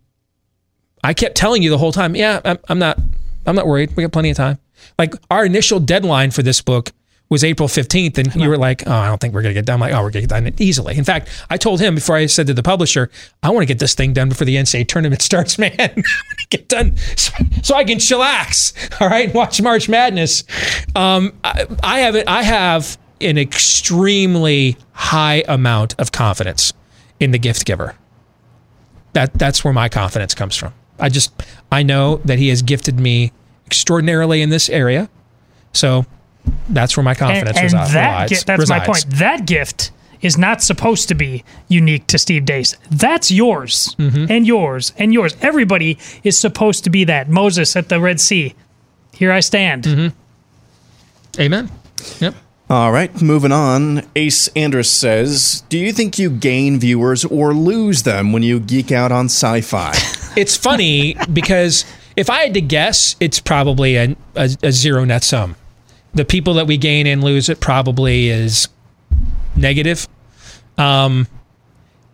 [1.04, 2.98] I kept telling you the whole time, yeah, I'm, I'm not,
[3.46, 3.96] I'm not worried.
[3.96, 4.60] We got plenty of time.
[4.98, 6.92] Like our initial deadline for this book
[7.34, 9.76] was April 15th, and you were like, oh, I don't think we're gonna get done.
[9.76, 10.98] I'm like, oh, we're gonna get done easily.
[10.98, 13.10] In fact, I told him before I said to the publisher,
[13.42, 15.74] I want to get this thing done before the NCAA tournament starts, man.
[15.80, 18.74] I want to get done so, so I can chillax.
[19.02, 20.46] All right, watch March Madness.
[20.96, 22.28] Um, I, I have it.
[22.28, 26.72] I have an extremely high amount of confidence
[27.20, 27.96] in the gift giver
[29.14, 30.74] that that's where my confidence comes from.
[31.00, 31.32] I just
[31.72, 33.32] I know that he has gifted me
[33.66, 35.10] extraordinarily in this area,
[35.72, 36.06] so
[36.70, 38.32] that's where my confidence and, and resi- that resides.
[38.32, 39.06] gi- that's my point.
[39.10, 39.92] That gift
[40.22, 42.76] is not supposed to be unique to Steve Deace.
[42.90, 44.26] That's yours Mm-hmm.
[44.32, 45.36] and yours and yours.
[45.42, 47.30] Everybody is supposed to be that.
[47.30, 48.56] Moses at the Red Sea.
[49.14, 49.84] Here I stand.
[49.84, 51.42] Mm-hmm.
[51.42, 51.70] Amen.
[52.20, 52.36] Yep.
[52.70, 54.04] All right, moving on.
[54.16, 58.92] Ace Andrus says, "Do you think you gain viewers or lose them when you geek
[58.92, 59.94] out on sci-fi?"
[60.36, 61.86] It's funny because
[62.16, 65.56] if I had to guess, it's probably a, a, a zero net sum.
[66.14, 68.70] The people that we gain and lose it probably is
[69.56, 70.08] negative.
[70.78, 71.28] Um,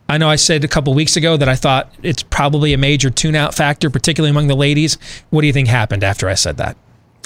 [0.08, 3.10] I know I said a couple weeks ago that I thought it's probably a major
[3.10, 4.97] tune out factor, particularly among the ladies.
[5.30, 6.78] What do you think happened after I said that?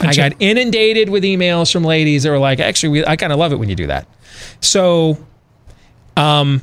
[0.01, 3.39] I got inundated with emails from ladies that were like, actually, we, I kind of
[3.39, 4.07] love it when you do that.
[4.59, 5.24] So,
[6.17, 6.61] um,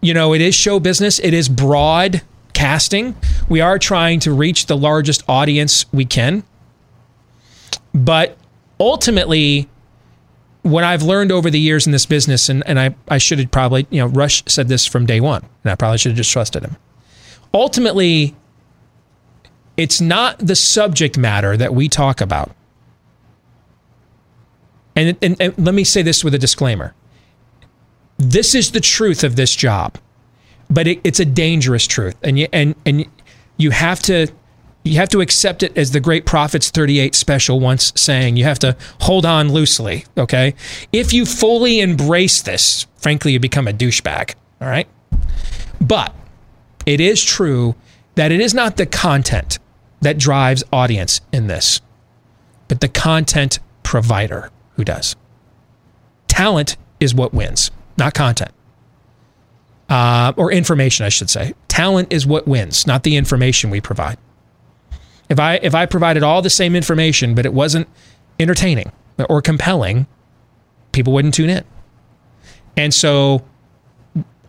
[0.00, 2.22] you know, it is show business, it is broad
[2.52, 3.14] casting.
[3.48, 6.42] We are trying to reach the largest audience we can.
[7.94, 8.36] But
[8.78, 9.68] ultimately,
[10.62, 13.50] what I've learned over the years in this business, and, and I, I should have
[13.50, 16.32] probably, you know, Rush said this from day one, and I probably should have just
[16.32, 16.76] trusted him.
[17.54, 18.34] Ultimately,
[19.76, 22.50] it's not the subject matter that we talk about.
[24.94, 26.94] And, and, and let me say this with a disclaimer
[28.18, 29.98] this is the truth of this job,
[30.70, 32.16] but it, it's a dangerous truth.
[32.22, 33.04] And you, and, and
[33.58, 34.28] you have to
[34.86, 38.58] you have to accept it as the great prophets 38 special once saying you have
[38.58, 40.54] to hold on loosely okay?
[40.92, 44.88] If you fully embrace this frankly you become a douchebag all right?
[45.80, 46.14] But
[46.84, 47.74] it is true
[48.14, 49.58] that it is not the content
[50.00, 51.80] that drives audience in this
[52.68, 55.16] but the content provider who does.
[56.28, 58.52] Talent is what wins not content.
[59.88, 61.54] Uh, or information i should say.
[61.68, 64.18] Talent is what wins not the information we provide
[65.28, 67.88] if I if I provided all the same information but it wasn't
[68.38, 68.92] entertaining
[69.28, 70.06] or compelling,
[70.92, 71.64] people wouldn't tune in.
[72.76, 73.44] And so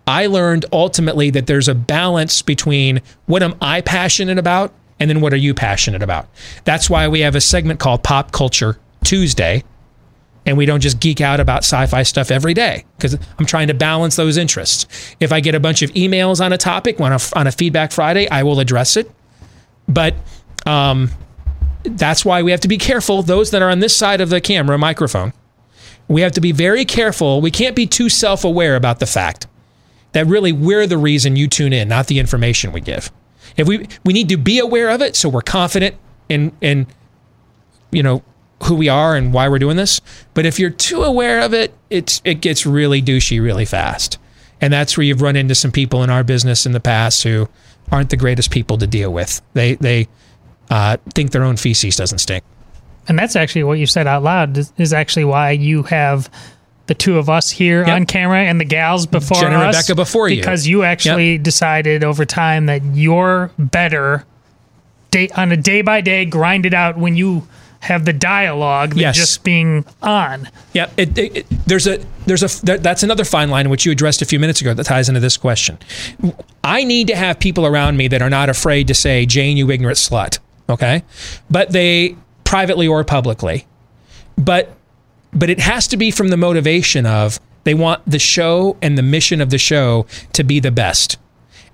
[0.06, 5.22] I learned ultimately that there's a balance between what am I passionate about and then
[5.22, 6.28] what are you passionate about.
[6.64, 9.64] That's why we have a segment called Pop Culture Tuesday
[10.46, 13.74] and we don't just geek out about sci-fi stuff every day because I'm trying to
[13.74, 14.88] balance those interests.
[15.20, 17.92] If I get a bunch of emails on a topic on a, on a feedback
[17.92, 19.12] Friday, I will address it.
[19.90, 20.16] But
[20.68, 21.10] um,
[21.84, 23.24] that's why we have to be careful.
[23.24, 25.34] Those that are on this side of the camera microphone,
[26.08, 27.42] we have to be very careful.
[27.42, 29.48] We can't be too self aware about the fact
[30.12, 33.12] that really we're the reason you tune in, not the information we give.
[33.56, 35.96] If we we need to be aware of it, so we're confident
[36.30, 36.88] in in
[37.92, 38.24] you know
[38.64, 40.02] who we are and why we're doing this.
[40.34, 44.18] But if you're too aware of it, it's it gets really douchey really fast.
[44.60, 47.48] And that's where you've run into some people in our business in the past who
[47.92, 49.42] aren't the greatest people to deal with.
[49.54, 50.08] They they
[50.70, 52.44] uh, think their own feces doesn't stink.
[53.08, 56.30] And that's actually what you said out loud is, is actually why you have
[56.88, 57.96] the two of us here yep.
[57.96, 59.76] on camera and the gals before Jen and us.
[59.76, 60.38] Rebecca before you.
[60.38, 61.44] Because you actually yep.
[61.44, 64.26] decided over time that you're better
[65.12, 67.48] day, on a day by day, grind it out when you
[67.80, 69.16] have the dialogue than yes.
[69.16, 70.50] just being on.
[70.74, 73.92] Yeah, it, it, it, there's a there's a there, that's another fine line which you
[73.92, 75.78] addressed a few minutes ago that ties into this question.
[76.64, 79.70] I need to have people around me that are not afraid to say, "Jane, you
[79.70, 80.40] ignorant slut."
[80.70, 81.04] Okay?
[81.50, 83.66] But they privately or publicly.
[84.38, 84.74] But
[85.34, 89.04] but it has to be from the motivation of they want the show and the
[89.04, 91.18] mission of the show to be the best,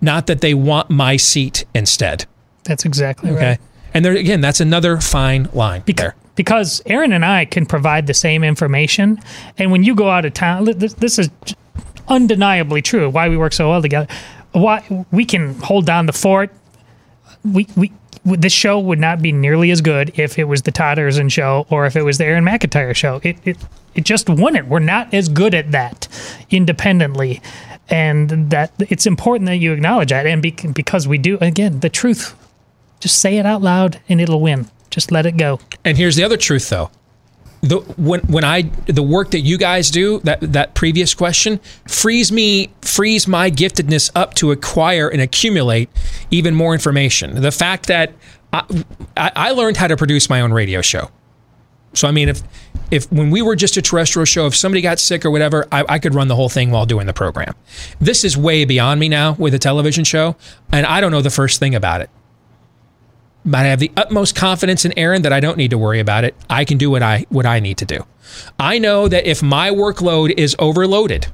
[0.01, 2.25] not that they want my seat instead.
[2.63, 3.35] That's exactly right.
[3.35, 3.49] okay?
[3.49, 3.59] right.
[3.93, 6.15] And there again, that's another fine line Beca- there.
[6.35, 9.19] Because Aaron and I can provide the same information,
[9.59, 11.29] and when you go out of town, this, this is
[12.07, 13.07] undeniably true.
[13.09, 14.11] Why we work so well together.
[14.51, 16.51] Why we can hold down the fort.
[17.43, 17.91] We we
[18.25, 21.65] this show would not be nearly as good if it was the Todd Erzen show
[21.69, 23.19] or if it was the Aaron McIntire show.
[23.23, 23.57] It it
[23.95, 24.67] it just wouldn't.
[24.67, 26.07] We're not as good at that
[26.49, 27.41] independently,
[27.89, 30.25] and that it's important that you acknowledge that.
[30.25, 32.35] And be, because we do, again, the truth.
[32.99, 34.69] Just say it out loud, and it'll win.
[34.89, 35.59] Just let it go.
[35.83, 36.89] And here's the other truth, though
[37.63, 42.31] the when when I the work that you guys do that that previous question frees
[42.31, 45.89] me frees my giftedness up to acquire and accumulate
[46.29, 47.41] even more information.
[47.41, 48.13] The fact that
[48.51, 48.65] I,
[49.15, 51.09] I learned how to produce my own radio show.
[51.93, 52.41] So I mean, if
[52.91, 55.85] if when we were just a terrestrial show, if somebody got sick or whatever, I,
[55.87, 57.55] I, could run the whole thing while doing the program.
[57.99, 60.35] This is way beyond me now with a television show,
[60.71, 62.09] and I don't know the first thing about it
[63.45, 66.23] but I have the utmost confidence in Aaron that I don't need to worry about
[66.23, 66.35] it.
[66.49, 68.05] I can do what I what I need to do.
[68.59, 71.27] I know that if my workload is overloaded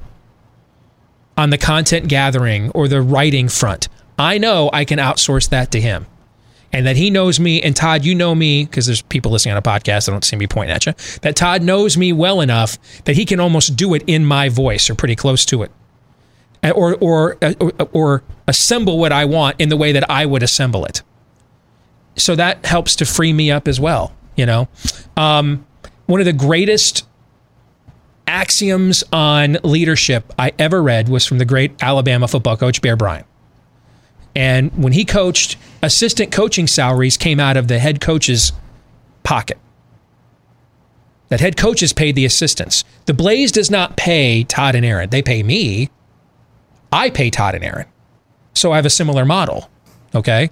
[1.36, 3.88] on the content gathering or the writing front,
[4.18, 6.06] I know I can outsource that to him.
[6.72, 9.58] And that he knows me, and Todd, you know me, because there's people listening on
[9.58, 10.92] a podcast that don't see me pointing at you,
[11.22, 14.88] that Todd knows me well enough that he can almost do it in my voice
[14.88, 15.72] or pretty close to it.
[16.62, 20.84] Or, or, or, or assemble what I want in the way that I would assemble
[20.84, 21.02] it
[22.16, 24.12] so that helps to free me up as well.
[24.36, 24.68] You know,
[25.16, 25.66] um,
[26.06, 27.06] one of the greatest
[28.26, 33.26] axioms on leadership I ever read was from the great Alabama football coach Bear Bryant.
[34.34, 38.52] And when he coached, assistant coaching salaries came out of the head coach's
[39.24, 39.58] pocket.
[41.28, 42.84] That head coaches paid the assistants.
[43.06, 45.10] The Blaze does not pay Todd and Aaron.
[45.10, 45.90] They pay me.
[46.92, 47.86] I pay Todd and Aaron.
[48.54, 49.70] So I have a similar model.
[50.14, 50.50] Okay.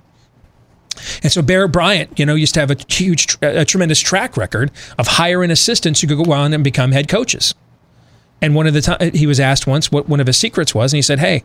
[1.22, 4.70] And so Bear Bryant, you know, used to have a huge, a tremendous track record
[4.98, 7.54] of hiring assistants who could go on and become head coaches.
[8.40, 10.92] And one of the time he was asked once what one of his secrets was,
[10.92, 11.42] and he said, "Hey,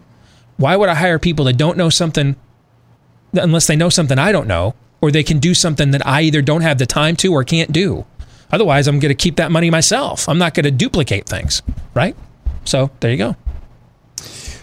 [0.58, 2.36] why would I hire people that don't know something
[3.34, 6.42] unless they know something I don't know, or they can do something that I either
[6.42, 8.06] don't have the time to or can't do?
[8.52, 10.30] Otherwise, I'm going to keep that money myself.
[10.30, 11.64] I'm not going to duplicate things,
[11.96, 12.16] right?
[12.66, 13.36] So there you go.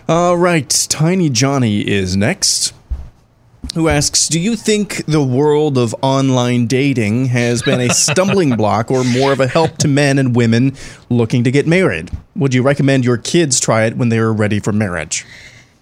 [0.09, 2.73] All right, Tiny Johnny is next.
[3.75, 8.91] Who asks, Do you think the world of online dating has been a stumbling block
[8.91, 10.75] or more of a help to men and women
[11.09, 12.11] looking to get married?
[12.37, 15.25] Would you recommend your kids try it when they are ready for marriage?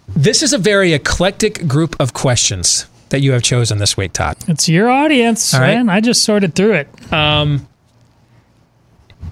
[0.08, 4.36] This is a very eclectic group of questions that you have chosen this week, Todd.
[4.48, 5.74] It's your audience, All right.
[5.74, 5.88] man.
[5.88, 7.12] I just sorted through it.
[7.12, 7.66] Um,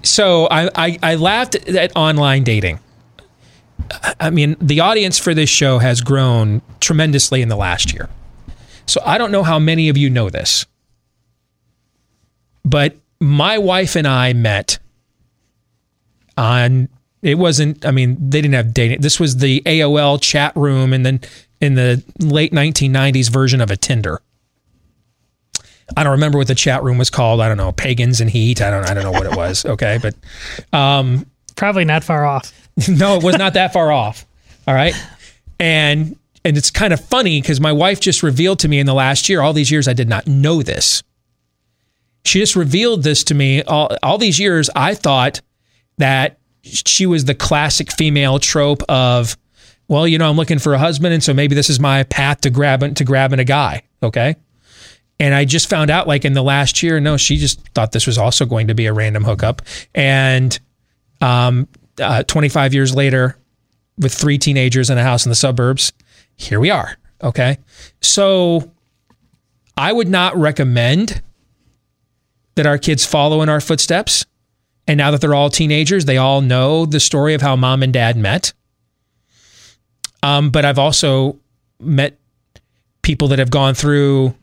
[0.03, 2.79] so I, I, I laughed at online dating.
[4.19, 8.09] I mean, the audience for this show has grown tremendously in the last year.
[8.87, 10.65] So I don't know how many of you know this,
[12.63, 14.79] but my wife and I met
[16.37, 16.89] on.
[17.23, 17.85] It wasn't.
[17.85, 19.01] I mean, they didn't have dating.
[19.01, 21.21] This was the AOL chat room, and then
[21.59, 24.21] in the late 1990s version of a Tinder.
[25.95, 27.39] I don't remember what the chat room was called.
[27.39, 28.61] I don't know, pagans and heat.
[28.61, 28.85] I don't.
[28.85, 29.65] I don't know what it was.
[29.65, 30.15] Okay, but
[30.77, 31.25] um,
[31.55, 32.53] probably not far off.
[32.89, 34.25] no, it was not that far off.
[34.67, 34.93] All right,
[35.59, 36.17] and
[36.47, 39.27] and it's kind of funny because my wife just revealed to me in the last
[39.27, 39.41] year.
[39.41, 41.03] All these years, I did not know this.
[42.23, 43.63] She just revealed this to me.
[43.63, 45.41] All all these years, I thought
[45.97, 49.37] that she was the classic female trope of,
[49.89, 52.41] well, you know, I'm looking for a husband, and so maybe this is my path
[52.41, 53.83] to grabbing to grabbing a guy.
[54.01, 54.35] Okay.
[55.19, 58.07] And I just found out, like in the last year, no, she just thought this
[58.07, 59.63] was also going to be a random hookup.
[59.95, 60.57] And
[61.21, 61.67] um,
[61.99, 63.35] uh, 25 years later,
[63.97, 65.91] with three teenagers in a house in the suburbs,
[66.37, 66.97] here we are.
[67.21, 67.57] Okay.
[68.01, 68.71] So
[69.75, 71.21] I would not recommend
[72.55, 74.25] that our kids follow in our footsteps.
[74.87, 77.91] And now that they're all teenagers, they all know the story of how mom and
[77.91, 78.53] dad met.
[80.23, 81.39] Um, but I've also
[81.79, 82.17] met
[83.01, 84.33] people that have gone through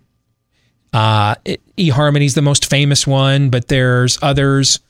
[0.92, 1.34] uh,
[1.76, 4.80] eHarmony's the most famous one, but there's others.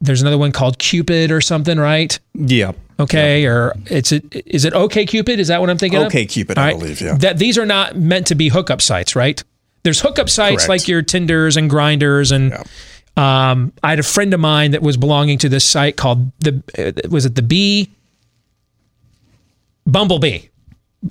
[0.00, 2.18] There's another one called Cupid or something, right?
[2.34, 2.72] Yeah.
[3.00, 4.20] Okay, or it's a,
[4.54, 5.40] is it OK Cupid?
[5.40, 6.12] Is that what I'm thinking of?
[6.12, 7.16] OkCupid, I believe, yeah.
[7.16, 9.42] That these are not meant to be hookup sites, right?
[9.82, 10.68] There's hookup sites Correct.
[10.68, 12.54] like your Tinders and Grinders, and
[13.16, 16.62] um, I had a friend of mine that was belonging to this site called the
[16.78, 17.90] uh, was it the Bee
[19.86, 20.48] Bumblebee.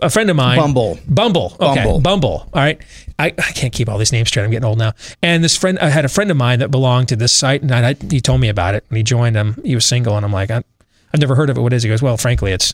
[0.01, 0.97] A friend of mine, Bumble.
[1.07, 1.99] Bumble, okay, Bumble.
[1.99, 2.49] Bumble.
[2.53, 2.81] All right,
[3.19, 4.43] I, I can't keep all these names straight.
[4.43, 4.93] I'm getting old now.
[5.21, 7.73] And this friend, I had a friend of mine that belonged to this site, and
[7.73, 8.85] I, he told me about it.
[8.89, 9.61] And he joined him.
[9.63, 10.63] He was single, and I'm like, I,
[11.13, 11.61] I've never heard of it.
[11.61, 11.87] What is it?
[11.87, 12.73] He goes, well, frankly, it's.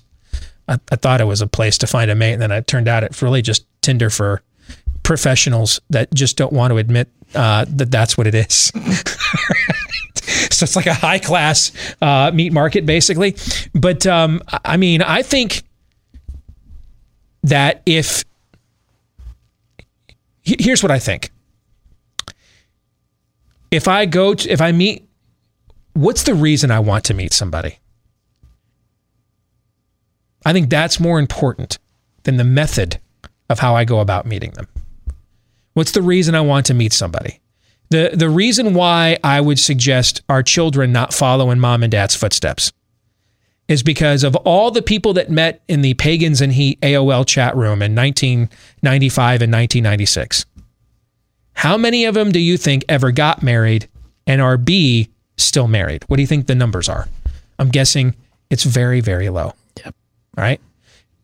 [0.68, 2.88] I, I thought it was a place to find a mate, and then it turned
[2.88, 4.42] out it's really just Tinder for
[5.04, 8.54] professionals that just don't want to admit uh, that that's what it is.
[10.52, 13.36] so it's like a high class uh, meat market, basically.
[13.74, 15.64] But um, I mean, I think
[17.44, 18.24] that if
[20.44, 21.32] here's what I think.
[23.72, 25.08] If I go to, if I meet,
[25.94, 27.78] what's the reason I want to meet somebody?
[30.46, 31.78] I think that's more important
[32.24, 33.00] than the method
[33.50, 34.68] of how I go about meeting them.
[35.74, 37.42] What's the reason I want to meet somebody?
[37.90, 42.16] The the reason why I would suggest our children not follow in mom and dad's
[42.16, 42.72] footsteps
[43.70, 47.56] is because of all the people that met in the Pagans and Heat AOL chat
[47.56, 50.46] room in 1995 and 1996.
[51.54, 53.88] How many of them do you think ever got married
[54.26, 56.04] and are B still married?
[56.08, 57.08] What do you think the numbers are?
[57.60, 58.16] I'm guessing
[58.50, 59.54] it's very, very low.
[59.86, 59.96] Yep.
[60.38, 60.60] All right.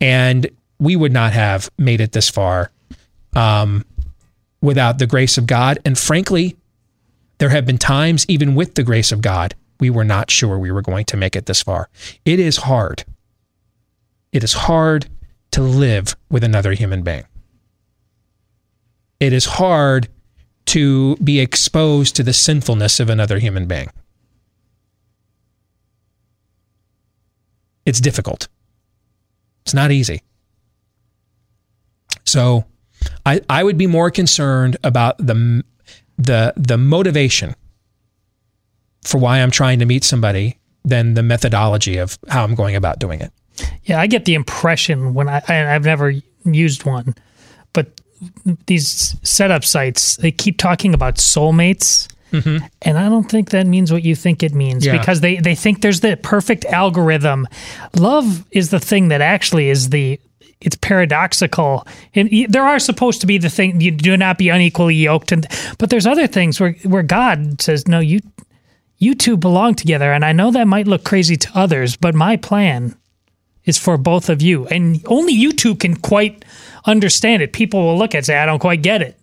[0.00, 0.48] And
[0.78, 2.70] we would not have made it this far
[3.34, 3.84] um,
[4.60, 5.80] without the grace of God.
[5.84, 6.56] And frankly,
[7.38, 10.70] there have been times, even with the grace of God, we were not sure we
[10.70, 11.88] were going to make it this far.
[12.24, 13.04] It is hard.
[14.32, 15.06] It is hard
[15.52, 17.24] to live with another human being.
[19.20, 20.08] It is hard
[20.66, 23.88] to be exposed to the sinfulness of another human being.
[27.86, 28.48] It's difficult.
[29.64, 30.22] It's not easy.
[32.24, 32.64] So
[33.24, 35.64] I, I would be more concerned about the,
[36.18, 37.54] the, the motivation
[39.06, 42.98] for why I'm trying to meet somebody than the methodology of how I'm going about
[42.98, 43.32] doing it.
[43.84, 46.12] Yeah, I get the impression when I, I I've never
[46.44, 47.14] used one,
[47.72, 48.00] but
[48.66, 52.08] these setup sites they keep talking about soulmates.
[52.32, 52.64] Mm-hmm.
[52.82, 54.98] And I don't think that means what you think it means Yeah.
[54.98, 57.46] because they, they think there's the perfect algorithm.
[57.96, 60.20] Love is the thing that actually is the
[60.60, 61.86] it's paradoxical.
[62.14, 65.46] And there are supposed to be the thing you do not be unequally yoked, and
[65.78, 68.20] but there's other things where where God says no, you
[68.98, 72.36] you two belong together, and I know that might look crazy to others, but my
[72.36, 72.96] plan
[73.64, 76.44] is for both of you, and only you two can quite
[76.84, 77.52] understand it.
[77.52, 79.18] People will look at it and say, I don't quite get it.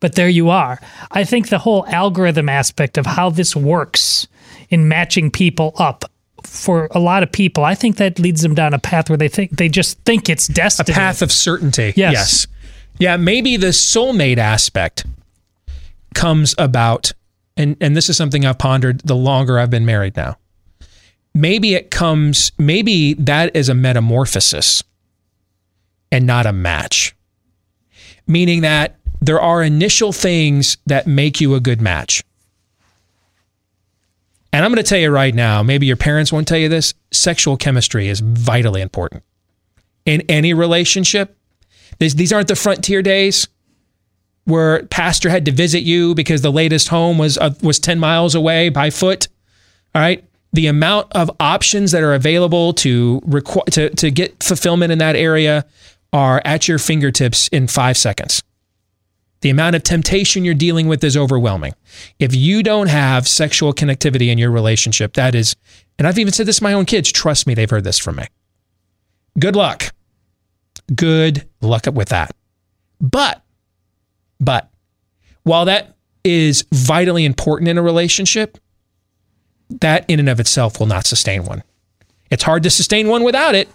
[0.00, 0.80] But there you are.
[1.10, 4.26] I think the whole algorithm aspect of how this works
[4.68, 6.04] in matching people up
[6.44, 9.28] for a lot of people, I think that leads them down a path where they
[9.28, 10.92] think they just think it's destiny.
[10.92, 11.92] A path of certainty.
[11.96, 12.12] Yes.
[12.12, 12.46] Yes.
[12.98, 15.06] Yeah, maybe the soulmate aspect
[16.14, 17.12] comes about,
[17.56, 20.36] and, and this is something I've pondered the longer I've been married now.
[21.34, 24.82] Maybe it comes, maybe that is a metamorphosis
[26.10, 27.16] and not a match.
[28.26, 32.22] Meaning that there are initial things that make you a good match.
[34.52, 36.92] And I'm going to tell you right now, maybe your parents won't tell you this
[37.10, 39.22] sexual chemistry is vitally important
[40.04, 41.36] in any relationship.
[41.98, 43.48] These, these aren't the frontier days
[44.44, 48.34] where pastor had to visit you because the latest home was uh, was 10 miles
[48.34, 49.28] away by foot.
[49.94, 50.24] All right?
[50.52, 55.16] The amount of options that are available to requ- to to get fulfillment in that
[55.16, 55.64] area
[56.12, 58.42] are at your fingertips in 5 seconds.
[59.42, 61.74] The amount of temptation you're dealing with is overwhelming.
[62.20, 65.56] If you don't have sexual connectivity in your relationship, that is,
[65.98, 68.16] and I've even said this to my own kids, trust me, they've heard this from
[68.16, 68.26] me.
[69.38, 69.92] Good luck.
[70.94, 72.30] Good luck with that.
[73.00, 73.42] But,
[74.42, 74.68] but,
[75.44, 75.94] while that
[76.24, 78.58] is vitally important in a relationship,
[79.80, 81.62] that in and of itself will not sustain one.
[82.30, 83.68] It's hard to sustain one without it,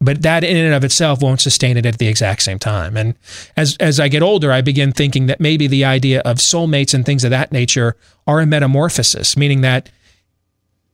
[0.00, 2.96] but that in and of itself won't sustain it at the exact same time.
[2.96, 3.14] And
[3.56, 7.04] as as I get older, I begin thinking that maybe the idea of soulmates and
[7.04, 7.96] things of that nature
[8.26, 9.88] are a metamorphosis, meaning that,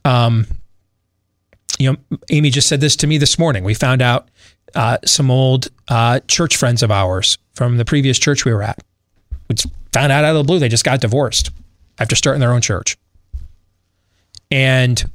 [0.05, 0.47] um,
[1.83, 3.65] you know, Amy just said this to me this morning.
[3.65, 4.29] We found out
[4.75, 8.83] uh, some old uh, church friends of ours from the previous church we were at.
[9.49, 9.57] We
[9.93, 11.51] found out out of the blue they just got divorced
[11.99, 12.97] after starting their own church,
[14.51, 15.11] and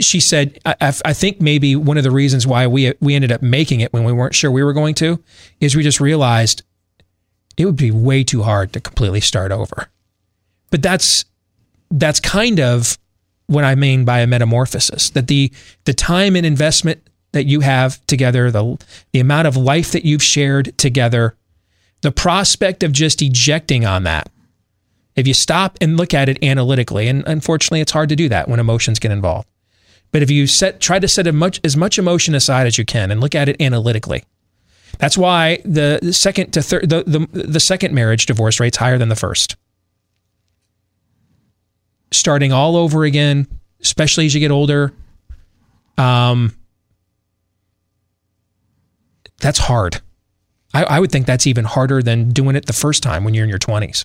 [0.00, 3.42] she said, I, I think maybe one of the reasons why we we ended up
[3.42, 5.22] making it when we weren't sure we were going to
[5.60, 6.62] is we just realized
[7.56, 9.88] it would be way too hard to completely start over.
[10.70, 11.24] But that's
[11.90, 12.98] that's kind of
[13.46, 15.10] what I mean by a metamorphosis.
[15.10, 15.52] That the
[15.84, 18.78] the time and investment that you have together, the
[19.12, 21.36] the amount of life that you've shared together,
[22.02, 24.30] the prospect of just ejecting on that.
[25.14, 28.48] If you stop and look at it analytically, and unfortunately it's hard to do that
[28.48, 29.48] when emotions get involved.
[30.12, 32.84] But if you set try to set as much as much emotion aside as you
[32.84, 34.24] can and look at it analytically,
[34.98, 39.08] that's why the, second to third the, the the second marriage divorce rate's higher than
[39.08, 39.56] the first.
[42.12, 43.46] Starting all over again,
[43.80, 44.92] especially as you get older,
[45.98, 46.56] um,
[49.40, 50.00] that's hard.
[50.72, 53.44] I, I would think that's even harder than doing it the first time when you're
[53.44, 54.04] in your twenties.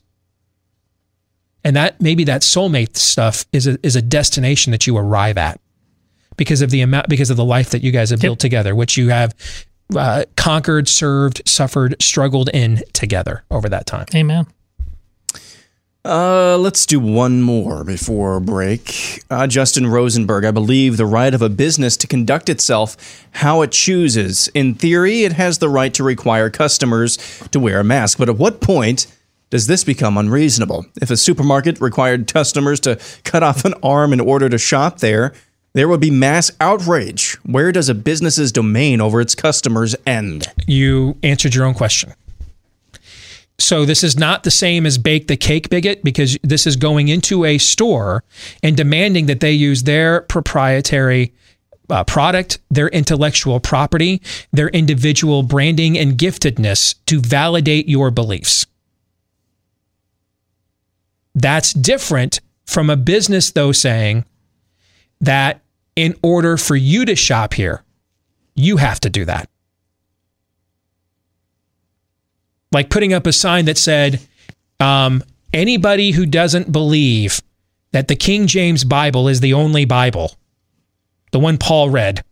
[1.63, 5.59] And that maybe that soulmate stuff is a, is a destination that you arrive at
[6.37, 8.97] because of the amount because of the life that you guys have built together, which
[8.97, 9.35] you have
[9.95, 14.05] uh, conquered, served, suffered, struggled in together over that time.
[14.15, 14.47] Amen.
[16.03, 19.23] Uh, let's do one more before break.
[19.29, 23.71] Uh, Justin Rosenberg, I believe the right of a business to conduct itself how it
[23.71, 24.47] chooses.
[24.55, 27.17] In theory, it has the right to require customers
[27.51, 28.17] to wear a mask.
[28.17, 29.05] But at what point
[29.51, 30.87] does this become unreasonable?
[30.99, 35.33] If a supermarket required customers to cut off an arm in order to shop there,
[35.73, 37.37] there would be mass outrage.
[37.43, 40.47] Where does a business's domain over its customers end?
[40.65, 42.13] You answered your own question.
[43.61, 47.09] So this is not the same as bake the cake bigot because this is going
[47.09, 48.23] into a store
[48.63, 51.31] and demanding that they use their proprietary
[51.87, 54.19] uh, product, their intellectual property,
[54.51, 58.65] their individual branding and giftedness to validate your beliefs.
[61.35, 64.25] That's different from a business, though, saying
[65.19, 65.61] that
[65.95, 67.83] in order for you to shop here,
[68.55, 69.50] you have to do that.
[72.71, 74.21] Like putting up a sign that said,
[74.79, 75.23] um,
[75.53, 77.41] anybody who doesn't believe
[77.91, 80.35] that the King James Bible is the only Bible,
[81.31, 82.23] the one Paul read,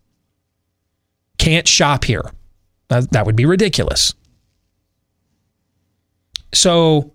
[1.38, 2.30] can't shop here.
[2.88, 4.14] That, that would be ridiculous.
[6.52, 7.12] So,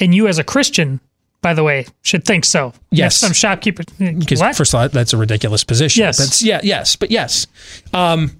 [0.00, 1.00] and you as a Christian,
[1.42, 2.72] by the way, should think so.
[2.90, 3.16] Yes.
[3.16, 3.82] Some shopkeeper.
[3.98, 6.00] Because first of all, that's a ridiculous position.
[6.00, 6.18] Yes.
[6.18, 7.46] But yeah, yes, but yes.
[7.92, 8.30] Um,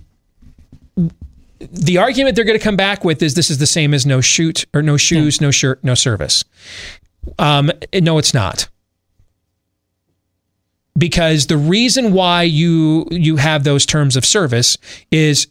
[1.73, 4.21] the argument they're going to come back with is this is the same as no
[4.21, 6.45] shoot or no shoes, no shirt, no service.
[7.39, 8.69] Um, no, it's not.
[10.97, 14.77] because the reason why you you have those terms of service
[15.11, 15.49] is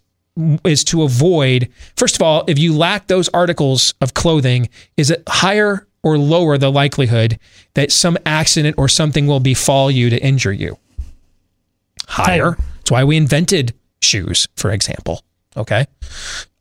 [0.64, 1.68] is to avoid
[1.98, 6.58] first of all if you lack those articles of clothing is it higher or lower
[6.58, 7.38] the likelihood
[7.76, 10.78] that some accident or something will befall you to injure you
[12.08, 15.22] higher that's why we invented shoes for example
[15.56, 15.86] okay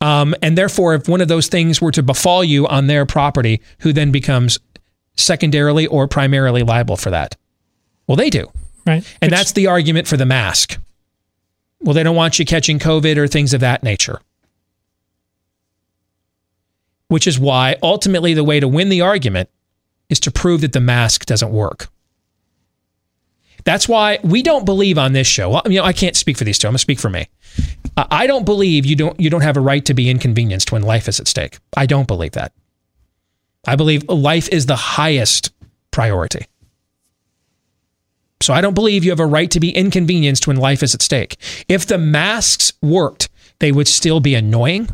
[0.01, 3.61] um, and therefore if one of those things were to befall you on their property
[3.79, 4.57] who then becomes
[5.15, 7.35] secondarily or primarily liable for that
[8.07, 8.47] well they do
[8.85, 9.17] Right.
[9.21, 10.77] and that's the argument for the mask.
[11.79, 14.19] Well, they don't want you catching COVID or things of that nature.
[17.07, 19.49] Which is why ultimately the way to win the argument
[20.09, 21.87] is to prove that the mask doesn't work.
[23.63, 25.49] That's why we don't believe on this show.
[25.49, 26.67] Well, you know, I can't speak for these two.
[26.67, 27.27] I'm gonna speak for me.
[27.95, 30.81] Uh, I don't believe you don't you don't have a right to be inconvenienced when
[30.81, 31.59] life is at stake.
[31.77, 32.51] I don't believe that.
[33.65, 35.51] I believe life is the highest
[35.91, 36.47] priority.
[38.41, 41.01] So I don't believe you have a right to be inconvenienced when life is at
[41.01, 41.37] stake.
[41.69, 43.29] If the masks worked,
[43.59, 44.89] they would still be annoying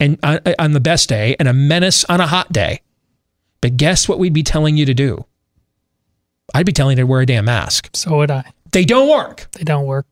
[0.00, 2.80] and on, on the best day and a menace on a hot day.
[3.60, 5.26] But guess what we'd be telling you to do?
[6.54, 7.90] I'd be telling you to wear a damn mask.
[7.92, 8.44] So would I.
[8.72, 9.48] They don't work.
[9.52, 10.06] They don't work.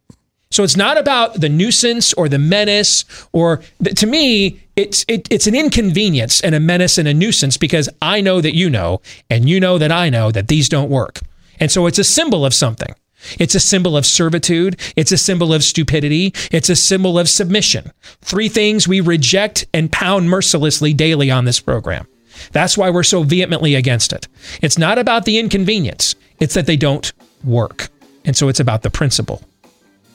[0.50, 3.62] So it's not about the nuisance or the menace or
[3.96, 8.20] to me it's it, it's an inconvenience and a menace and a nuisance because I
[8.20, 9.00] know that you know
[9.30, 11.20] and you know that I know that these don't work.
[11.58, 12.94] And so it's a symbol of something.
[13.38, 14.80] It's a symbol of servitude.
[14.96, 16.34] It's a symbol of stupidity.
[16.50, 17.92] It's a symbol of submission.
[18.20, 22.06] Three things we reject and pound mercilessly daily on this program.
[22.50, 24.26] That's why we're so vehemently against it.
[24.60, 27.12] It's not about the inconvenience, it's that they don't
[27.44, 27.88] work.
[28.24, 29.42] And so it's about the principle.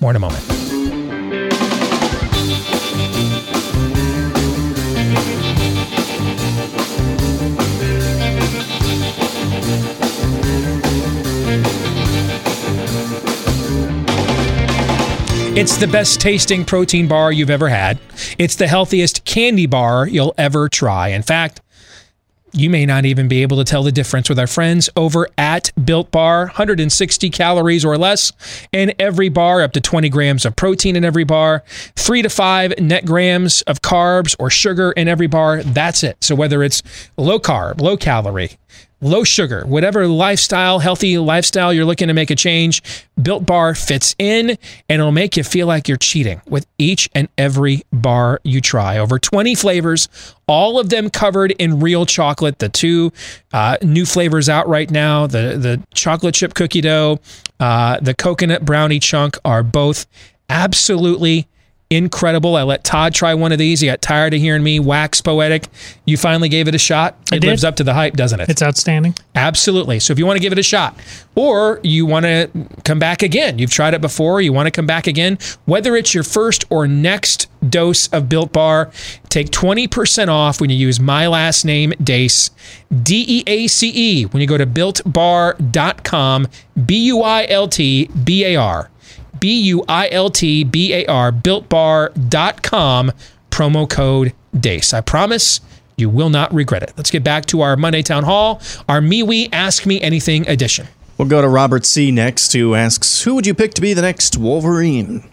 [0.02, 0.44] More in a moment.
[15.58, 18.00] It's the best tasting protein bar you've ever had.
[18.38, 21.08] It's the healthiest candy bar you'll ever try.
[21.08, 21.62] In fact,
[22.58, 25.72] you may not even be able to tell the difference with our friends over at
[25.86, 26.48] Built Bar.
[26.48, 28.34] 160 calories or less
[28.72, 31.64] in every bar, up to 20 grams of protein in every bar,
[31.96, 35.62] three to five net grams of carbs or sugar in every bar.
[35.62, 36.24] That's it.
[36.24, 36.82] So whether it's
[37.16, 38.58] low carb, low calorie,
[39.02, 42.82] low sugar, whatever lifestyle, healthy lifestyle you're looking to make a change,
[43.22, 47.30] Built Bar fits in and it'll make you feel like you're cheating with each and
[47.38, 48.98] every bar you try.
[48.98, 50.10] Over 20 flavors,
[50.48, 52.60] all of them covered in real chocolate.
[52.60, 53.12] The two
[53.54, 57.20] uh, new flavors out right now, the, the chocolate chip cookie dough,
[57.60, 60.08] uh, the coconut brownie chunk are both
[60.50, 61.48] absolutely
[61.90, 62.56] incredible.
[62.56, 63.80] I let Todd try one of these.
[63.80, 65.68] He got tired of hearing me wax poetic.
[66.06, 67.16] You finally gave it a shot.
[67.32, 68.50] It lives up to the hype, doesn't it?
[68.50, 69.16] It's outstanding.
[69.36, 70.00] Absolutely.
[70.00, 70.98] So if you want to give it a shot,
[71.36, 72.50] or you want to
[72.84, 76.14] come back again, you've tried it before, you want to come back again, whether it's
[76.14, 78.92] your first or next dose of Built Bar,
[79.30, 82.50] take 20% off when you use my last name, Deace,
[83.04, 86.48] D E A C E, when you go to builtbar.com,
[86.86, 88.90] B U I L T B A R.
[89.40, 93.12] B U I L T B A R, builtbar.com,
[93.50, 94.94] promo code DEACE.
[94.94, 95.62] I promise
[95.98, 96.94] you will not regret it.
[96.96, 100.88] Let's get back to our Monday Town Hall, our MeWe Ask Me Anything edition.
[101.18, 102.12] We'll go to Robert C.
[102.12, 105.28] next, who asks, Who would you pick to be the next Wolverine?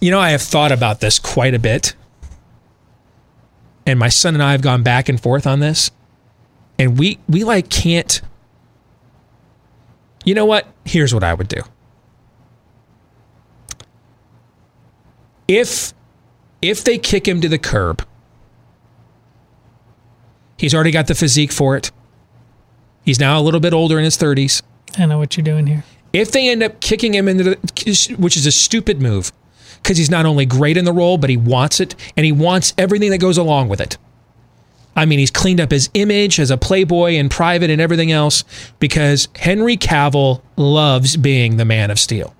[0.00, 1.94] You know, I have thought about this quite a bit.
[3.86, 5.90] And my son and I have gone back and forth on this.
[6.78, 8.20] And we we like can't
[10.24, 10.66] You know what?
[10.84, 11.62] Here's what I would do.
[15.48, 15.92] If
[16.62, 18.06] if they kick him to the curb,
[20.58, 21.90] he's already got the physique for it.
[23.02, 24.62] He's now a little bit older in his 30s.
[24.98, 25.84] I know what you're doing here.
[26.12, 29.32] If they end up kicking him into the, which is a stupid move,
[29.82, 32.74] because he's not only great in the role, but he wants it, and he wants
[32.76, 33.96] everything that goes along with it.
[34.96, 38.44] I mean, he's cleaned up his image as a playboy in private and everything else
[38.78, 42.34] because Henry Cavill loves being the Man of Steel.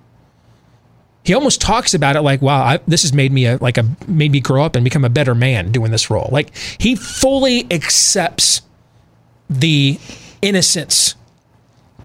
[1.23, 3.85] He almost talks about it like, "Wow, I, this has made me a like a
[4.07, 7.67] made me grow up and become a better man doing this role." Like he fully
[7.71, 8.63] accepts
[9.49, 9.99] the
[10.41, 11.15] innocence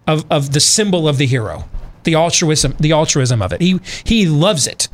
[0.07, 1.65] of of the symbol of the hero,
[2.05, 3.63] the altruism, the altruism of it.
[3.63, 4.89] He he loves it.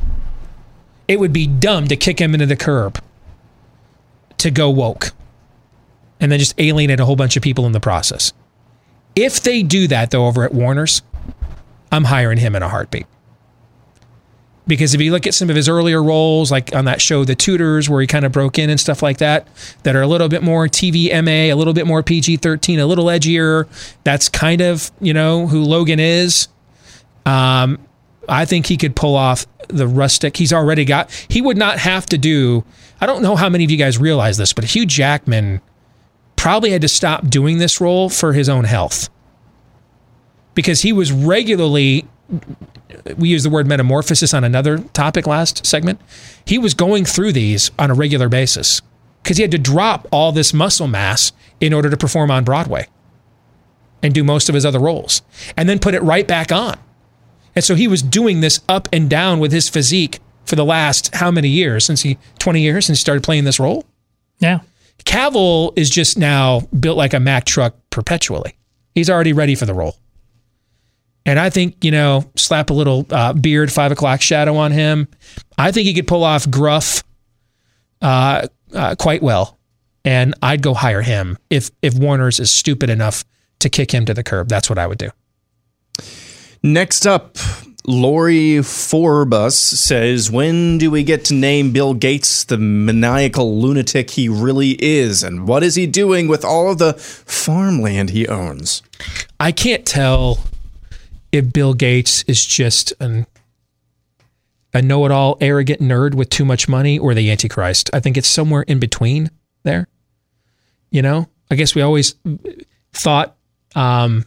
[1.07, 3.03] It would be dumb to kick him into the curb
[4.37, 5.11] to go woke
[6.23, 8.31] and then just alienate a whole bunch of people in the process.
[9.13, 11.01] If they do that though over at Warner's,
[11.91, 13.05] I'm hiring him in a heartbeat.
[14.65, 17.35] Because if you look at some of his earlier roles, like on that show, The
[17.35, 19.45] Tudors, where he kind of broke in and stuff like that,
[19.83, 23.05] that are a little bit more TVMA, a little bit more PG 13, a little
[23.05, 23.67] edgier,
[24.05, 26.47] that's kind of, you know, who Logan is.
[27.25, 27.85] Um,
[28.29, 30.37] I think he could pull off the rustic.
[30.37, 32.63] He's already got, he would not have to do,
[33.01, 35.59] I don't know how many of you guys realize this, but Hugh Jackman
[36.43, 39.09] probably had to stop doing this role for his own health
[40.55, 42.05] because he was regularly
[43.15, 46.01] we used the word metamorphosis on another topic last segment.
[46.45, 48.81] He was going through these on a regular basis
[49.23, 52.87] because he had to drop all this muscle mass in order to perform on Broadway
[54.01, 55.21] and do most of his other roles
[55.55, 56.77] and then put it right back on.
[57.55, 61.15] And so he was doing this up and down with his physique for the last
[61.15, 63.85] how many years since he 20 years since he started playing this role?
[64.39, 64.59] Yeah.
[65.05, 68.57] Cavill is just now built like a Mack truck perpetually.
[68.95, 69.97] He's already ready for the role.
[71.25, 75.07] And I think, you know, slap a little uh, beard, five o'clock shadow on him.
[75.57, 77.03] I think he could pull off gruff
[78.01, 79.57] uh, uh, quite well.
[80.05, 83.23] And I'd go hire him if if Warner's is stupid enough
[83.59, 84.49] to kick him to the curb.
[84.49, 85.11] That's what I would do.
[86.61, 87.37] Next up,
[87.85, 94.29] Lori Forbus says, When do we get to name Bill Gates the maniacal lunatic he
[94.29, 95.21] really is?
[95.21, 98.83] And what is he doing with all of the farmland he owns?
[99.39, 100.39] I can't tell
[101.31, 103.27] if Bill Gates is just an
[104.75, 107.91] a know-it-all arrogant nerd with too much money or the antichrist.
[107.93, 109.29] I think it's somewhere in between
[109.61, 109.87] there.
[110.89, 111.29] You know?
[111.51, 112.15] I guess we always
[112.91, 113.35] thought
[113.75, 114.25] um,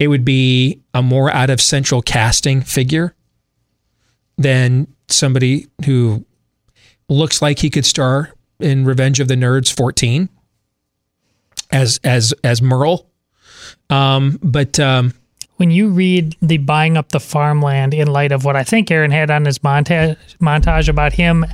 [0.00, 3.14] it would be a more out of central casting figure
[4.38, 6.24] than somebody who
[7.08, 10.28] looks like he could star in Revenge of the Nerds 14
[11.70, 13.06] as as as Merle.
[13.90, 15.12] Um, but um,
[15.56, 19.10] when you read the buying up the farmland in light of what I think Aaron
[19.10, 21.44] had on his montage montage about him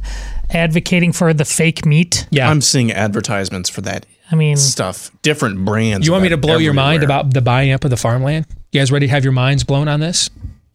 [0.50, 2.28] advocating for the fake meat.
[2.30, 2.48] Yeah.
[2.48, 6.06] I'm seeing advertisements for that I mean, stuff, different brands.
[6.06, 8.46] you want me to that blow your mind about the buying up of the farmland?
[8.72, 10.28] You guys ready to have your minds blown on this?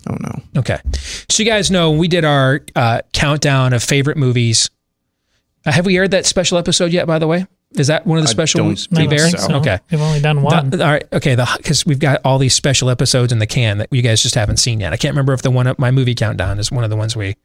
[0.10, 0.42] Oh no.
[0.60, 0.80] Okay.
[1.30, 4.70] So you guys know we did our uh, countdown of favorite movies.
[5.66, 7.06] Uh, have we aired that special episode yet?
[7.08, 9.38] By the way, is that one of the special don't ones we've aired?
[9.38, 9.56] so.
[9.58, 9.80] Okay.
[9.92, 10.70] We've only done one.
[10.72, 11.06] The- all right.
[11.14, 11.36] Okay.
[11.58, 14.58] Because we've got all these special episodes in the can that you guys just haven't
[14.58, 14.94] seen yet.
[14.94, 17.36] I can't remember if the one my movie countdown is one of the ones we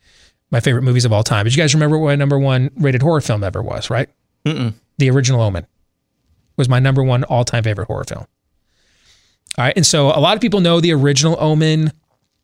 [0.51, 1.45] my favorite movies of all time.
[1.45, 4.09] But you guys remember what my number one rated horror film ever was, right?
[4.45, 4.73] Mm-mm.
[4.99, 5.67] The original Omen
[6.57, 8.27] was my number one all time favorite horror film.
[9.59, 9.75] All right.
[9.77, 11.93] And so a lot of people know the original Omen,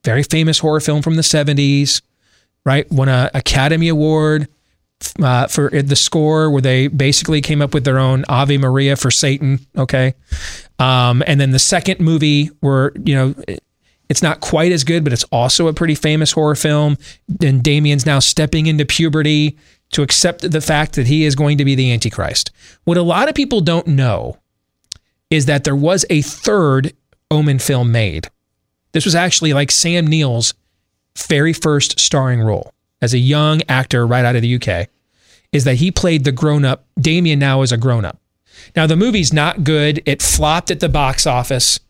[0.05, 2.01] very famous horror film from the 70s,
[2.65, 2.91] right?
[2.91, 4.49] Won an Academy Award
[5.23, 9.11] uh, for the score where they basically came up with their own Ave Maria for
[9.11, 9.61] Satan.
[9.77, 10.15] Okay.
[10.79, 13.35] Um, and then the second movie where, you know,
[14.09, 16.97] it's not quite as good, but it's also a pretty famous horror film.
[17.43, 19.59] And Damien's now stepping into puberty
[19.93, 22.51] to accept the fact that he is going to be the Antichrist.
[22.85, 24.39] What a lot of people don't know
[25.31, 26.93] is that there was a third
[27.31, 28.29] Omen film made.
[28.93, 30.55] This was actually like Sam Neill's
[31.17, 34.89] very first starring role as a young actor right out of the UK.
[35.53, 38.19] Is that he played the grown up, Damien now is a grown up.
[38.75, 40.03] Now the movie's not good.
[40.07, 41.81] It flopped at the box office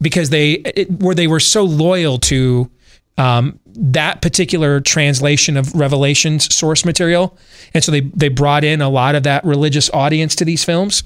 [0.00, 2.70] because they it, where they were so loyal to
[3.18, 7.36] um, that particular translation of Revelations source material,
[7.74, 11.02] and so they they brought in a lot of that religious audience to these films.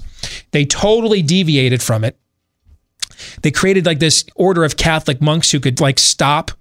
[0.51, 2.17] They totally deviated from it.
[3.41, 6.51] They created like this order of Catholic monks who could like stop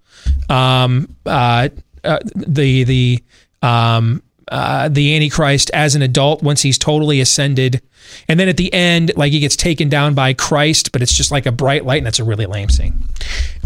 [0.48, 1.68] um, uh,
[2.04, 3.24] uh, the the
[3.62, 7.82] um, uh, the Antichrist as an adult once he's totally ascended.
[8.28, 11.30] And then at the end, like he gets taken down by Christ, but it's just
[11.30, 13.04] like a bright light, and that's a really lame scene.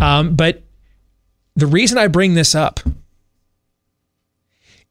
[0.00, 0.62] Um, but
[1.56, 2.80] the reason I bring this up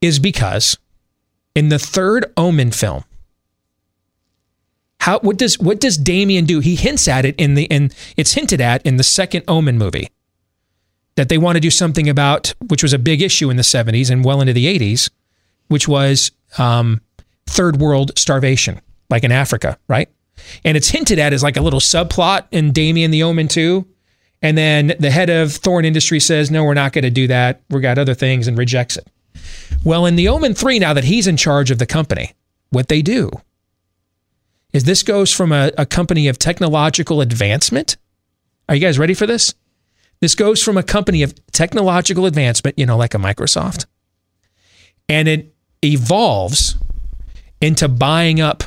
[0.02, 0.77] is because
[1.56, 3.03] in the third Omen film,
[5.02, 6.60] how what does what does Damien do?
[6.60, 10.10] He hints at it in the in it's hinted at in the second Omen movie
[11.15, 14.10] that they want to do something about, which was a big issue in the 70s
[14.10, 15.10] and well into the 80s,
[15.68, 17.02] which was um,
[17.45, 18.80] third world starvation,
[19.10, 20.07] like in Africa, right?
[20.64, 23.86] And it's hinted at as like a little subplot in Damien the Omen 2.
[24.41, 27.61] And then the head of Thorn Industry says, no, we're not going to do that.
[27.70, 29.07] We've got other things and rejects it.
[29.84, 32.34] Well, in the Omen 3, now that he's in charge of the company,
[32.70, 33.32] what they do
[34.72, 37.98] is this goes from a, a company of technological advancement.
[38.68, 39.53] Are you guys ready for this?
[40.22, 43.86] This goes from a company of technological advancement, you know, like a Microsoft,
[45.07, 45.53] and it
[45.84, 46.76] evolves
[47.61, 48.64] into buying up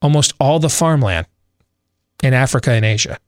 [0.00, 1.26] almost all the farmland
[2.22, 3.18] in Africa and Asia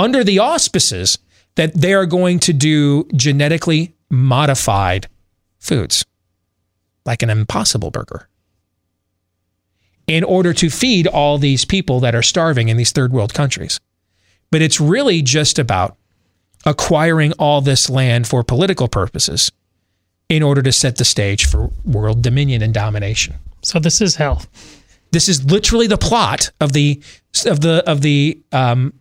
[0.00, 1.18] under the auspices
[1.56, 5.06] that they are going to do genetically modified
[5.58, 6.06] foods,
[7.04, 8.26] like an impossible burger,
[10.06, 13.78] in order to feed all these people that are starving in these third world countries.
[14.50, 15.98] But it's really just about
[16.64, 19.52] acquiring all this land for political purposes
[20.30, 23.34] in order to set the stage for world dominion and domination.
[23.62, 24.42] So this is hell.
[25.12, 27.00] This is literally the plot of the
[27.46, 28.92] of the of the um,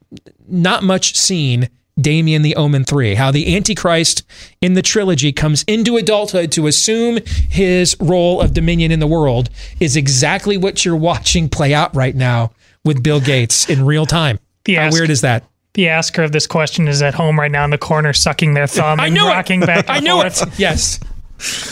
[0.48, 1.70] not much seen
[2.00, 4.24] Damien the Omen 3, how the Antichrist
[4.62, 7.20] in the trilogy comes into adulthood to assume
[7.50, 9.50] his role of dominion in the world
[9.82, 12.52] is exactly what you're watching play out right now
[12.86, 14.40] with Bill Gates in real time.
[14.64, 15.44] The how ask- weird is that?
[15.74, 18.66] The asker of this question is at home right now in the corner, sucking their
[18.68, 19.68] thumb I and rocking it.
[19.68, 20.42] back and I knew forth.
[20.54, 20.58] it.
[20.60, 21.00] Yes.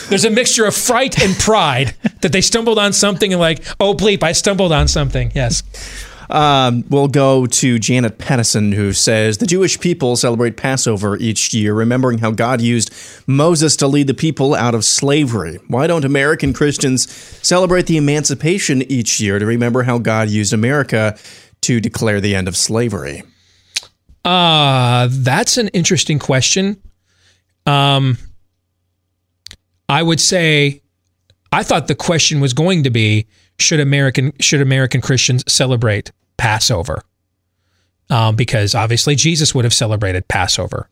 [0.09, 3.93] There's a mixture of fright and pride that they stumbled on something and like, oh
[3.93, 5.31] bleep, I stumbled on something.
[5.35, 5.63] Yes.
[6.29, 11.73] Um, we'll go to Janet Pattison, who says the Jewish people celebrate Passover each year,
[11.73, 12.93] remembering how God used
[13.27, 15.59] Moses to lead the people out of slavery.
[15.67, 17.09] Why don't American Christians
[17.41, 21.17] celebrate the emancipation each year to remember how God used America
[21.61, 23.23] to declare the end of slavery?
[24.25, 26.81] Uh, that's an interesting question.
[27.65, 28.17] Um,
[29.89, 30.81] I would say,
[31.51, 33.27] I thought the question was going to be
[33.59, 37.01] should American should American Christians celebrate Passover?
[38.09, 40.89] Um, because obviously Jesus would have celebrated Passover.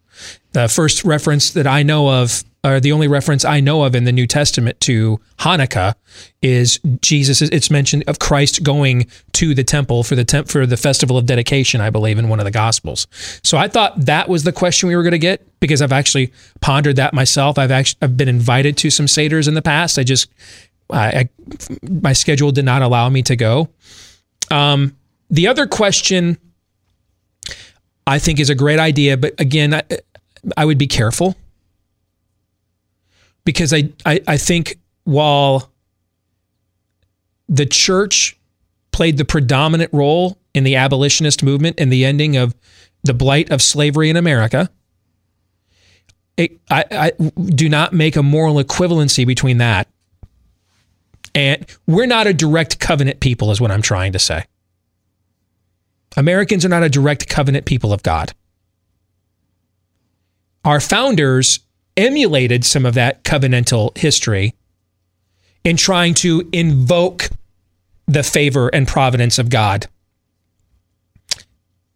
[0.54, 4.06] The first reference that I know of, or the only reference I know of in
[4.06, 5.96] the New Testament to Hanukkah,
[6.42, 7.42] is Jesus.
[7.42, 11.26] It's mentioned of Christ going to the temple for the temp, for the festival of
[11.26, 13.08] dedication, I believe, in one of the Gospels.
[13.44, 16.32] So I thought that was the question we were going to get because I've actually
[16.62, 17.58] pondered that myself.
[17.58, 20.00] I've actually I've been invited to some seders in the past.
[20.00, 20.30] I just
[20.90, 21.30] I, I
[21.84, 23.70] my schedule did not allow me to go.
[24.52, 24.96] Um,
[25.30, 26.38] the other question
[28.08, 29.84] I think is a great idea, but again, I,
[30.56, 31.36] I would be careful
[33.44, 35.72] because I, I, I think while
[37.50, 38.38] the church
[38.92, 42.56] played the predominant role in the abolitionist movement and the ending of
[43.04, 44.70] the blight of slavery in America,
[46.38, 49.88] it, I, I do not make a moral equivalency between that
[51.36, 54.46] and we're not a direct covenant people, is what I'm trying to say.
[56.18, 58.34] Americans are not a direct covenant people of God.
[60.64, 61.60] Our founders
[61.98, 64.56] emulated some of that covenantal history
[65.64, 67.30] in trying to invoke
[68.08, 69.88] the favor and providence of God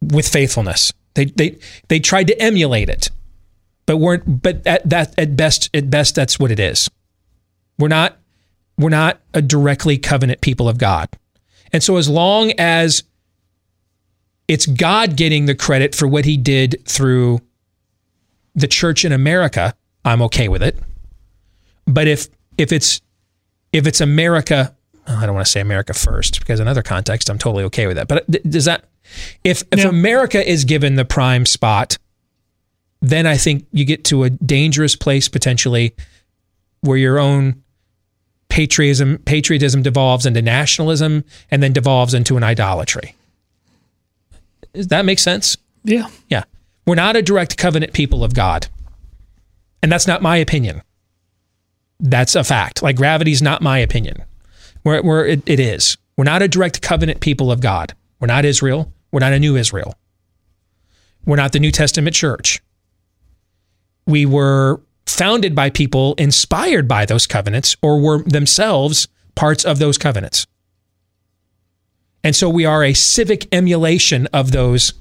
[0.01, 0.91] with faithfulness.
[1.13, 3.09] They they they tried to emulate it,
[3.85, 4.41] but weren't.
[4.41, 6.89] But at that at best at best that's what it is.
[7.77, 8.17] We're not
[8.77, 11.09] we're not a directly covenant people of God.
[11.71, 13.03] And so, as long as
[14.49, 17.39] it's God getting the credit for what he did through
[18.55, 20.75] the church in America, I'm okay with it.
[21.85, 22.27] But if
[22.57, 22.99] if it's
[23.71, 27.37] if it's America, I don't want to say America first because in other context I'm
[27.37, 28.07] totally okay with that.
[28.07, 28.85] But does that
[29.43, 31.99] if if America is given the prime spot,
[33.01, 35.93] then I think you get to a dangerous place potentially
[36.81, 37.63] where your own
[38.49, 43.13] patriotism patriotism devolves into nationalism and then devolves into an idolatry.
[44.73, 45.57] Does that make sense?
[45.83, 46.07] Yeah.
[46.27, 46.43] Yeah.
[46.85, 48.67] We're not a direct covenant people of God.
[49.81, 50.81] And that's not my opinion.
[51.99, 52.81] That's a fact.
[52.81, 54.23] Like gravity's not my opinion.
[54.83, 55.97] We're, we're, it, it is.
[56.17, 57.93] We're not a direct covenant people of God.
[58.19, 58.91] We're not Israel.
[59.11, 59.95] We're not a new Israel.
[61.25, 62.61] We're not the New Testament church.
[64.05, 69.97] We were founded by people inspired by those covenants or were themselves parts of those
[69.97, 70.47] covenants.
[72.23, 74.93] And so we are a civic emulation of those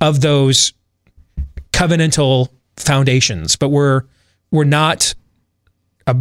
[0.00, 0.72] of those
[1.72, 4.02] covenantal foundations, but we're
[4.50, 5.14] we're not
[6.06, 6.16] a,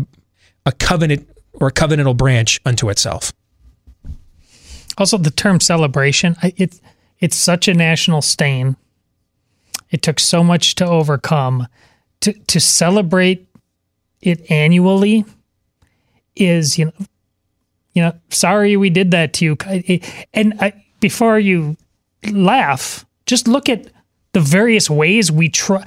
[0.65, 3.33] a covenant or a covenantal branch unto itself.
[4.97, 6.79] Also, the term celebration, it,
[7.19, 8.75] it's such a national stain.
[9.89, 11.67] It took so much to overcome.
[12.21, 13.47] To, to celebrate
[14.21, 15.23] it annually
[16.35, 16.91] is, you know,
[17.99, 19.57] you know, sorry we did that to you.
[20.33, 21.75] And I, before you
[22.31, 23.87] laugh, just look at
[24.31, 25.83] the various ways we try,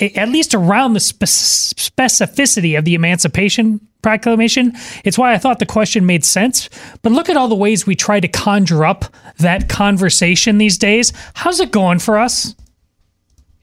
[0.00, 4.74] at least around the spec- specificity of the Emancipation Proclamation.
[5.02, 6.70] It's why I thought the question made sense.
[7.02, 9.06] But look at all the ways we try to conjure up
[9.38, 11.12] that conversation these days.
[11.34, 12.54] How's it going for us?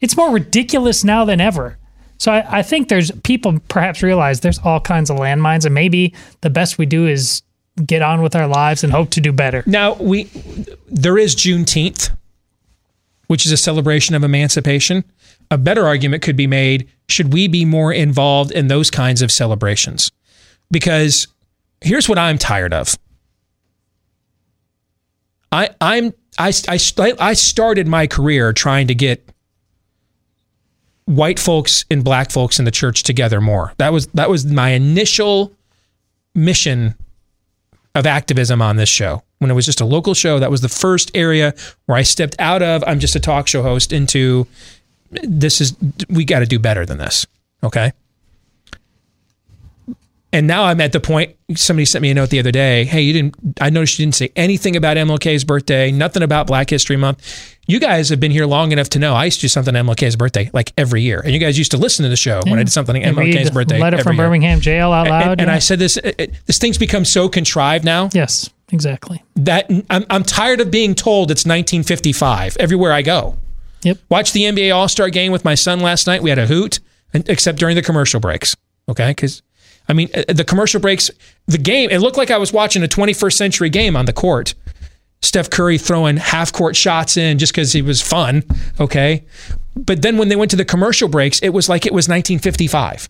[0.01, 1.77] It's more ridiculous now than ever.
[2.17, 6.13] So I, I think there's people perhaps realize there's all kinds of landmines, and maybe
[6.41, 7.41] the best we do is
[7.85, 9.63] get on with our lives and hope to do better.
[9.65, 10.25] Now we
[10.87, 12.11] there is Juneteenth,
[13.27, 15.03] which is a celebration of emancipation,
[15.49, 19.31] a better argument could be made should we be more involved in those kinds of
[19.31, 20.11] celebrations?
[20.71, 21.27] Because
[21.81, 22.97] here's what I'm tired of.
[25.51, 26.79] I I'm I, I,
[27.19, 29.29] I started my career trying to get
[31.05, 33.73] white folks and black folks in the church together more.
[33.77, 35.53] That was that was my initial
[36.33, 36.95] mission
[37.95, 39.23] of activism on this show.
[39.39, 41.53] When it was just a local show, that was the first area
[41.85, 44.47] where I stepped out of I'm just a talk show host into
[45.11, 45.75] this is
[46.09, 47.27] we got to do better than this.
[47.63, 47.91] Okay?
[50.33, 51.35] And now I'm at the point.
[51.55, 52.85] Somebody sent me a note the other day.
[52.85, 53.61] Hey, you didn't.
[53.61, 55.91] I noticed you didn't say anything about MLK's birthday.
[55.91, 57.55] Nothing about Black History Month.
[57.67, 59.85] You guys have been here long enough to know I used to do something on
[59.85, 62.55] MLK's birthday like every year, and you guys used to listen to the show when
[62.57, 63.79] I did something on MLK's birthday.
[63.79, 64.25] Letter from year.
[64.25, 65.21] Birmingham jail out loud.
[65.23, 65.55] And, and yeah.
[65.55, 65.97] I said this.
[65.97, 68.09] It, this thing's become so contrived now.
[68.11, 69.23] Yes, exactly.
[69.35, 73.37] That I'm, I'm tired of being told it's 1955 everywhere I go.
[73.83, 73.99] Yep.
[74.09, 76.23] Watched the NBA All Star game with my son last night.
[76.23, 76.79] We had a hoot,
[77.13, 78.55] except during the commercial breaks.
[78.89, 79.43] Okay, because
[79.87, 81.11] I mean, uh, the commercial breaks,
[81.47, 84.53] the game, it looked like I was watching a 21st century game on the court.
[85.21, 88.43] Steph Curry throwing half court shots in just because he was fun.
[88.79, 89.23] Okay.
[89.75, 93.09] But then when they went to the commercial breaks, it was like it was 1955.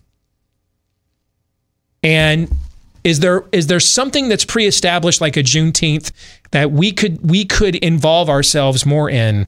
[2.02, 2.54] And
[3.02, 6.12] is there is there something that's pre-established like a Juneteenth
[6.52, 9.46] that we could we could involve ourselves more in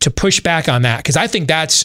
[0.00, 0.98] to push back on that?
[0.98, 1.84] Because I think that's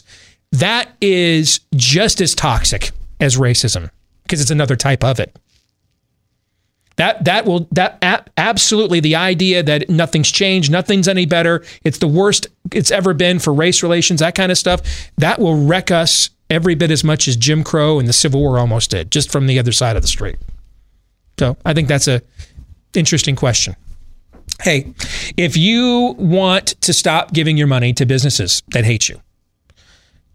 [0.52, 2.90] that is just as toxic
[3.20, 3.90] as racism
[4.28, 5.36] because it's another type of it.
[6.96, 12.08] That that will that absolutely the idea that nothing's changed, nothing's any better, it's the
[12.08, 16.30] worst it's ever been for race relations, that kind of stuff, that will wreck us
[16.50, 19.46] every bit as much as Jim Crow and the Civil War almost did, just from
[19.46, 20.36] the other side of the street.
[21.38, 22.20] So I think that's a
[22.94, 23.76] interesting question.
[24.62, 24.92] Hey,
[25.36, 29.20] if you want to stop giving your money to businesses that hate you,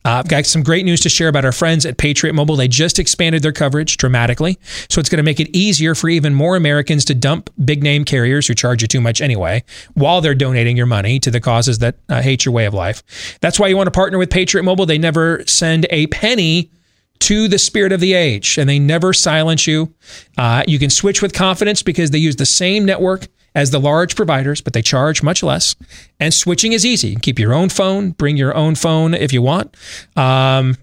[0.06, 2.56] uh, I've got some great news to share about our friends at Patriot Mobile.
[2.56, 4.58] They just expanded their coverage dramatically,
[4.90, 8.06] so it's going to make it easier for even more Americans to dump big name
[8.06, 9.64] carriers who charge you too much anyway,
[9.94, 13.38] while they're donating your money to the causes that uh, hate your way of life.
[13.42, 14.86] That's why you want to partner with Patriot Mobile.
[14.86, 16.72] They never send a penny
[17.20, 19.94] to the spirit of the age, and they never silence you.
[20.38, 24.16] Uh, you can switch with confidence because they use the same network as the large
[24.16, 25.76] providers, but they charge much less.
[26.20, 27.16] And switching is easy.
[27.16, 29.76] Keep your own phone, bring your own phone if you want.
[30.16, 30.78] Um,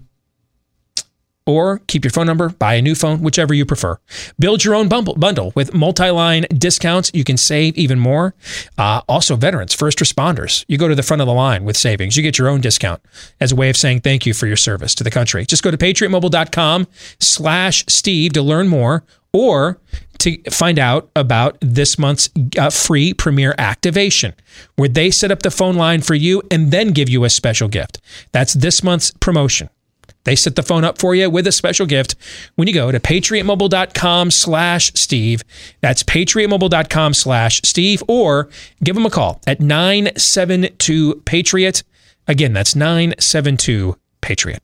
[1.45, 3.97] or keep your phone number, buy a new phone, whichever you prefer.
[4.39, 7.11] Build your own bundle, with multi-line discounts.
[7.13, 8.35] You can save even more.
[8.77, 12.15] Uh, also, veterans, first responders, you go to the front of the line with savings.
[12.15, 13.01] You get your own discount
[13.39, 15.45] as a way of saying thank you for your service to the country.
[15.45, 16.87] Just go to patriotmobile.com
[17.19, 19.79] slash Steve to learn more or
[20.19, 24.35] to find out about this month's uh, free premier activation,
[24.75, 27.67] where they set up the phone line for you and then give you a special
[27.67, 27.99] gift.
[28.31, 29.69] That's this month's promotion.
[30.23, 32.15] They set the phone up for you with a special gift
[32.55, 35.43] when you go to patriotmobile.com slash Steve.
[35.81, 38.49] That's patriotmobile.com slash Steve, or
[38.83, 41.83] give them a call at 972 Patriot.
[42.27, 44.61] Again, that's 972 Patriot.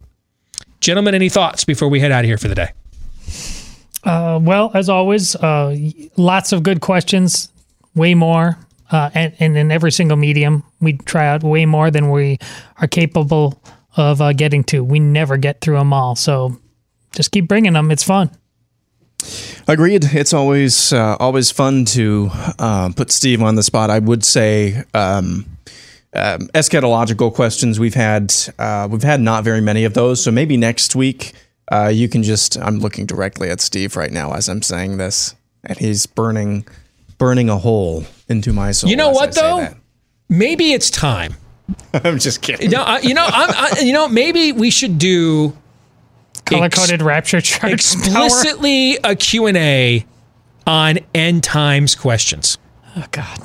[0.80, 2.72] Gentlemen, any thoughts before we head out of here for the day?
[4.08, 5.76] Uh, well, as always, uh,
[6.16, 7.52] lots of good questions,
[7.94, 8.58] way more.
[8.90, 12.38] Uh, and, and in every single medium, we try out way more than we
[12.78, 13.62] are capable
[13.98, 14.82] of uh, getting to.
[14.82, 16.16] We never get through them all.
[16.16, 16.58] So
[17.12, 17.92] just keep bringing them.
[17.92, 18.32] It's fun.
[19.68, 20.06] Agreed.
[20.06, 22.30] It's always uh, always fun to
[22.60, 23.90] uh, put Steve on the spot.
[23.90, 25.46] I would say um,
[26.14, 27.78] um, eschatological questions.
[27.78, 28.34] We've had
[28.90, 30.24] we've had not very many of those.
[30.24, 31.34] So maybe next week
[31.72, 32.58] uh, you can just.
[32.58, 36.66] I'm looking directly at Steve right now as I'm saying this, and he's burning
[37.18, 38.90] burning a hole into my soul.
[38.90, 39.76] You know as what I though?
[40.30, 41.36] Maybe it's time.
[41.94, 42.72] I'm just kidding.
[42.72, 45.56] No, I, you know, I'm, I, you know, maybe we should do
[46.46, 47.74] Color coded rapture chart.
[47.74, 50.06] explicitly a Q and A
[50.66, 52.58] on end times questions.
[52.96, 53.40] Oh God.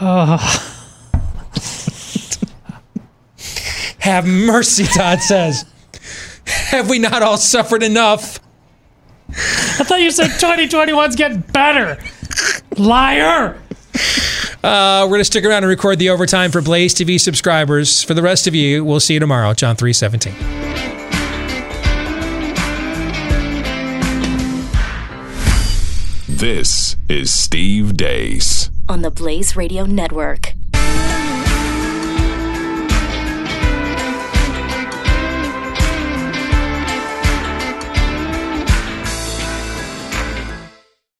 [0.00, 0.74] oh.
[3.98, 5.64] Have mercy, Todd says.
[6.46, 8.40] Have we not all suffered enough?
[9.30, 12.02] I thought you said 2021's getting better.
[12.76, 13.60] Liar.
[14.62, 18.02] Uh, we're going to stick around and record the overtime for Blaze TV subscribers.
[18.02, 20.34] For the rest of you, we'll see you tomorrow, John 317.
[26.28, 28.70] This is Steve Deace.
[28.88, 30.52] on the Blaze Radio Network.